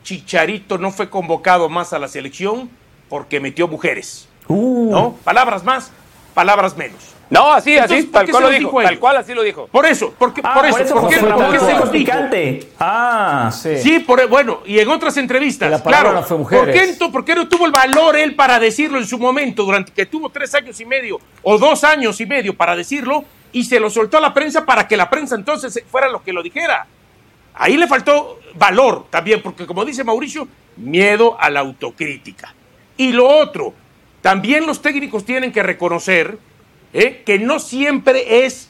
Chicharito 0.03 0.77
no 0.77 0.91
fue 0.91 1.09
convocado 1.09 1.69
más 1.69 1.93
a 1.93 1.99
la 1.99 2.07
selección 2.07 2.69
porque 3.09 3.39
metió 3.39 3.67
mujeres. 3.67 4.27
Uh. 4.47 4.89
¿No? 4.91 5.13
Palabras 5.23 5.63
más, 5.63 5.91
palabras 6.33 6.75
menos. 6.75 7.12
No, 7.33 7.51
así, 7.51 7.75
así, 7.75 8.03
tal 8.03 8.29
cual 8.29 8.43
lo 8.43 8.49
dijo, 8.51 8.81
tal 8.83 8.99
cual 8.99 9.17
así 9.17 9.33
lo 9.33 9.41
dijo. 9.41 9.65
Por 9.65 9.87
eso, 9.87 10.13
porque, 10.19 10.39
ah, 10.43 10.53
por 10.53 10.65
eso, 10.67 10.93
por 10.93 11.01
porque, 11.01 11.17
porque, 11.17 11.59
se 11.59 11.73
lo 11.73 11.91
picante. 11.91 12.69
Ah, 12.79 13.51
sí. 13.51 13.79
Sí, 13.79 13.99
por, 14.01 14.27
bueno, 14.27 14.61
y 14.67 14.77
en 14.77 14.87
otras 14.87 15.17
entrevistas, 15.17 15.81
claro, 15.81 16.13
no 16.13 16.21
fue 16.21 16.37
¿por, 16.37 16.71
qué, 16.71 16.95
¿por 17.11 17.25
qué 17.25 17.33
no 17.33 17.47
tuvo 17.47 17.65
el 17.65 17.71
valor 17.71 18.15
él 18.15 18.35
para 18.35 18.59
decirlo 18.59 18.99
en 18.99 19.07
su 19.07 19.17
momento, 19.17 19.63
durante 19.63 19.91
que 19.91 20.05
tuvo 20.05 20.29
tres 20.29 20.53
años 20.53 20.79
y 20.79 20.85
medio 20.85 21.19
o 21.41 21.57
dos 21.57 21.83
años 21.83 22.21
y 22.21 22.27
medio 22.27 22.55
para 22.55 22.75
decirlo, 22.75 23.25
y 23.51 23.63
se 23.63 23.79
lo 23.79 23.89
soltó 23.89 24.19
a 24.19 24.21
la 24.21 24.31
prensa 24.31 24.63
para 24.63 24.87
que 24.87 24.95
la 24.95 25.09
prensa 25.09 25.33
entonces 25.33 25.83
fuera 25.89 26.09
lo 26.09 26.21
que 26.21 26.33
lo 26.33 26.43
dijera? 26.43 26.85
Ahí 27.55 27.77
le 27.77 27.87
faltó 27.87 28.41
valor 28.53 29.07
también, 29.09 29.41
porque 29.41 29.65
como 29.65 29.83
dice 29.85 30.03
Mauricio, 30.03 30.47
miedo 30.77 31.35
a 31.39 31.49
la 31.49 31.61
autocrítica. 31.61 32.53
Y 32.95 33.11
lo 33.11 33.27
otro, 33.27 33.73
también 34.21 34.67
los 34.67 34.83
técnicos 34.83 35.25
tienen 35.25 35.51
que 35.51 35.63
reconocer 35.63 36.37
¿eh? 36.93 37.23
que 37.25 37.39
no 37.39 37.59
siempre 37.59 38.45
es, 38.45 38.69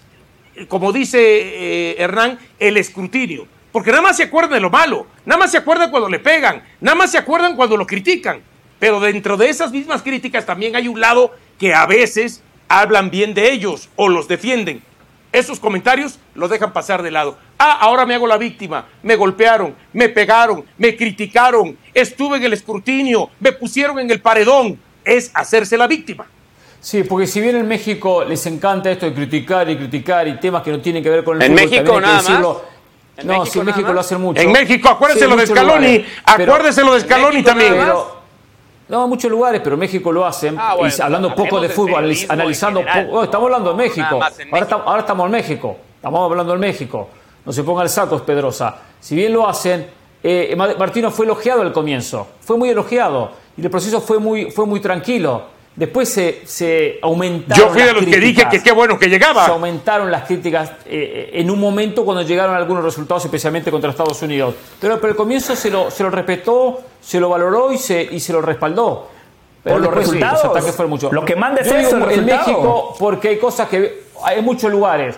como 0.68 0.92
dice 0.92 1.20
eh, 1.22 1.96
Hernán, 2.00 2.40
el 2.60 2.78
escrutinio. 2.78 3.48
Porque 3.72 3.90
nada 3.90 4.04
más 4.04 4.18
se 4.18 4.24
acuerdan 4.24 4.54
de 4.54 4.60
lo 4.60 4.70
malo, 4.70 5.08
nada 5.26 5.40
más 5.40 5.52
se 5.52 5.58
acuerdan 5.58 5.90
cuando 5.90 6.08
le 6.08 6.20
pegan, 6.20 6.64
nada 6.80 6.96
más 6.96 7.12
se 7.12 7.18
acuerdan 7.18 7.56
cuando 7.56 7.76
lo 7.76 7.88
critican. 7.88 8.42
Pero 8.80 9.00
dentro 9.00 9.38
de 9.38 9.50
esas 9.50 9.72
mismas 9.72 10.02
críticas 10.04 10.46
también 10.46 10.76
hay 10.76 10.88
un 10.88 11.00
lado 11.00 11.32
que 11.58 11.74
a 11.74 11.86
veces 11.86 12.44
hablan 12.68 13.10
bien 13.10 13.34
de 13.34 13.52
ellos 13.52 13.90
o 13.96 14.10
los 14.10 14.28
defienden. 14.28 14.84
Esos 15.32 15.60
comentarios 15.60 16.20
los 16.36 16.52
dejan 16.52 16.74
pasar 16.74 17.02
de 17.02 17.10
lado. 17.10 17.40
Ah, 17.58 17.80
ahora 17.82 18.06
me 18.06 18.14
hago 18.14 18.28
la 18.28 18.38
víctima. 18.38 18.86
Me 19.02 19.16
golpearon, 19.16 19.76
me 19.92 20.10
pegaron, 20.10 20.64
me 20.78 20.96
criticaron, 20.96 21.76
estuve 21.96 22.38
en 22.38 22.44
el 22.44 22.54
escrutinio, 22.54 23.32
me 23.40 23.52
pusieron 23.54 23.98
en 24.00 24.12
el 24.12 24.22
paredón. 24.22 24.80
Es 25.04 25.32
hacerse 25.34 25.78
la 25.78 25.88
víctima. 25.88 26.28
Sí, 26.84 27.04
porque 27.04 27.28
si 27.28 27.40
bien 27.40 27.56
en 27.56 27.66
México 27.66 28.26
les 28.26 28.46
encanta 28.46 28.92
esto 28.92 29.06
de 29.06 29.14
criticar 29.14 29.70
y 29.70 29.78
criticar 29.78 30.28
y 30.28 30.38
temas 30.38 30.62
que 30.64 30.72
no 30.72 30.80
tienen 30.82 31.02
que 31.02 31.10
ver 31.10 31.24
con 31.24 31.42
el 31.42 31.44
¿En 31.44 31.58
fútbol, 31.58 31.70
México 31.70 32.02
nada 32.02 32.14
más? 32.16 32.28
decirlo. 32.28 32.62
¿En 33.16 33.28
no, 33.28 33.34
México 33.40 33.54
sí, 33.54 33.60
en 33.60 33.66
México 33.66 33.86
más? 33.88 33.94
lo 33.96 34.00
hacen 34.02 34.22
mucho. 34.22 34.42
En 34.42 34.52
México, 34.52 34.90
acuérdese 34.90 35.24
Sí, 35.24 35.30
lo 35.30 35.36
de 35.38 35.48
Scaloni, 35.48 36.06
acuérdese 36.26 36.84
lo 36.84 36.94
de 36.96 37.00
Scaloni 37.00 37.36
México 37.38 37.50
también. 37.50 37.78
más. 37.78 37.86
Pero, 37.86 38.16
no, 38.90 39.04
en 39.06 39.10
muchos 39.10 39.32
lugares, 39.32 39.62
pero 39.64 39.76
en 39.76 39.80
México 39.80 40.12
lo 40.12 40.26
hacen. 40.26 40.58
Ah, 40.60 40.76
bueno, 40.76 40.94
y 40.98 41.02
hablando 41.02 41.34
poco 41.34 41.62
de 41.62 41.70
fútbol, 41.70 42.12
en 42.12 42.18
analizando. 42.32 42.82
general. 42.82 43.06
poco- 43.06 43.18
oh, 43.20 43.24
estamos 43.24 43.46
hablando 43.46 43.70
de 43.72 43.78
México. 43.78 44.20
más 44.20 44.40
en 44.40 44.48
Ahora, 44.48 44.52
México. 44.52 44.58
estamos, 44.64 44.88
ahora 44.88 45.00
estamos 45.00 45.26
en 45.28 45.32
México. 45.32 45.78
Estamos 45.96 46.32
hablando 46.32 46.52
del 46.52 46.60
México. 46.60 47.10
No 47.46 47.54
se 47.54 47.64
pongan 47.64 47.84
el 47.84 47.90
saco, 47.90 48.20
Pedrosa. 48.26 48.76
Si 49.00 49.16
bien 49.16 49.32
lo 49.32 49.48
hacen, 49.48 49.88
eh, 50.22 50.54
Ma- 50.58 50.76
Martino 50.78 51.12
fue 51.12 51.26
elogiado 51.26 51.62
al 51.62 51.72
comienzo. 51.72 52.28
Fue 52.42 52.58
muy 52.58 52.70
elogiado. 52.70 53.32
Y 53.56 53.62
el 53.62 53.70
proceso 53.70 54.02
fue 54.02 54.20
muy, 54.20 54.52
fue 54.52 54.66
muy 54.66 54.82
tranquilo. 54.82 55.53
Después 55.76 56.08
se, 56.08 56.42
se 56.46 57.00
aumentaron. 57.02 57.66
Yo 57.66 57.72
fui 57.74 57.82
de 57.82 57.88
las 57.88 57.96
los 57.96 58.04
que 58.04 58.10
dije 58.12 58.20
críticas. 58.22 58.52
que 58.52 58.62
qué 58.64 58.72
bueno 58.72 59.00
que 59.00 59.06
Se 59.06 59.12
llegaba. 59.12 59.48
aumentaron 59.48 60.12
las 60.12 60.26
críticas 60.26 60.72
eh, 60.86 61.32
en 61.34 61.50
un 61.50 61.60
momento 61.60 62.06
cuando 62.06 62.22
llegaron 62.22 62.56
algunos 62.56 62.84
resultados, 62.84 63.26
especialmente 63.26 63.72
contra 63.72 63.90
Estados 63.90 64.22
Unidos. 64.22 64.54
Pero, 64.80 64.98
pero 65.02 65.12
al 65.12 65.16
comienzo 65.16 65.56
se 65.56 65.72
lo, 65.72 65.90
se 65.90 66.04
lo 66.04 66.12
respetó, 66.12 66.82
se 67.02 67.20
lo 67.20 67.30
valoró 67.30 67.74
y 67.74 67.80
se, 67.80 68.04
y 68.04 68.20
se 68.20 68.32
lo 68.34 68.42
respaldó. 68.42 69.10
Pero 69.64 69.78
Por 69.78 69.82
los 69.84 69.90
después 69.96 70.06
sí, 70.06 70.12
resultados. 70.14 70.44
los 70.44 70.52
ataques 70.52 70.76
fueron 70.76 70.90
muchos. 70.92 71.12
Lo 71.12 71.26
que 71.26 71.36
manda 71.36 71.62
es 71.62 71.68
digo 71.68 71.80
eso, 71.80 72.10
el 72.10 72.20
en. 72.20 72.26
México, 72.26 72.96
porque 73.00 73.30
hay 73.30 73.38
cosas 73.38 73.68
que. 73.70 74.04
Hay 74.24 74.42
muchos 74.44 74.72
lugares. 74.72 75.16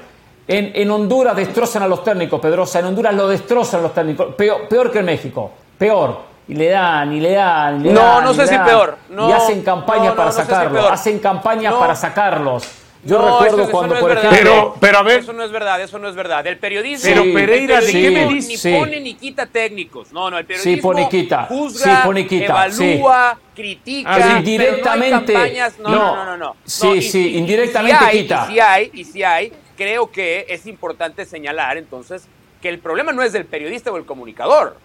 En, 0.48 0.72
en 0.76 0.90
Honduras 0.92 1.36
destrozan 1.36 1.84
a 1.84 1.88
los 1.88 2.04
técnicos, 2.04 2.40
Pedrosa. 2.40 2.80
En 2.80 2.86
Honduras 2.86 3.14
lo 3.14 3.28
destrozan 3.28 3.80
a 3.82 3.84
los 3.84 3.94
técnicos. 3.94 4.36
Peor, 4.36 4.68
peor 4.70 4.92
que 4.92 5.00
en 5.00 5.06
México. 5.06 5.52
Peor. 5.78 6.35
Y 6.48 6.54
le 6.54 6.70
dan, 6.70 7.12
y 7.14 7.20
le 7.20 7.32
dan, 7.32 7.82
y 7.82 7.86
le 7.86 7.94
No, 7.94 8.02
dan, 8.02 8.24
no 8.24 8.32
y 8.32 8.36
sé 8.36 8.48
si 8.48 8.58
peor. 8.60 8.98
No, 9.10 9.30
y 9.30 9.32
hacen 9.32 9.64
campañas 9.64 10.04
no, 10.04 10.10
no, 10.12 10.16
para 10.16 10.30
no 10.30 10.34
sé 10.34 10.46
si 10.46 10.78
hacen 10.92 11.20
campañas 11.20 11.74
No. 11.74 11.80
para 11.80 11.96
sacarlos. 11.96 12.68
Yo 13.04 13.20
No, 13.20 13.26
recuerdo 13.26 13.56
eso- 13.58 13.62
eso 13.64 13.72
cuando, 13.72 13.96
no 13.96 14.02
por 14.02 14.12
ejemplo. 14.12 14.32
Pero, 14.38 14.76
pero 14.80 14.98
a 14.98 15.04
ver, 15.04 15.20
Eso 15.20 15.34
no 15.34 15.44
es 15.44 15.52
verdad, 15.52 15.80
eso 15.82 16.00
no 16.00 16.08
es 16.10 16.16
verdad. 16.16 16.46
El 16.48 16.58
periodismo. 16.58 17.08
Pero, 17.08 17.22
el 17.22 17.34
Pereira, 17.34 17.80
¿de 17.80 17.86
qué 17.86 17.92
periodismo 17.94 18.28
me 18.28 18.34
Ni 18.34 18.40
dice? 18.48 18.78
Pone 18.80 19.00
ni 19.00 19.14
quita 19.14 19.46
técnicos. 19.46 20.12
No, 20.12 20.32
no, 20.32 20.40
el 20.40 20.46
periodismo 20.46 20.76
Sí, 20.76 20.82
pone 20.82 21.02
y 21.04 21.10
quita. 21.10 21.44
juzga, 21.44 21.84
Sí, 21.98 22.02
pone 22.04 22.20
y 22.22 22.26
quita, 22.28 22.46
evalúa, 22.46 23.38
critica. 23.56 24.10
Ah, 24.12 24.18
pero 24.18 24.38
Indirectamente, 24.38 25.34
No, 25.34 25.40
hay 25.40 25.46
campañas, 25.56 25.80
no, 25.80 25.90
no, 25.90 25.96
no. 25.98 26.16
no, 26.16 26.26
no, 26.26 26.38
no. 26.38 26.56
Sí, 26.66 26.88
No, 26.88 26.96
y- 26.96 27.02
sí, 27.04 27.20
y- 27.28 27.36
y 27.36 27.38
indirectamente 27.38 27.98
si 28.00 28.06
hay, 28.06 28.22
quita. 28.24 28.46
Y 28.50 28.54
si 28.54 28.60
hay, 28.60 28.92
y 28.94 29.04
si 29.04 29.24
hay, 29.24 29.54
creo 29.78 30.12
que 30.12 30.46
es 30.50 30.66
importante 30.66 31.26
señalar 31.26 31.78
entonces 31.78 32.28
que 32.60 32.70
el 32.70 32.80
problema 32.80 33.12
no 33.12 33.22
es 33.22 33.34
del 33.34 33.46
periodista 33.46 33.92
o 33.92 33.98
el 33.98 34.06
comunicador. 34.06 34.78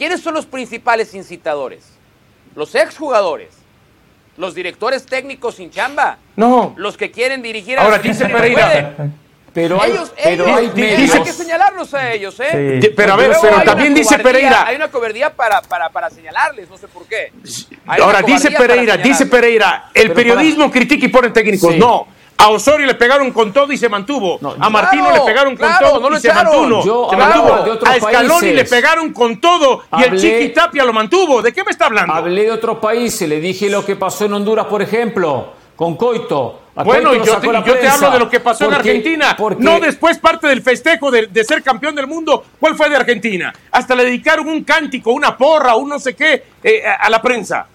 ¿Quiénes 0.00 0.22
son 0.22 0.32
los 0.32 0.46
principales 0.46 1.12
incitadores? 1.12 1.84
Los 2.56 2.74
exjugadores, 2.74 3.50
los 4.38 4.54
directores 4.54 5.04
técnicos 5.04 5.56
sin 5.56 5.70
chamba, 5.70 6.16
no. 6.36 6.72
los 6.78 6.96
que 6.96 7.10
quieren 7.10 7.42
dirigir 7.42 7.78
a 7.78 7.82
Ahora 7.82 7.96
los 7.98 8.04
dice 8.06 8.26
Pereira. 8.26 8.94
Pero 9.52 9.82
hay, 9.82 9.90
ellos, 9.90 10.10
pero 10.24 10.44
ellos, 10.46 10.56
hay 10.58 10.68
di- 10.68 10.80
medios. 10.80 11.00
dice- 11.02 11.18
hay 11.18 11.24
que 11.24 11.32
señalarlos 11.34 11.92
a 11.92 12.12
ellos, 12.14 12.40
¿eh? 12.40 12.78
Sí. 12.80 12.88
Pero 12.96 13.12
a 13.12 13.16
ver, 13.16 13.32
pero 13.42 13.58
hay 13.58 13.64
también 13.66 13.92
dice 13.92 14.18
Pereira. 14.20 14.64
Hay 14.66 14.76
una 14.76 14.88
cobardía 14.88 15.36
para, 15.36 15.60
para, 15.60 15.90
para 15.90 16.08
señalarles, 16.08 16.70
no 16.70 16.78
sé 16.78 16.88
por 16.88 17.04
qué. 17.06 17.30
Hay 17.86 18.00
Ahora 18.00 18.22
dice 18.22 18.50
para 18.52 18.68
Pereira, 18.68 18.96
dice. 18.96 19.26
Pereira, 19.26 19.90
el 19.92 20.04
Pero 20.04 20.14
periodismo 20.14 20.70
critica 20.70 21.04
y 21.04 21.08
pone 21.08 21.28
técnicos. 21.28 21.74
Sí. 21.74 21.78
No. 21.78 22.06
A 22.40 22.48
Osorio 22.48 22.86
le 22.86 22.94
pegaron 22.94 23.30
con 23.32 23.52
todo 23.52 23.72
y 23.72 23.76
se 23.76 23.88
mantuvo. 23.88 24.38
No, 24.40 24.54
a 24.58 24.70
Martino 24.70 25.04
claro, 25.08 25.24
le 25.24 25.32
pegaron 25.32 25.56
con 25.56 25.66
claro, 25.68 25.88
todo 25.90 26.00
no 26.00 26.10
lo 26.10 26.16
y 26.16 26.20
se 26.20 26.28
echaron. 26.28 26.70
mantuvo. 26.70 26.84
Yo 26.84 27.06
se 27.10 27.14
hablaba 27.14 27.34
mantuvo. 27.36 27.64
de 27.64 27.70
otros 27.70 27.90
a 27.90 27.96
Scaloni 27.98 28.28
países. 28.40 28.54
le 28.54 28.64
pegaron 28.64 29.12
con 29.12 29.40
todo 29.40 29.82
y 29.98 30.02
el 30.04 30.18
Chiqui 30.18 30.48
Tapia 30.50 30.84
lo 30.84 30.92
mantuvo. 30.92 31.42
¿De 31.42 31.52
qué 31.52 31.62
me 31.64 31.70
está 31.70 31.86
hablando? 31.86 32.12
Hablé 32.12 32.44
de 32.44 32.52
otros 32.52 32.78
países, 32.78 33.28
le 33.28 33.40
dije 33.40 33.68
lo 33.68 33.84
que 33.84 33.96
pasó 33.96 34.24
en 34.24 34.32
Honduras, 34.32 34.66
por 34.66 34.80
ejemplo, 34.82 35.52
con 35.76 35.96
Coito. 35.96 36.60
A 36.76 36.82
Bueno, 36.84 37.12
yo, 37.14 37.36
te, 37.38 37.46
yo 37.48 37.78
te 37.78 37.88
hablo 37.88 38.10
de 38.12 38.18
lo 38.20 38.30
que 38.30 38.40
pasó 38.40 38.64
en 38.66 38.74
Argentina. 38.74 39.34
porque- 39.36 39.62
No 39.62 39.78
después 39.80 40.18
parte 40.18 40.46
del 40.46 40.62
festejo 40.62 41.10
de, 41.10 41.26
de 41.26 41.44
ser 41.44 41.62
campeón 41.62 41.94
del 41.94 42.06
mundo. 42.06 42.44
¿Cuál 42.58 42.74
fue 42.76 42.88
de 42.88 42.96
Argentina? 42.96 43.52
Hasta 43.72 43.94
le 43.94 44.04
dedicaron 44.04 44.48
un 44.48 44.62
cántico, 44.64 45.12
una 45.12 45.36
porra, 45.36 45.74
un 45.74 45.88
no 45.90 45.98
sé 45.98 46.14
qué 46.14 46.42
eh, 46.62 46.86
a, 46.86 46.94
a 47.06 47.10
la 47.10 47.20
prensa. 47.20 47.66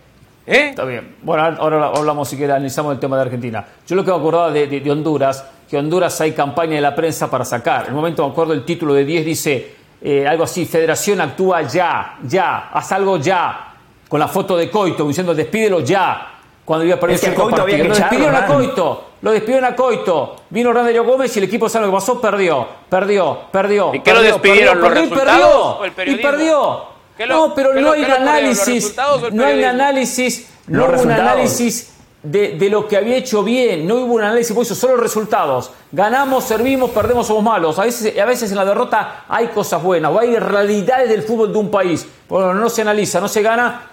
¿Eh? 0.47 0.69
Está 0.69 0.85
bien. 0.85 1.15
Bueno, 1.23 1.43
ahora 1.59 1.87
hablamos, 1.87 2.29
si 2.29 2.37
quieres, 2.37 2.55
analizamos 2.55 2.93
el 2.93 2.99
tema 2.99 3.15
de 3.17 3.23
Argentina. 3.23 3.65
Yo 3.87 3.95
lo 3.95 4.03
que 4.05 4.11
me 4.11 4.17
acordaba 4.17 4.51
de, 4.51 4.67
de- 4.67 4.79
de 4.79 4.91
Honduras, 4.91 5.43
que 5.69 5.77
Honduras 5.77 6.19
hay 6.21 6.33
campaña 6.33 6.75
de 6.75 6.81
la 6.81 6.93
prensa 6.95 7.29
para 7.31 7.43
sacar. 7.45 7.83
En 7.83 7.87
el 7.89 7.93
momento 7.95 8.25
me 8.25 8.31
acuerdo 8.31 8.53
el 8.53 8.63
título 8.63 8.93
de 8.93 9.05
10 9.05 9.25
dice 9.25 9.75
eh, 10.01 10.27
algo 10.27 10.43
así, 10.43 10.65
Federación 10.65 11.19
actúa 11.21 11.63
ya, 11.63 12.17
ya, 12.23 12.69
haz 12.71 12.91
algo 12.91 13.17
ya. 13.17 13.71
Con 14.07 14.19
la 14.19 14.27
foto 14.27 14.55
de 14.55 14.69
Coito, 14.69 15.07
diciendo 15.07 15.33
despídelo 15.33 15.79
ya. 15.79 16.31
Cuando 16.63 16.85
iba 16.85 16.95
a 16.95 16.99
perder 16.99 17.15
Es 17.15 17.21
que 17.21 17.27
cierto 17.27 17.43
Coito 17.43 17.61
había 17.63 17.77
partido. 17.77 17.93
que 17.93 17.99
Lo 17.99 18.05
despidieron 18.05 18.35
a. 18.35 18.45
Coito, 18.45 19.05
lo 19.21 19.31
despidieron 19.31 19.65
a 19.65 19.75
Coito. 19.75 20.35
Vino 20.51 20.71
Randerio 20.73 21.03
Gómez 21.03 21.35
y 21.35 21.39
el 21.39 21.45
equipo, 21.45 21.67
¿sabe 21.69 21.85
lo 21.87 21.91
que 21.91 21.95
pasó? 21.97 22.21
Perdió, 22.21 22.67
perdió, 22.89 23.39
perdió. 23.51 23.93
¿Y 23.95 23.99
qué 24.01 24.13
lo 24.13 24.21
despidieron, 24.21 24.79
perdió, 24.79 24.81
los 24.81 24.89
perdió 24.89 25.03
y 25.03 25.09
resultados 25.09 25.77
perdió, 25.77 25.79
o 25.79 25.85
el 25.85 26.09
Y 26.09 26.21
perdió. 26.21 26.94
¿Qué 27.17 27.25
lo- 27.25 27.47
no, 27.47 27.53
pero 27.55 27.69
qué 27.73 27.81
no 27.81 27.87
lo- 27.87 27.91
hay 27.93 28.03
análisis. 28.21 28.95
No 29.31 29.45
hay 29.45 29.59
un 29.59 29.65
análisis. 29.65 30.47
No 30.67 30.79
hubo 30.85 31.01
un 31.03 31.11
análisis 31.11 31.91
de, 32.23 32.57
de 32.57 32.69
lo 32.69 32.87
que 32.87 32.97
había 32.97 33.15
hecho 33.15 33.43
bien. 33.43 33.87
No 33.87 33.95
hubo 33.95 34.15
un 34.15 34.21
análisis, 34.23 34.53
por 34.53 34.63
eso 34.63 34.75
solo 34.75 34.97
resultados. 34.97 35.71
Ganamos, 35.91 36.43
servimos, 36.43 36.89
perdemos, 36.91 37.27
somos 37.27 37.43
malos. 37.43 37.77
A 37.79 37.83
veces, 37.83 38.17
a 38.19 38.25
veces 38.25 38.49
en 38.51 38.57
la 38.57 38.65
derrota 38.65 39.25
hay 39.29 39.47
cosas 39.47 39.81
buenas 39.81 40.11
o 40.11 40.19
hay 40.19 40.35
realidades 40.37 41.07
del 41.09 41.21
fútbol 41.23 41.53
de 41.53 41.59
un 41.59 41.69
país. 41.71 42.07
Bueno, 42.27 42.53
no 42.53 42.69
se 42.69 42.81
analiza, 42.81 43.19
no 43.21 43.27
se 43.27 43.41
gana 43.41 43.83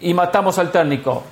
y 0.00 0.12
matamos 0.14 0.58
al 0.58 0.70
técnico. 0.70 1.22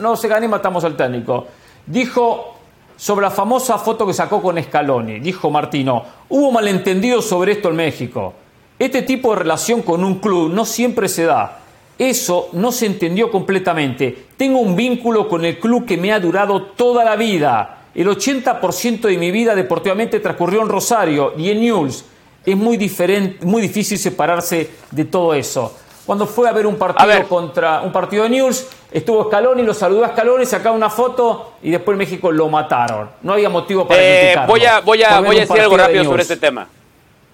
No 0.00 0.16
se 0.16 0.28
gana 0.28 0.44
y 0.46 0.48
matamos 0.48 0.82
al 0.84 0.96
técnico. 0.96 1.46
Dijo 1.86 2.56
sobre 2.96 3.22
la 3.26 3.30
famosa 3.30 3.78
foto 3.78 4.06
que 4.06 4.14
sacó 4.14 4.40
con 4.42 4.60
Scaloni, 4.62 5.18
dijo 5.20 5.50
Martino, 5.50 6.04
hubo 6.28 6.50
malentendidos 6.52 7.26
sobre 7.26 7.52
esto 7.52 7.68
en 7.68 7.76
México. 7.76 8.34
Este 8.78 9.02
tipo 9.02 9.30
de 9.32 9.36
relación 9.40 9.82
con 9.82 10.04
un 10.04 10.16
club 10.18 10.50
no 10.52 10.64
siempre 10.64 11.08
se 11.08 11.24
da. 11.24 11.60
Eso 11.98 12.48
no 12.52 12.72
se 12.72 12.86
entendió 12.86 13.30
completamente. 13.30 14.26
Tengo 14.36 14.58
un 14.58 14.74
vínculo 14.74 15.28
con 15.28 15.44
el 15.44 15.58
club 15.60 15.86
que 15.86 15.96
me 15.96 16.12
ha 16.12 16.18
durado 16.18 16.60
toda 16.62 17.04
la 17.04 17.14
vida. 17.14 17.78
El 17.94 18.08
80% 18.08 19.02
de 19.02 19.16
mi 19.16 19.30
vida 19.30 19.54
deportivamente 19.54 20.18
transcurrió 20.18 20.62
en 20.62 20.68
Rosario 20.68 21.34
y 21.38 21.50
en 21.50 21.60
Newell's. 21.60 22.04
Es 22.44 22.56
muy, 22.56 22.76
diferente, 22.76 23.46
muy 23.46 23.62
difícil 23.62 23.96
separarse 23.96 24.68
de 24.90 25.04
todo 25.04 25.34
eso. 25.34 25.76
Cuando 26.04 26.26
fue 26.26 26.48
a 26.48 26.52
ver 26.52 26.66
un 26.66 26.76
partido 26.76 27.06
ver. 27.08 27.24
contra 27.26 27.80
un 27.80 27.90
partido 27.92 28.24
de 28.24 28.30
News, 28.30 28.66
estuvo 28.92 29.24
Scaloni, 29.24 29.62
lo 29.62 29.72
saludó 29.72 30.04
a 30.04 30.08
Scaloni, 30.08 30.44
sacaba 30.44 30.76
una 30.76 30.90
foto 30.90 31.52
y 31.62 31.70
después 31.70 31.94
en 31.94 31.98
México 32.00 32.30
lo 32.30 32.48
mataron. 32.50 33.08
No 33.22 33.32
había 33.34 33.48
motivo 33.48 33.86
para 33.88 34.02
Eh, 34.02 34.18
criticarlo. 34.20 34.52
voy 34.52 34.64
a, 34.66 34.80
voy 34.80 35.02
a, 35.02 35.20
voy 35.20 35.36
a 35.38 35.40
decir 35.40 35.60
algo 35.60 35.76
de 35.78 35.82
rápido 35.84 36.04
sobre 36.04 36.22
este 36.22 36.36
tema. 36.36 36.66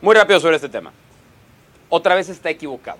Muy 0.02 0.14
rápido 0.14 0.38
sobre 0.38 0.56
este 0.56 0.68
tema. 0.68 0.92
Otra 1.90 2.14
vez 2.14 2.28
está 2.30 2.48
equivocado. 2.48 2.98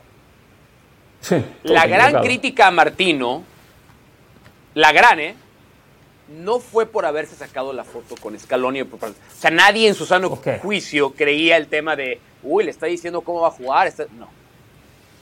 Sí, 1.20 1.42
La 1.62 1.86
gran 1.86 2.00
equivocado. 2.08 2.24
crítica 2.24 2.66
a 2.66 2.70
Martino, 2.70 3.44
la 4.74 4.92
gran, 4.92 5.20
¿eh? 5.20 5.34
No 6.28 6.60
fue 6.60 6.86
por 6.86 7.04
haberse 7.06 7.34
sacado 7.34 7.72
la 7.72 7.84
foto 7.84 8.14
con 8.16 8.38
Scaloni. 8.38 8.82
O 8.82 8.88
sea, 9.36 9.50
nadie 9.50 9.88
en 9.88 9.94
su 9.94 10.06
sano 10.06 10.30
juicio 10.62 11.12
creía 11.14 11.56
el 11.56 11.66
tema 11.66 11.96
de, 11.96 12.20
uy, 12.42 12.64
le 12.64 12.70
está 12.70 12.86
diciendo 12.86 13.22
cómo 13.22 13.40
va 13.40 13.48
a 13.48 13.52
jugar. 13.52 13.86
está-". 13.88 14.06
No. 14.18 14.28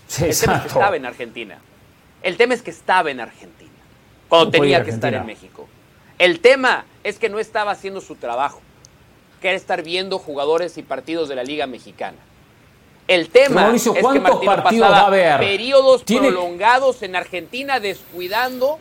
Sí, 0.07 0.25
El 0.25 0.39
tema 0.39 0.57
es 0.57 0.63
que 0.63 0.69
estaba 0.69 0.97
en 0.97 1.07
Argentina. 1.07 1.59
El 2.23 2.37
tema 2.37 2.55
es 2.55 2.63
que 2.63 2.71
estaba 2.71 3.11
en 3.11 3.21
Argentina. 3.21 3.71
Cuando 4.29 4.47
No 4.47 4.51
tenía 4.51 4.85
que 4.85 4.91
estar 4.91 5.15
en. 5.15 5.25
México. 5.27 5.67
El 6.19 6.41
tema 6.41 6.85
es 7.05 7.19
que 7.19 7.29
no 7.29 7.39
estaba 7.39 7.71
haciendo 7.71 8.01
su 8.01 8.15
trabajo. 8.17 8.61
Que 9.41 9.49
era 9.49 9.57
estar 9.57 9.83
viendo 9.83 10.19
jugadores 10.19 10.77
y 10.79 10.83
partidos 10.83 11.29
de 11.29 11.37
la 11.37 11.45
Liga 11.45 11.67
Mexicana. 11.67 12.19
El 13.09 13.31
tema 13.31 13.63
Mauricio, 13.63 13.93
es 13.93 13.97
que 13.97 14.03
¿cuántos 14.03 14.23
Martino 14.45 14.53
partidos 14.63 14.89
pasaba 14.89 15.01
va 15.01 15.05
a 15.05 15.35
haber? 15.35 15.39
periodos 15.41 16.05
Tiene- 16.05 16.29
prolongados 16.29 17.03
en 17.03 17.17
Argentina 17.17 17.81
descuidando 17.81 18.79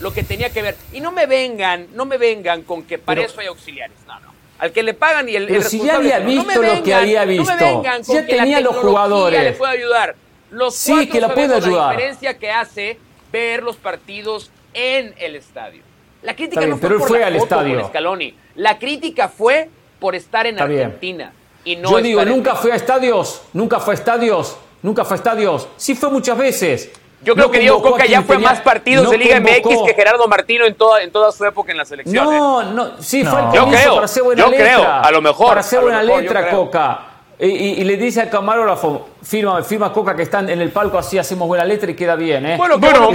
lo 0.00 0.12
que 0.12 0.22
tenía 0.24 0.50
que 0.50 0.62
ver. 0.62 0.76
Y 0.92 1.00
no 1.00 1.12
me 1.12 1.26
vengan, 1.26 1.86
no 1.94 2.04
me 2.04 2.18
vengan 2.18 2.62
con 2.62 2.82
que 2.82 2.98
para 2.98 3.20
Pero- 3.20 3.30
eso 3.30 3.40
hay 3.40 3.46
auxiliares. 3.46 3.96
No, 4.06 4.18
no. 4.20 4.28
Al 4.58 4.72
que 4.72 4.82
le 4.82 4.94
pagan 4.94 5.28
y 5.28 5.36
el, 5.36 5.46
Pero 5.46 5.60
el 5.60 5.64
si 5.64 5.80
ya 5.80 5.94
había 5.96 6.16
uno. 6.18 6.24
No 6.26 6.26
me 6.26 6.34
visto 6.34 6.62
lo 6.62 6.68
que 6.68 6.80
vengan, 6.82 7.00
había 7.02 7.20
No 7.20 7.26
me 7.26 7.38
visto. 7.38 7.54
vengan 7.64 8.04
con 8.04 8.16
ya 8.16 8.26
que 8.26 8.36
la 8.36 8.42
tenía 8.42 8.60
los 8.60 8.72
tecnología 8.74 8.90
jugadores. 8.90 9.42
le 9.44 9.52
puede 9.52 9.72
ayudar. 9.72 10.16
Los 10.50 10.74
Sí, 10.74 11.08
que 11.08 11.20
la 11.20 11.34
puede 11.34 11.54
ayudar. 11.54 11.70
La 11.86 11.90
diferencia 11.92 12.38
que 12.38 12.50
hace 12.50 12.98
ver 13.30 13.62
los 13.62 13.76
partidos 13.76 14.50
en 14.74 15.14
el 15.18 15.36
estadio. 15.36 15.82
La 16.22 16.34
crítica 16.34 16.60
bien, 16.60 16.70
no 16.70 16.76
fue 16.78 16.82
pero 16.88 16.94
él 16.94 16.98
por 16.98 17.08
fue 17.08 17.20
la 17.20 17.26
al 17.28 17.32
foto 17.34 17.44
estadio. 17.44 17.80
con 17.80 17.90
Scaloni. 17.90 18.34
La 18.56 18.78
crítica 18.80 19.28
fue 19.28 19.68
por 20.00 20.16
estar 20.16 20.46
en 20.46 20.56
Está 20.56 20.66
bien. 20.66 20.96
Y 21.64 21.76
no 21.76 21.90
Yo 21.90 21.98
digo, 21.98 22.24
nunca 22.24 22.54
fue 22.54 22.72
a 22.72 22.76
estadios, 22.76 23.42
nunca 23.52 23.80
fue 23.80 23.94
a 23.94 23.96
estadios, 23.96 24.56
nunca 24.82 25.04
fue 25.04 25.16
a 25.16 25.18
estadios. 25.18 25.68
Sí 25.76 25.94
fue 25.94 26.10
muchas 26.10 26.36
veces. 26.38 26.90
Yo 27.20 27.34
creo 27.34 27.46
No 27.46 27.50
que 27.52 27.58
Diego 27.58 27.82
Coca 27.82 28.06
ya 28.06 28.22
fue 28.22 28.36
tenía- 28.36 28.50
más 28.50 28.60
partidos 28.60 29.04
no 29.06 29.10
de 29.10 29.18
Liga 29.18 29.38
convocó- 29.40 29.70
MX 29.70 29.82
que 29.88 29.94
Gerardo 29.94 30.28
Martino 30.28 30.64
en 30.64 30.74
toda, 30.76 31.02
en 31.02 31.10
toda 31.10 31.32
su 31.32 31.44
época 31.44 31.72
en 31.72 31.78
la 31.78 31.84
selección. 31.84 32.16
¿eh? 32.32 32.38
No, 32.38 32.62
no, 32.62 33.02
sí, 33.02 33.24
No. 33.24 33.30
fue 33.32 33.40
el 33.40 33.46
Yo 33.46 33.60
comienzo 33.62 33.82
creo, 33.82 33.94
para 33.94 34.04
hacer 34.04 34.22
buena 34.22 34.44
yo 34.44 34.50
letra. 34.50 34.66
creo, 34.66 34.84
a 34.88 35.10
lo 35.10 35.20
mejor, 35.20 35.48
Para 35.48 35.62
lo 35.72 35.80
buena 35.82 36.02
mejor, 36.02 36.22
letra. 36.22 36.50
Coca. 36.50 37.00
Y, 37.40 37.84
le 37.84 37.96
dice 37.96 38.20
al 38.20 38.30
camarógrafo, 38.30 39.10
firma, 39.22 39.62
firma 39.62 39.92
Coca 39.92 40.16
que 40.16 40.22
están 40.24 40.48
en 40.50 40.60
el 40.60 40.70
palco, 40.70 40.98
así 40.98 41.18
hacemos 41.18 41.46
buena 41.46 41.64
letra 41.64 41.88
y 41.88 41.94
queda 41.94 42.16
bien, 42.16 42.44
¿eh? 42.44 42.56
Bueno, 42.56 42.78
bueno 42.78 43.10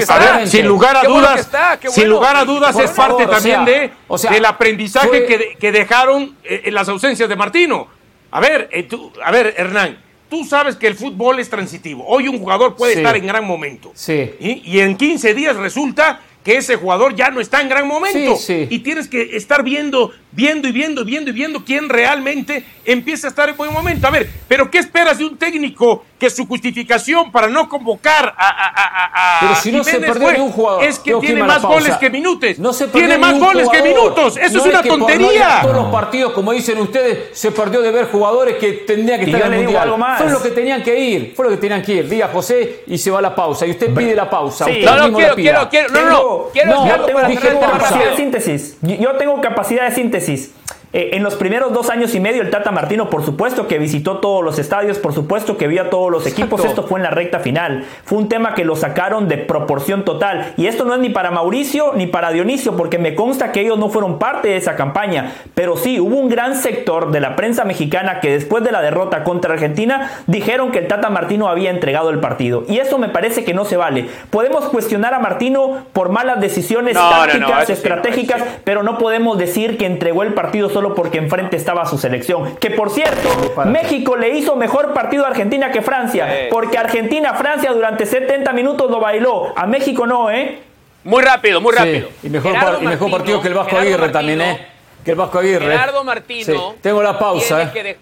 sin 0.45 0.65
lugar 0.65 0.95
a 0.95 1.03
dudas, 1.03 1.49
sin 1.89 2.07
lugar 2.07 2.35
a 2.37 2.45
dudas 2.45 2.77
es 2.77 2.91
parte 2.91 3.25
también 3.27 3.65
de, 3.65 3.91
del 4.29 4.45
aprendizaje 4.45 5.55
que, 5.59 5.71
dejaron 5.73 6.37
eh, 6.43 6.61
en 6.65 6.73
las 6.73 6.87
ausencias 6.87 7.27
de 7.27 7.35
Martino. 7.35 7.87
A 8.34 8.39
ver, 8.39 8.67
eh, 8.71 8.88
a 9.23 9.31
ver, 9.31 9.53
Hernán, 9.55 9.95
tú 10.27 10.43
sabes 10.43 10.75
que 10.75 10.88
el 10.88 10.95
fútbol 10.95 11.38
es 11.38 11.51
transitivo. 11.51 12.03
Hoy 12.07 12.27
un 12.27 12.39
jugador 12.39 12.75
puede 12.75 12.93
estar 12.93 13.15
en 13.15 13.27
gran 13.27 13.45
momento. 13.45 13.91
Sí. 13.93 14.31
Y 14.39 14.79
en 14.79 14.97
15 14.97 15.36
días 15.36 15.55
resulta 15.55 16.19
que 16.43 16.57
ese 16.57 16.75
jugador 16.77 17.15
ya 17.15 17.29
no 17.29 17.39
está 17.39 17.61
en 17.61 17.69
gran 17.69 17.88
momento. 17.88 18.36
Y 18.49 18.79
tienes 18.79 19.07
que 19.07 19.38
estar 19.38 19.63
viendo, 19.63 20.11
viendo 20.36 20.67
y 20.67 20.71
viendo, 20.71 21.05
viendo 21.05 21.29
y 21.29 21.34
viendo 21.34 21.63
quién 21.63 21.89
realmente 21.89 22.65
empieza 22.86 23.27
a 23.27 23.29
estar 23.29 23.49
en 23.49 23.57
buen 23.57 23.71
momento. 23.71 24.07
A 24.07 24.11
ver, 24.11 24.29
pero 24.47 24.69
¿qué 24.69 24.79
esperas 24.79 25.17
de 25.17 25.25
un 25.25 25.38
técnico 25.38 26.03
que 26.23 26.29
su 26.29 26.47
justificación 26.47 27.34
para 27.34 27.47
no 27.47 27.67
convocar 27.67 28.34
a, 28.38 28.47
a, 28.47 29.38
a, 29.38 29.39
Pero 29.41 29.55
si 29.55 29.73
no 29.73 29.84
se 29.84 29.99
perdió 29.99 30.41
un 30.41 30.51
jugador. 30.51 30.84
Es 30.86 30.97
que 30.97 31.13
tiene 31.15 31.43
más 31.43 31.61
goles 31.61 31.97
que 31.97 32.09
minutos. 32.09 32.59
No 32.59 32.71
se 32.71 32.88
tiene 32.88 33.17
más 33.17 33.38
goles 33.38 33.67
que 33.69 33.81
minutos. 33.81 34.38
Eso 34.38 34.59
es 34.59 34.65
una 34.65 34.81
tontería. 34.81 35.59
todos 35.61 35.75
los 35.75 35.91
partidos, 35.91 36.31
como 36.31 36.53
dicen 36.53 36.79
ustedes, 36.79 37.38
se 37.38 37.51
perdió 37.51 37.81
de 37.81 37.91
ver 37.91 38.09
jugadores 38.09 38.55
que 38.55 38.71
tendrían 38.71 39.19
que 39.19 39.25
estar 39.25 39.47
en 39.47 39.53
el 39.53 39.63
mundial. 39.63 39.84
Algo 39.84 39.97
más. 39.97 40.21
Fue 40.21 40.31
lo 40.31 40.41
que 40.41 40.51
tenían 40.51 40.81
que 40.81 40.97
ir. 40.97 41.34
Fue 41.36 41.43
lo 41.43 41.51
que 41.51 41.57
tenían 41.57 41.81
que 41.81 41.95
ir. 41.95 42.07
Diga 42.07 42.29
José 42.29 42.84
y 42.88 42.97
se 42.97 43.11
va 43.11 43.19
a 43.19 43.21
la 43.21 43.36
pausa. 43.36 43.65
Y 43.65 43.71
usted 43.71 43.93
pide 43.93 44.15
la 44.15 44.29
pausa. 44.29 44.65
no, 44.65 45.09
no, 45.09 45.17
quiero, 45.17 45.36
quiero, 45.36 45.69
quiero, 45.69 45.89
no, 45.89 46.09
no, 46.09 46.49
quiero, 46.53 46.88
yo 46.88 47.05
tengo 47.05 47.59
capacidad 47.59 48.11
de 48.11 48.15
síntesis. 48.15 48.77
Yo 48.81 49.11
tengo 49.17 49.41
capacidad 49.41 49.89
de 49.89 49.95
síntesis. 50.26 50.51
Eh, 50.93 51.11
en 51.13 51.23
los 51.23 51.33
primeros 51.35 51.73
dos 51.73 51.89
años 51.89 52.13
y 52.13 52.19
medio, 52.19 52.43
el 52.43 52.51
Tata 52.51 52.71
Martino, 52.71 53.09
por 53.09 53.25
supuesto 53.25 53.67
que 53.67 53.79
visitó 53.79 54.19
todos 54.19 54.43
los 54.43 54.59
estadios, 54.59 54.99
por 54.99 55.11
supuesto 55.11 55.57
que 55.57 55.67
vio 55.67 55.81
a 55.81 55.89
todos 55.89 56.11
los 56.11 56.27
equipos. 56.27 56.63
Esto 56.63 56.83
fue 56.83 56.99
en 56.99 57.03
la 57.03 57.09
recta 57.09 57.39
final. 57.39 57.83
Fue 58.05 58.19
un 58.19 58.29
tema 58.29 58.53
que 58.53 58.63
lo 58.63 58.75
sacaron 58.75 59.27
de 59.27 59.37
proporción 59.37 60.05
total. 60.05 60.53
Y 60.55 60.67
esto 60.67 60.85
no 60.85 60.93
es 60.93 60.99
ni 60.99 61.09
para 61.09 61.31
Mauricio 61.31 61.93
ni 61.95 62.05
para 62.05 62.31
Dionisio, 62.31 62.77
porque 62.77 62.99
me 62.99 63.15
consta 63.15 63.51
que 63.51 63.61
ellos 63.61 63.79
no 63.79 63.89
fueron 63.89 64.19
parte 64.19 64.49
de 64.49 64.57
esa 64.57 64.75
campaña. 64.75 65.33
Pero 65.55 65.77
sí, 65.77 65.99
hubo 65.99 66.15
un 66.15 66.29
gran 66.29 66.55
sector 66.55 67.11
de 67.11 67.19
la 67.19 67.35
prensa 67.35 67.65
mexicana 67.65 68.19
que 68.19 68.31
después 68.31 68.63
de 68.63 68.71
la 68.71 68.81
derrota 68.81 69.23
contra 69.23 69.53
Argentina 69.53 70.11
dijeron 70.27 70.71
que 70.71 70.79
el 70.79 70.87
Tata 70.87 71.09
Martino 71.09 71.47
había 71.47 71.71
entregado 71.71 72.11
el 72.11 72.19
partido. 72.19 72.65
Y 72.67 72.77
eso 72.77 72.99
me 72.99 73.09
parece 73.09 73.43
que 73.43 73.55
no 73.55 73.65
se 73.65 73.77
vale. 73.77 74.09
Podemos 74.29 74.65
cuestionar 74.65 75.15
a 75.15 75.19
Martino 75.19 75.85
por 75.91 76.09
malas 76.09 76.39
decisiones 76.39 76.93
tácticas, 76.93 77.69
estratégicas, 77.69 78.43
pero 78.63 78.83
no 78.83 78.99
podemos 78.99 79.39
decir 79.39 79.77
que 79.77 79.87
entregó 79.87 80.21
el 80.21 80.35
partido 80.35 80.69
solo 80.69 80.82
porque 80.93 81.17
enfrente 81.17 81.55
estaba 81.55 81.86
su 81.86 81.97
selección. 81.97 82.57
Que 82.57 82.71
por 82.71 82.89
cierto, 82.89 83.29
México 83.65 84.15
le 84.17 84.29
hizo 84.38 84.55
mejor 84.55 84.93
partido 84.93 85.25
a 85.25 85.29
Argentina 85.29 85.71
que 85.71 85.81
Francia, 85.81 86.47
porque 86.49 86.77
Argentina-Francia 86.77 87.71
durante 87.71 88.05
70 88.05 88.51
minutos 88.53 88.91
lo 88.91 88.99
bailó. 88.99 89.53
A 89.55 89.65
México 89.65 90.05
no, 90.05 90.29
¿eh? 90.29 90.59
Muy 91.03 91.23
rápido, 91.23 91.61
muy 91.61 91.73
rápido. 91.73 92.09
Y 92.21 92.29
mejor, 92.29 92.81
mejor 92.81 93.11
partido 93.11 93.41
que 93.41 93.47
el 93.47 93.53
Vasco 93.53 93.77
Aguirre 93.77 94.09
también, 94.09 94.41
¿eh? 94.41 94.67
Que 95.03 95.11
el 95.11 95.17
Vasco 95.17 95.39
Aguirre. 95.39 95.65
Gerardo 95.65 96.03
Martino. 96.03 96.75
Tengo 96.81 97.03
la 97.03 97.17
pausa, 97.17 97.63
¿eh? 97.63 97.97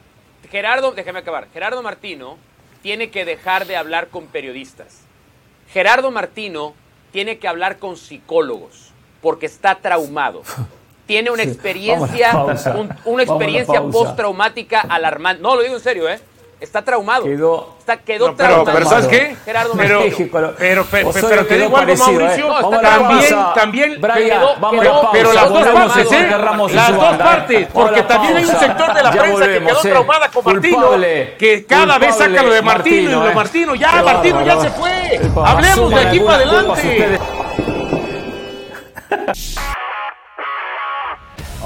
Gerardo, 0.50 0.92
déjame 0.92 1.20
acabar. 1.20 1.48
Gerardo 1.54 1.82
Martino 1.82 2.38
tiene 2.82 3.10
que 3.10 3.26
dejar 3.26 3.66
de 3.66 3.78
hablar 3.78 4.08
con 4.08 4.28
periodistas. 4.28 5.02
Gerardo 5.72 6.12
Martino 6.12 6.74
tiene 7.12 7.38
que 7.38 7.48
hablar 7.48 7.78
con 7.78 7.96
psicólogos 7.96 8.92
porque 9.22 9.46
está 9.46 9.76
traumado. 9.76 10.44
tiene 11.06 11.32
una 11.32 11.44
experiencia, 11.44 12.34
una 13.06 13.24
experiencia 13.24 13.82
postraumática 13.82 14.82
alarmante. 14.82 15.42
No, 15.42 15.56
lo 15.56 15.62
digo 15.62 15.76
en 15.76 15.82
serio, 15.82 16.10
¿eh? 16.10 16.20
Está 16.62 16.84
traumado. 16.84 17.24
Quedó, 17.24 17.76
está, 17.80 17.98
quedó 17.98 18.36
pero, 18.36 18.64
pero, 18.64 18.86
¿sabes 18.88 19.08
qué? 19.08 19.36
Gerardo 19.46 19.74
pero, 19.76 20.04
pero, 20.32 20.54
pero, 20.60 20.86
pero, 21.12 21.46
te 21.48 21.58
digo 21.58 21.76
algo, 21.76 21.96
Mauricio. 21.96 22.60
¿eh? 22.60 22.80
también, 22.84 23.36
también, 23.56 24.00
Brian, 24.00 24.42
vamos 24.60 24.80
pero, 24.80 25.10
pero 25.12 25.34
las 25.34 25.50
dos 25.50 25.68
partes, 25.68 26.12
¿eh? 26.12 26.30
Las 26.72 26.96
dos 26.96 27.18
partes, 27.18 27.68
porque 27.74 28.04
también 28.04 28.38
hay 28.38 28.46
un 28.46 28.56
sector 28.56 28.94
de 28.94 29.02
la 29.02 29.12
prensa 29.12 29.48
que 29.48 29.60
quedó 29.60 29.80
¿eh? 29.80 29.90
traumada 29.90 30.30
con 30.30 30.46
Martino, 30.46 30.92
que 31.40 31.66
cada 31.68 31.98
vez 31.98 32.16
saca 32.16 32.44
lo 32.44 32.54
de 32.54 32.62
Martino 32.62 33.10
y 33.10 33.14
lo 33.14 33.24
de 33.24 33.32
¿eh? 33.32 33.36
Martino. 33.36 33.74
Ya, 33.74 34.04
Martino 34.04 34.46
ya 34.46 34.62
se 34.62 34.70
fue. 34.70 35.20
Hablemos 35.44 35.90
de 35.90 36.00
aquí 36.00 36.20
para 36.20 36.36
adelante. 36.36 37.20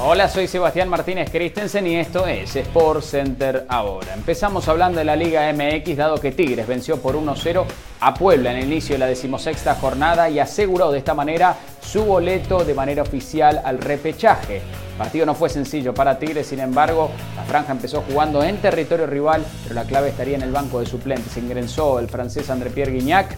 Hola, 0.08 0.28
soy 0.28 0.46
Sebastián 0.46 0.88
Martínez 0.88 1.32
Christensen 1.32 1.84
y 1.84 1.96
esto 1.96 2.28
es 2.28 2.54
Sport 2.54 3.02
Center 3.02 3.66
ahora. 3.68 4.14
Empezamos 4.14 4.68
hablando 4.68 5.00
de 5.00 5.04
la 5.04 5.16
Liga 5.16 5.52
MX, 5.52 5.96
dado 5.96 6.20
que 6.20 6.30
Tigres 6.30 6.68
venció 6.68 7.02
por 7.02 7.16
1-0 7.16 7.64
a 7.98 8.14
Puebla 8.14 8.52
en 8.52 8.58
el 8.58 8.66
inicio 8.66 8.94
de 8.94 9.00
la 9.00 9.08
decimosexta 9.08 9.74
jornada 9.74 10.30
y 10.30 10.38
aseguró 10.38 10.92
de 10.92 10.98
esta 10.98 11.12
manera 11.12 11.56
su 11.80 12.04
boleto 12.04 12.62
de 12.62 12.72
manera 12.72 13.02
oficial 13.02 13.60
al 13.64 13.78
repechaje. 13.78 14.58
El 14.58 14.96
partido 14.96 15.26
no 15.26 15.34
fue 15.34 15.48
sencillo 15.48 15.92
para 15.92 16.20
Tigres, 16.20 16.46
sin 16.46 16.60
embargo, 16.60 17.10
la 17.34 17.42
franja 17.42 17.72
empezó 17.72 18.02
jugando 18.02 18.44
en 18.44 18.58
territorio 18.58 19.08
rival, 19.08 19.44
pero 19.64 19.74
la 19.74 19.86
clave 19.86 20.10
estaría 20.10 20.36
en 20.36 20.42
el 20.42 20.52
banco 20.52 20.78
de 20.78 20.86
suplentes. 20.86 21.36
Ingresó 21.36 21.98
el 21.98 22.08
francés 22.08 22.48
André-Pierre 22.48 22.92
Guignac 22.92 23.36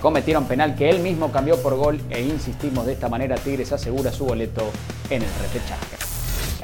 cometieron 0.00 0.44
penal 0.44 0.76
que 0.76 0.90
él 0.90 1.00
mismo 1.00 1.32
cambió 1.32 1.60
por 1.60 1.74
gol 1.76 1.98
e 2.10 2.20
insistimos 2.20 2.84
de 2.84 2.92
esta 2.92 3.08
manera 3.08 3.36
Tigres 3.36 3.72
asegura 3.72 4.12
su 4.12 4.26
boleto 4.26 4.62
en 5.08 5.22
el 5.22 5.28
repechaje. 5.42 5.93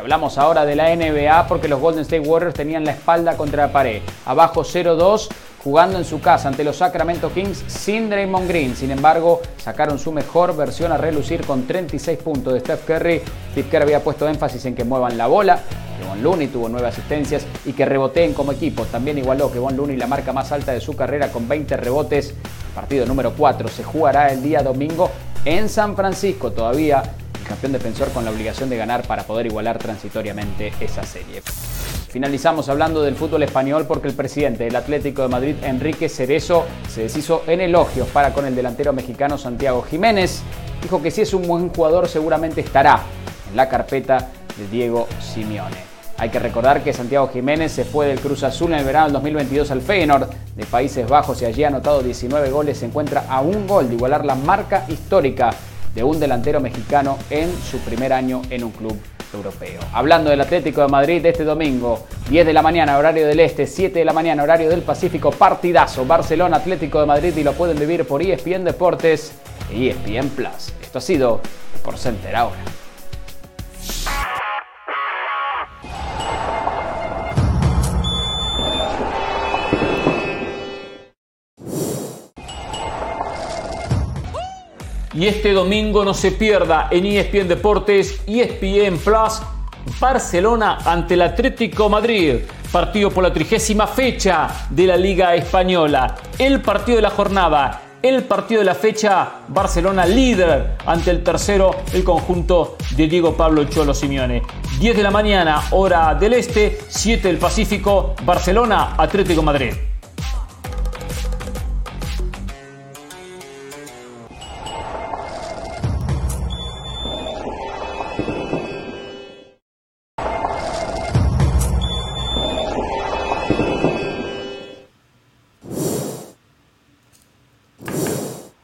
Hablamos 0.00 0.38
ahora 0.38 0.64
de 0.64 0.76
la 0.76 0.96
NBA 0.96 1.46
porque 1.46 1.68
los 1.68 1.78
Golden 1.78 2.00
State 2.00 2.26
Warriors 2.26 2.54
tenían 2.54 2.86
la 2.86 2.92
espalda 2.92 3.36
contra 3.36 3.66
la 3.66 3.72
pared. 3.72 4.00
Abajo 4.24 4.62
0-2 4.62 5.28
jugando 5.62 5.98
en 5.98 6.06
su 6.06 6.22
casa 6.22 6.48
ante 6.48 6.64
los 6.64 6.76
Sacramento 6.76 7.30
Kings 7.30 7.62
sin 7.66 8.08
Draymond 8.08 8.48
Green. 8.48 8.74
Sin 8.74 8.90
embargo, 8.92 9.42
sacaron 9.58 9.98
su 9.98 10.10
mejor 10.10 10.56
versión 10.56 10.90
a 10.90 10.96
relucir 10.96 11.44
con 11.44 11.66
36 11.66 12.18
puntos 12.18 12.54
de 12.54 12.60
Steph 12.60 12.86
Curry. 12.86 13.20
Steve 13.52 13.68
Curry 13.68 13.82
había 13.82 14.02
puesto 14.02 14.26
énfasis 14.26 14.64
en 14.64 14.74
que 14.74 14.84
muevan 14.84 15.18
la 15.18 15.26
bola. 15.26 15.60
Que 15.98 16.08
Von 16.08 16.22
Looney 16.22 16.46
tuvo 16.46 16.70
nueve 16.70 16.88
asistencias 16.88 17.44
y 17.66 17.74
que 17.74 17.84
reboteen 17.84 18.32
como 18.32 18.52
equipo. 18.52 18.86
También 18.86 19.18
igualó 19.18 19.52
que 19.52 19.58
Von 19.58 19.76
Looney 19.76 19.98
la 19.98 20.06
marca 20.06 20.32
más 20.32 20.50
alta 20.50 20.72
de 20.72 20.80
su 20.80 20.96
carrera 20.96 21.30
con 21.30 21.46
20 21.46 21.76
rebotes. 21.76 22.32
Partido 22.74 23.04
número 23.04 23.34
4 23.36 23.68
se 23.68 23.84
jugará 23.84 24.32
el 24.32 24.42
día 24.42 24.62
domingo 24.62 25.10
en 25.44 25.68
San 25.68 25.94
Francisco. 25.94 26.52
Todavía 26.52 27.02
campeón 27.50 27.72
defensor 27.72 28.12
con 28.12 28.24
la 28.24 28.30
obligación 28.30 28.70
de 28.70 28.76
ganar 28.76 29.02
para 29.02 29.24
poder 29.24 29.46
igualar 29.46 29.76
transitoriamente 29.76 30.72
esa 30.80 31.02
serie. 31.02 31.42
Finalizamos 32.08 32.68
hablando 32.68 33.02
del 33.02 33.16
fútbol 33.16 33.42
español 33.42 33.86
porque 33.88 34.06
el 34.06 34.14
presidente 34.14 34.64
del 34.64 34.76
Atlético 34.76 35.22
de 35.22 35.28
Madrid, 35.28 35.56
Enrique 35.64 36.08
Cerezo, 36.08 36.64
se 36.88 37.02
deshizo 37.02 37.42
en 37.48 37.60
elogios 37.60 38.06
para 38.08 38.32
con 38.32 38.46
el 38.46 38.54
delantero 38.54 38.92
mexicano 38.92 39.36
Santiago 39.36 39.82
Jiménez. 39.82 40.42
Dijo 40.80 41.02
que 41.02 41.10
si 41.10 41.22
es 41.22 41.34
un 41.34 41.46
buen 41.48 41.70
jugador 41.70 42.08
seguramente 42.08 42.60
estará 42.60 43.00
en 43.50 43.56
la 43.56 43.68
carpeta 43.68 44.28
de 44.56 44.68
Diego 44.68 45.08
Simeone. 45.20 45.90
Hay 46.18 46.28
que 46.28 46.38
recordar 46.38 46.84
que 46.84 46.92
Santiago 46.92 47.30
Jiménez 47.32 47.72
se 47.72 47.84
fue 47.84 48.06
del 48.06 48.20
Cruz 48.20 48.44
Azul 48.44 48.72
en 48.72 48.78
el 48.78 48.84
verano 48.84 49.06
del 49.06 49.14
2022 49.14 49.72
al 49.72 49.80
Feyenoord 49.80 50.30
de 50.54 50.66
Países 50.66 51.08
Bajos 51.08 51.42
y 51.42 51.46
allí 51.46 51.64
ha 51.64 51.68
anotado 51.68 52.00
19 52.00 52.50
goles. 52.50 52.78
Se 52.78 52.86
encuentra 52.86 53.24
a 53.28 53.40
un 53.40 53.66
gol 53.66 53.88
de 53.88 53.96
igualar 53.96 54.24
la 54.24 54.36
marca 54.36 54.84
histórica 54.88 55.50
de 55.94 56.04
un 56.04 56.20
delantero 56.20 56.60
mexicano 56.60 57.18
en 57.30 57.50
su 57.58 57.78
primer 57.78 58.12
año 58.12 58.42
en 58.50 58.64
un 58.64 58.70
club 58.70 58.98
europeo. 59.34 59.80
Hablando 59.92 60.30
del 60.30 60.40
Atlético 60.40 60.82
de 60.82 60.88
Madrid 60.88 61.24
este 61.24 61.44
domingo, 61.44 62.06
10 62.30 62.46
de 62.46 62.52
la 62.52 62.62
mañana 62.62 62.98
horario 62.98 63.26
del 63.26 63.40
Este, 63.40 63.66
7 63.66 63.98
de 63.98 64.04
la 64.04 64.12
mañana 64.12 64.42
horario 64.42 64.68
del 64.68 64.82
Pacífico, 64.82 65.30
partidazo 65.30 66.04
Barcelona 66.04 66.56
Atlético 66.56 67.00
de 67.00 67.06
Madrid 67.06 67.36
y 67.36 67.44
lo 67.44 67.52
pueden 67.52 67.78
vivir 67.78 68.06
por 68.06 68.22
ESPN 68.22 68.64
Deportes 68.64 69.32
e 69.72 69.88
ESPN 69.88 70.28
Plus. 70.30 70.72
Esto 70.82 70.98
ha 70.98 71.02
sido 71.02 71.40
por 71.84 71.96
Center 71.96 72.34
ahora. 72.34 72.79
Y 85.20 85.26
este 85.26 85.52
domingo 85.52 86.02
no 86.02 86.14
se 86.14 86.32
pierda 86.32 86.88
en 86.90 87.04
ESPN 87.04 87.46
Deportes, 87.46 88.22
ESPN 88.26 88.96
Plus, 88.96 89.42
Barcelona 90.00 90.78
ante 90.82 91.12
el 91.12 91.20
Atlético 91.20 91.90
Madrid. 91.90 92.36
Partido 92.72 93.10
por 93.10 93.24
la 93.24 93.30
trigésima 93.30 93.86
fecha 93.86 94.48
de 94.70 94.86
la 94.86 94.96
Liga 94.96 95.34
Española. 95.34 96.16
El 96.38 96.62
partido 96.62 96.96
de 96.96 97.02
la 97.02 97.10
jornada. 97.10 97.82
El 98.02 98.22
partido 98.22 98.60
de 98.60 98.64
la 98.64 98.74
fecha, 98.74 99.30
Barcelona 99.48 100.06
líder 100.06 100.78
ante 100.86 101.10
el 101.10 101.22
tercero, 101.22 101.76
el 101.92 102.02
conjunto 102.02 102.78
de 102.96 103.06
Diego 103.06 103.36
Pablo 103.36 103.64
Cholo 103.64 103.92
Simeone. 103.92 104.40
10 104.78 104.96
de 104.96 105.02
la 105.02 105.10
mañana, 105.10 105.64
hora 105.72 106.14
del 106.14 106.32
este, 106.32 106.78
7 106.88 107.28
del 107.28 107.36
Pacífico, 107.36 108.14
Barcelona, 108.24 108.94
Atlético 108.96 109.42
Madrid. 109.42 109.74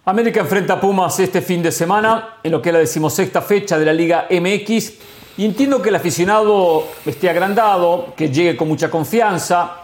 América 0.09 0.38
enfrenta 0.38 0.74
a 0.74 0.80
Pumas 0.80 1.18
este 1.18 1.42
fin 1.42 1.61
de 1.64 1.72
semana 1.72 2.36
en 2.40 2.52
lo 2.52 2.62
que 2.62 2.68
es 2.68 2.72
la 2.72 2.78
decimosexta 2.78 3.42
fecha 3.42 3.76
de 3.76 3.84
la 3.84 3.92
Liga 3.92 4.28
MX. 4.30 4.92
Y 5.36 5.44
entiendo 5.44 5.82
que 5.82 5.88
el 5.88 5.96
aficionado 5.96 6.86
esté 7.04 7.28
agrandado, 7.28 8.14
que 8.16 8.30
llegue 8.30 8.57
con 8.57 8.68
mucha 8.68 8.88
confianza, 8.88 9.78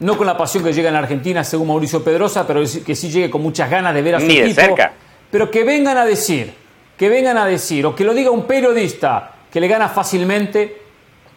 no 0.00 0.18
con 0.18 0.26
la 0.26 0.36
pasión 0.36 0.64
que 0.64 0.72
llega 0.72 0.88
en 0.88 0.96
Argentina 0.96 1.44
según 1.44 1.68
Mauricio 1.68 2.02
Pedrosa, 2.02 2.44
pero 2.44 2.60
que 2.84 2.96
sí 2.96 3.08
llegue 3.08 3.30
con 3.30 3.40
muchas 3.40 3.70
ganas 3.70 3.94
de 3.94 4.02
ver 4.02 4.16
a 4.16 4.20
su 4.20 4.26
Ni 4.26 4.34
de 4.34 4.46
equipo. 4.46 4.60
cerca. 4.62 4.94
Pero 5.30 5.48
que 5.48 5.62
vengan 5.62 5.96
a 5.96 6.04
decir, 6.04 6.52
que 6.98 7.08
vengan 7.08 7.38
a 7.38 7.46
decir, 7.46 7.86
o 7.86 7.94
que 7.94 8.02
lo 8.02 8.14
diga 8.14 8.32
un 8.32 8.46
periodista 8.48 9.30
que 9.48 9.60
le 9.60 9.68
gana 9.68 9.88
fácilmente, 9.88 10.82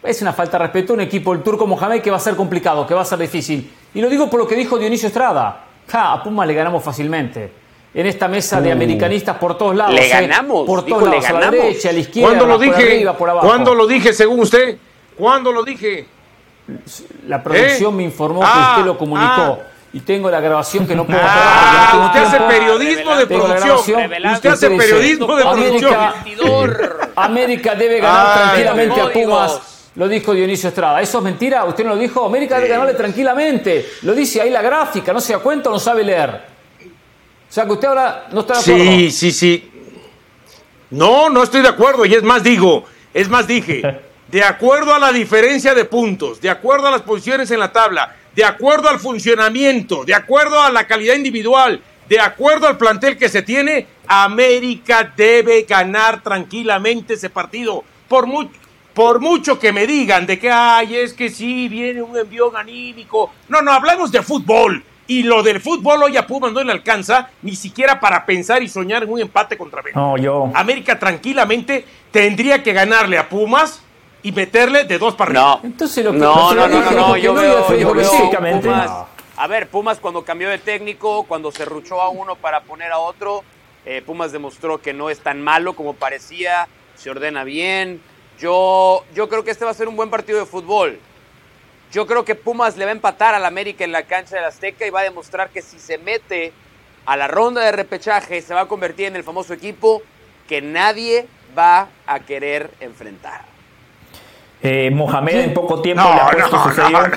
es 0.02 0.20
una 0.20 0.32
falta 0.32 0.58
de 0.58 0.64
respeto 0.64 0.94
a 0.94 0.96
un 0.96 1.02
equipo, 1.02 1.32
el 1.32 1.44
turco 1.44 1.64
Mohamed, 1.64 2.02
que 2.02 2.10
va 2.10 2.16
a 2.16 2.20
ser 2.20 2.34
complicado, 2.34 2.88
que 2.88 2.92
va 2.92 3.02
a 3.02 3.04
ser 3.04 3.20
difícil. 3.20 3.70
Y 3.94 4.00
lo 4.00 4.10
digo 4.10 4.28
por 4.28 4.40
lo 4.40 4.48
que 4.48 4.56
dijo 4.56 4.78
Dionisio 4.78 5.06
Estrada. 5.06 5.64
Ja, 5.86 6.14
a 6.14 6.22
Puma 6.24 6.44
le 6.44 6.54
ganamos 6.54 6.82
fácilmente. 6.82 7.65
En 7.96 8.04
esta 8.06 8.28
mesa 8.28 8.60
de 8.60 8.70
americanistas 8.70 9.38
por 9.38 9.56
todos 9.56 9.74
lados. 9.74 9.94
Le 9.94 10.06
¿eh? 10.06 10.10
ganamos, 10.10 10.66
Por 10.66 10.84
todos 10.84 11.04
le 11.04 11.08
lados, 11.12 11.24
a 11.24 11.32
la 11.32 11.40
ganamos. 11.40 11.64
derecha, 11.64 11.88
a 11.88 11.92
la 11.92 11.98
izquierda, 11.98 12.28
¿Cuándo 12.28 12.46
lo 12.46 12.56
por 12.58 12.64
dije? 12.76 12.92
arriba, 12.92 13.16
por 13.16 13.30
abajo. 13.30 13.46
¿Cuándo 13.46 13.74
lo 13.74 13.86
dije 13.86 14.12
según 14.12 14.40
usted? 14.40 14.76
¿Cuándo 15.16 15.50
lo 15.50 15.64
dije? 15.64 16.06
La 17.26 17.42
producción 17.42 17.94
¿Eh? 17.94 17.96
me 17.96 18.02
informó 18.02 18.42
Ah, 18.44 18.52
que 18.74 18.80
usted 18.80 18.86
lo 18.92 18.98
comunicó. 18.98 19.30
ah. 19.30 19.58
Y 19.94 20.00
tengo 20.00 20.28
la 20.30 20.40
grabación 20.40 20.86
que 20.86 20.94
no 20.94 21.06
puedo 21.06 21.18
Ah, 21.22 21.92
no 21.94 22.06
usted 22.06 22.20
hace 22.24 22.38
periodismo 22.54 23.16
de 23.16 23.26
producción. 23.26 24.00
Usted 24.34 24.50
hace 24.50 24.70
periodismo 24.70 25.34
de 25.36 25.42
América- 25.48 26.14
producción. 26.26 26.80
América 27.16 27.74
debe 27.76 28.00
ganar 28.00 28.26
Ay, 28.28 28.42
tranquilamente 28.64 29.00
a. 29.00 29.12
Pumas. 29.12 29.60
Lo 29.94 30.06
dijo 30.06 30.34
Dionisio 30.34 30.68
Estrada. 30.68 31.00
¿Eso 31.00 31.16
es 31.18 31.24
mentira? 31.24 31.64
¿Usted 31.64 31.82
no 31.84 31.94
lo 31.94 31.96
dijo? 31.96 32.26
América 32.26 32.56
debe 32.56 32.68
ganarle 32.68 32.92
tranquilamente. 32.92 33.86
Lo 34.02 34.12
dice 34.12 34.42
ahí 34.42 34.50
la 34.50 34.60
gráfica. 34.60 35.14
¿No 35.14 35.20
se 35.20 35.32
da 35.32 35.38
cuenta 35.38 35.70
o 35.70 35.72
no 35.72 35.78
sabe 35.78 36.04
leer? 36.04 36.55
O 37.48 37.52
sea 37.52 37.64
que 37.64 37.72
usted 37.72 37.88
ahora 37.88 38.26
no 38.32 38.40
está 38.40 38.54
de 38.54 38.60
acuerdo. 38.60 38.84
Sí, 38.84 39.10
sí, 39.10 39.32
sí. 39.32 39.70
No, 40.90 41.28
no 41.30 41.42
estoy 41.42 41.62
de 41.62 41.68
acuerdo. 41.68 42.04
Y 42.04 42.14
es 42.14 42.22
más, 42.22 42.42
digo, 42.42 42.84
es 43.14 43.28
más, 43.28 43.46
dije, 43.46 43.82
de 44.28 44.42
acuerdo 44.44 44.94
a 44.94 44.98
la 44.98 45.12
diferencia 45.12 45.74
de 45.74 45.84
puntos, 45.84 46.40
de 46.40 46.50
acuerdo 46.50 46.86
a 46.88 46.90
las 46.90 47.02
posiciones 47.02 47.50
en 47.50 47.60
la 47.60 47.72
tabla, 47.72 48.14
de 48.34 48.44
acuerdo 48.44 48.88
al 48.88 48.98
funcionamiento, 49.00 50.04
de 50.04 50.14
acuerdo 50.14 50.60
a 50.60 50.70
la 50.70 50.86
calidad 50.86 51.14
individual, 51.14 51.80
de 52.08 52.20
acuerdo 52.20 52.68
al 52.68 52.76
plantel 52.76 53.16
que 53.16 53.28
se 53.28 53.42
tiene, 53.42 53.86
América 54.06 55.12
debe 55.16 55.62
ganar 55.62 56.22
tranquilamente 56.22 57.14
ese 57.14 57.30
partido. 57.30 57.82
Por, 58.08 58.26
mu- 58.26 58.48
por 58.94 59.18
mucho 59.20 59.58
que 59.58 59.72
me 59.72 59.86
digan 59.86 60.26
de 60.26 60.38
que, 60.38 60.50
ay, 60.50 60.96
es 60.96 61.14
que 61.14 61.28
sí, 61.30 61.68
viene 61.68 62.02
un 62.02 62.16
envión 62.16 62.54
anímico. 62.56 63.32
No, 63.48 63.60
no, 63.62 63.72
hablamos 63.72 64.12
de 64.12 64.22
fútbol. 64.22 64.84
Y 65.08 65.22
lo 65.22 65.42
del 65.42 65.60
fútbol 65.60 66.02
hoy 66.02 66.16
a 66.16 66.26
Pumas 66.26 66.52
no 66.52 66.62
le 66.64 66.72
alcanza 66.72 67.30
ni 67.42 67.54
siquiera 67.54 68.00
para 68.00 68.26
pensar 68.26 68.62
y 68.62 68.68
soñar 68.68 69.04
en 69.04 69.10
un 69.12 69.20
empate 69.20 69.56
contra 69.56 69.80
América. 69.80 70.00
No, 70.00 70.16
yo. 70.16 70.50
América 70.54 70.98
tranquilamente 70.98 71.84
tendría 72.10 72.62
que 72.62 72.72
ganarle 72.72 73.16
a 73.18 73.28
Pumas 73.28 73.82
y 74.22 74.32
meterle 74.32 74.84
de 74.84 74.98
dos 74.98 75.14
para 75.14 75.30
arriba. 75.30 75.60
No. 75.62 75.68
Entonces 75.68 76.04
lo 76.04 76.12
que- 76.12 76.18
no, 76.18 76.52
no, 76.54 76.66
no, 76.66 76.80
no, 76.80 76.90
no, 76.90 77.16
yo 77.16 77.32
no, 77.32 77.40
veo, 77.40 77.76
yo 77.76 77.94
veo 77.94 78.60
Pumas. 78.60 78.90
no. 78.90 79.06
A 79.38 79.46
ver, 79.46 79.68
Pumas 79.68 80.00
cuando 80.00 80.24
cambió 80.24 80.48
de 80.48 80.58
técnico, 80.58 81.24
cuando 81.24 81.52
se 81.52 81.64
ruchó 81.64 82.00
a 82.00 82.08
uno 82.08 82.34
para 82.36 82.62
poner 82.62 82.90
a 82.90 82.98
otro, 82.98 83.44
eh, 83.84 84.02
Pumas 84.04 84.32
demostró 84.32 84.78
que 84.80 84.92
no 84.92 85.10
es 85.10 85.20
tan 85.20 85.42
malo 85.42 85.74
como 85.74 85.92
parecía, 85.94 86.66
se 86.96 87.10
ordena 87.10 87.44
bien. 87.44 88.00
Yo, 88.40 89.04
yo 89.14 89.28
creo 89.28 89.44
que 89.44 89.50
este 89.50 89.64
va 89.64 89.70
a 89.70 89.74
ser 89.74 89.88
un 89.88 89.96
buen 89.96 90.10
partido 90.10 90.38
de 90.40 90.46
fútbol. 90.46 90.98
Yo 91.92 92.06
creo 92.06 92.24
que 92.24 92.34
Pumas 92.34 92.76
le 92.76 92.84
va 92.84 92.90
a 92.90 92.94
empatar 92.94 93.34
al 93.34 93.44
América 93.44 93.84
en 93.84 93.92
la 93.92 94.02
cancha 94.02 94.36
del 94.36 94.44
Azteca 94.44 94.86
y 94.86 94.90
va 94.90 95.00
a 95.00 95.04
demostrar 95.04 95.50
que 95.50 95.62
si 95.62 95.78
se 95.78 95.98
mete 95.98 96.52
a 97.06 97.16
la 97.16 97.28
ronda 97.28 97.62
de 97.64 97.72
repechaje 97.72 98.42
se 98.42 98.52
va 98.54 98.62
a 98.62 98.66
convertir 98.66 99.06
en 99.06 99.16
el 99.16 99.22
famoso 99.24 99.52
equipo 99.54 100.02
que 100.48 100.60
nadie 100.60 101.26
va 101.56 101.88
a 102.06 102.20
querer 102.20 102.70
enfrentar. 102.80 103.42
Eh, 104.62 104.90
Mohamed 104.90 105.36
en 105.36 105.54
poco 105.54 105.80
tiempo 105.82 106.02
No, 106.02 106.14
le 106.14 106.20
ha 106.20 106.24
no, 106.24 106.50
puesto 106.50 106.90
no, 106.90 107.00
no, 107.02 107.08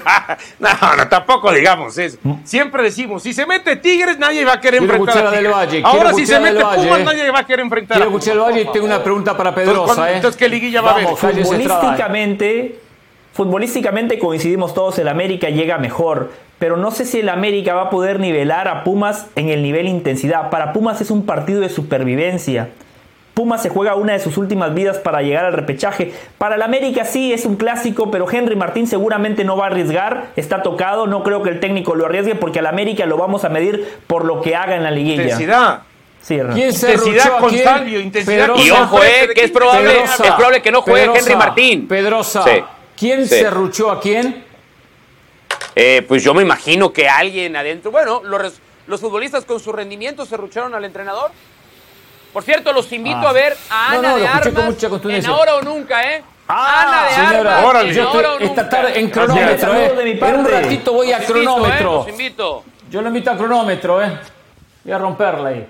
no, 0.60 0.96
no, 0.98 1.08
tampoco 1.08 1.52
digamos 1.52 1.98
eso. 1.98 2.18
Siempre 2.44 2.84
decimos, 2.84 3.24
si 3.24 3.34
se 3.34 3.46
mete 3.46 3.78
Tigres, 3.78 4.20
nadie 4.20 4.44
va 4.46 4.54
a 4.54 4.60
querer 4.62 4.80
Quiero 4.80 4.96
enfrentar 4.96 5.26
a 5.26 5.32
Tigres. 5.32 5.52
Valle, 5.56 5.72
quiero 5.82 5.88
Ahora 5.88 6.14
si 6.14 6.28
se 6.28 6.40
mete 6.40 6.62
Valle, 6.62 6.84
Pumas, 6.84 7.04
nadie 7.06 7.32
va 7.32 7.40
a 7.40 7.46
querer 7.46 7.62
enfrentar 7.62 7.98
Quiero 7.98 8.10
a 8.10 8.20
Pumas. 8.20 8.38
Valle 8.38 8.66
tengo 8.66 8.86
una 8.86 9.02
pregunta 9.04 9.36
para 9.36 9.56
Pedrosa. 9.56 9.86
¿cuándo- 9.96 10.06
¿eh? 10.08 10.16
entonces, 10.18 10.38
¿qué 10.38 10.48
liguilla 10.50 10.82
va 10.82 10.92
a 10.92 10.94
haber? 10.94 11.06
¿eh? 11.06 11.16
Futbolísticamente, 11.16 12.80
futbolísticamente 13.40 14.20
coincidimos 14.20 14.74
todos, 14.74 15.00
el 15.00 15.08
América 15.08 15.50
llega 15.50 15.78
mejor, 15.78 16.30
pero 16.58 16.76
no 16.76 16.92
sé 16.92 17.06
si 17.06 17.22
el 17.22 17.30
América 17.30 17.74
va 17.74 17.84
a 17.84 17.90
poder 17.90 18.20
nivelar 18.20 18.68
a 18.68 18.84
Pumas 18.84 19.28
en 19.38 19.48
el 19.48 19.64
nivel 19.64 19.88
intensidad. 19.88 20.50
Para 20.50 20.74
Pumas 20.74 21.00
es 21.00 21.10
un 21.10 21.26
partido 21.26 21.62
de 21.62 21.70
supervivencia. 21.70 22.68
Pumas 23.34 23.64
se 23.64 23.70
juega 23.70 23.96
una 23.96 24.12
de 24.12 24.20
sus 24.20 24.38
últimas 24.38 24.74
vidas 24.74 24.98
para 24.98 25.22
llegar 25.22 25.46
al 25.46 25.54
repechaje. 25.54 26.14
Para 26.38 26.56
el 26.56 26.62
América 26.62 27.06
sí 27.06 27.32
es 27.32 27.46
un 27.46 27.56
clásico, 27.56 28.12
pero 28.12 28.30
Henry 28.30 28.58
Martín 28.58 28.88
seguramente 28.88 29.46
no 29.46 29.56
va 29.56 29.64
a 29.64 29.68
arriesgar, 29.68 30.32
está 30.36 30.62
tocado, 30.62 31.08
no 31.08 31.24
creo 31.24 31.42
que 31.42 31.50
el 31.50 31.62
técnico 31.62 31.96
lo 31.96 32.08
arriesgue 32.08 32.36
porque 32.36 32.60
al 32.60 32.68
América 32.68 33.06
lo 33.06 33.16
vamos 33.16 33.46
a 33.46 33.50
medir 33.50 34.00
por 34.06 34.26
lo 34.26 34.42
que 34.42 34.58
haga 34.58 34.76
en 34.76 34.84
la 34.84 34.92
liguilla. 34.92 35.24
Intensidad. 35.24 35.84
Sí. 36.22 36.38
¿Quién 36.54 36.74
se 36.74 36.92
Intensidad 36.92 37.40
con? 37.40 37.58
Salvio, 37.58 38.02
intensidad 38.02 38.48
Pedrosa. 38.48 38.64
Y 38.66 38.72
ojo, 38.72 39.02
eh, 39.02 39.30
que 39.34 39.46
es 39.46 39.52
probable, 39.52 39.92
Pedrosa. 39.92 40.24
es 40.26 40.32
probable 40.32 40.62
que 40.62 40.72
no 40.74 40.82
juegue 40.82 41.06
Pedrosa. 41.06 41.20
Henry 41.22 41.36
Martín. 41.38 41.88
Pedrosa. 41.88 42.44
Sí. 42.44 42.64
¿Quién 43.00 43.26
Sí. 43.28 43.36
se 43.40 43.50
ruchó 43.50 43.90
a 43.92 44.00
quién? 44.02 44.44
Eh, 45.76 46.04
pues 46.08 46.22
yo 46.24 46.34
me 46.34 46.42
imagino 46.42 46.92
que 46.92 47.08
alguien 47.08 47.56
adentro. 47.56 47.92
Bueno, 47.92 48.22
los, 48.24 48.60
los 48.88 49.00
futbolistas 49.00 49.46
con 49.46 49.60
su 49.60 49.72
rendimiento 49.72 50.26
se 50.26 50.36
rucharon 50.36 50.74
al 50.76 50.84
entrenador. 50.84 51.32
Por 52.34 52.44
cierto, 52.44 52.74
los 52.74 52.92
invito 52.92 53.18
Ah. 53.24 53.30
a 53.30 53.34
ver 53.34 53.56
a 53.70 53.94
No, 53.94 54.00
Ana 54.00 54.10
no, 54.10 54.18
de 54.18 54.26
escuché 54.26 54.50
con 54.52 54.58
Armas 54.58 54.74
mucha 54.76 54.90
en. 54.90 55.32
Ahora 55.32 55.56
o 55.56 55.62
Nunca, 55.62 56.14
¿eh? 56.14 56.24
Ah, 56.48 56.82
Ana 56.88 57.04
de 57.08 57.14
Señora, 57.30 57.56
Armas 57.58 57.70
órale. 57.70 57.92
en 57.94 58.00
Ahora 58.02 58.30
o 58.30 58.34
estoy 58.34 58.48
esta 58.48 58.62
Nunca. 58.64 58.70
tarde 58.70 59.00
en 59.00 59.10
cronómetro, 59.10 59.74
de 59.74 60.04
mi 60.04 60.10
¿eh? 60.12 60.20
En 60.22 60.36
un 60.36 60.46
ratito 60.46 60.94
voy 60.94 61.12
a 61.12 61.20
Los 61.20 61.30
invito, 61.30 61.40
¿eh? 61.40 61.44
cronómetro. 61.46 61.94
Los 61.94 62.10
invito. 62.10 62.64
Yo 62.92 63.02
lo 63.02 63.08
invito 63.08 63.32
a 63.32 63.38
cronómetro, 63.38 64.04
¿eh? 64.04 64.20
Voy 64.84 64.94
a 64.94 64.98
romperla 64.98 65.50
ahí. 65.50 65.68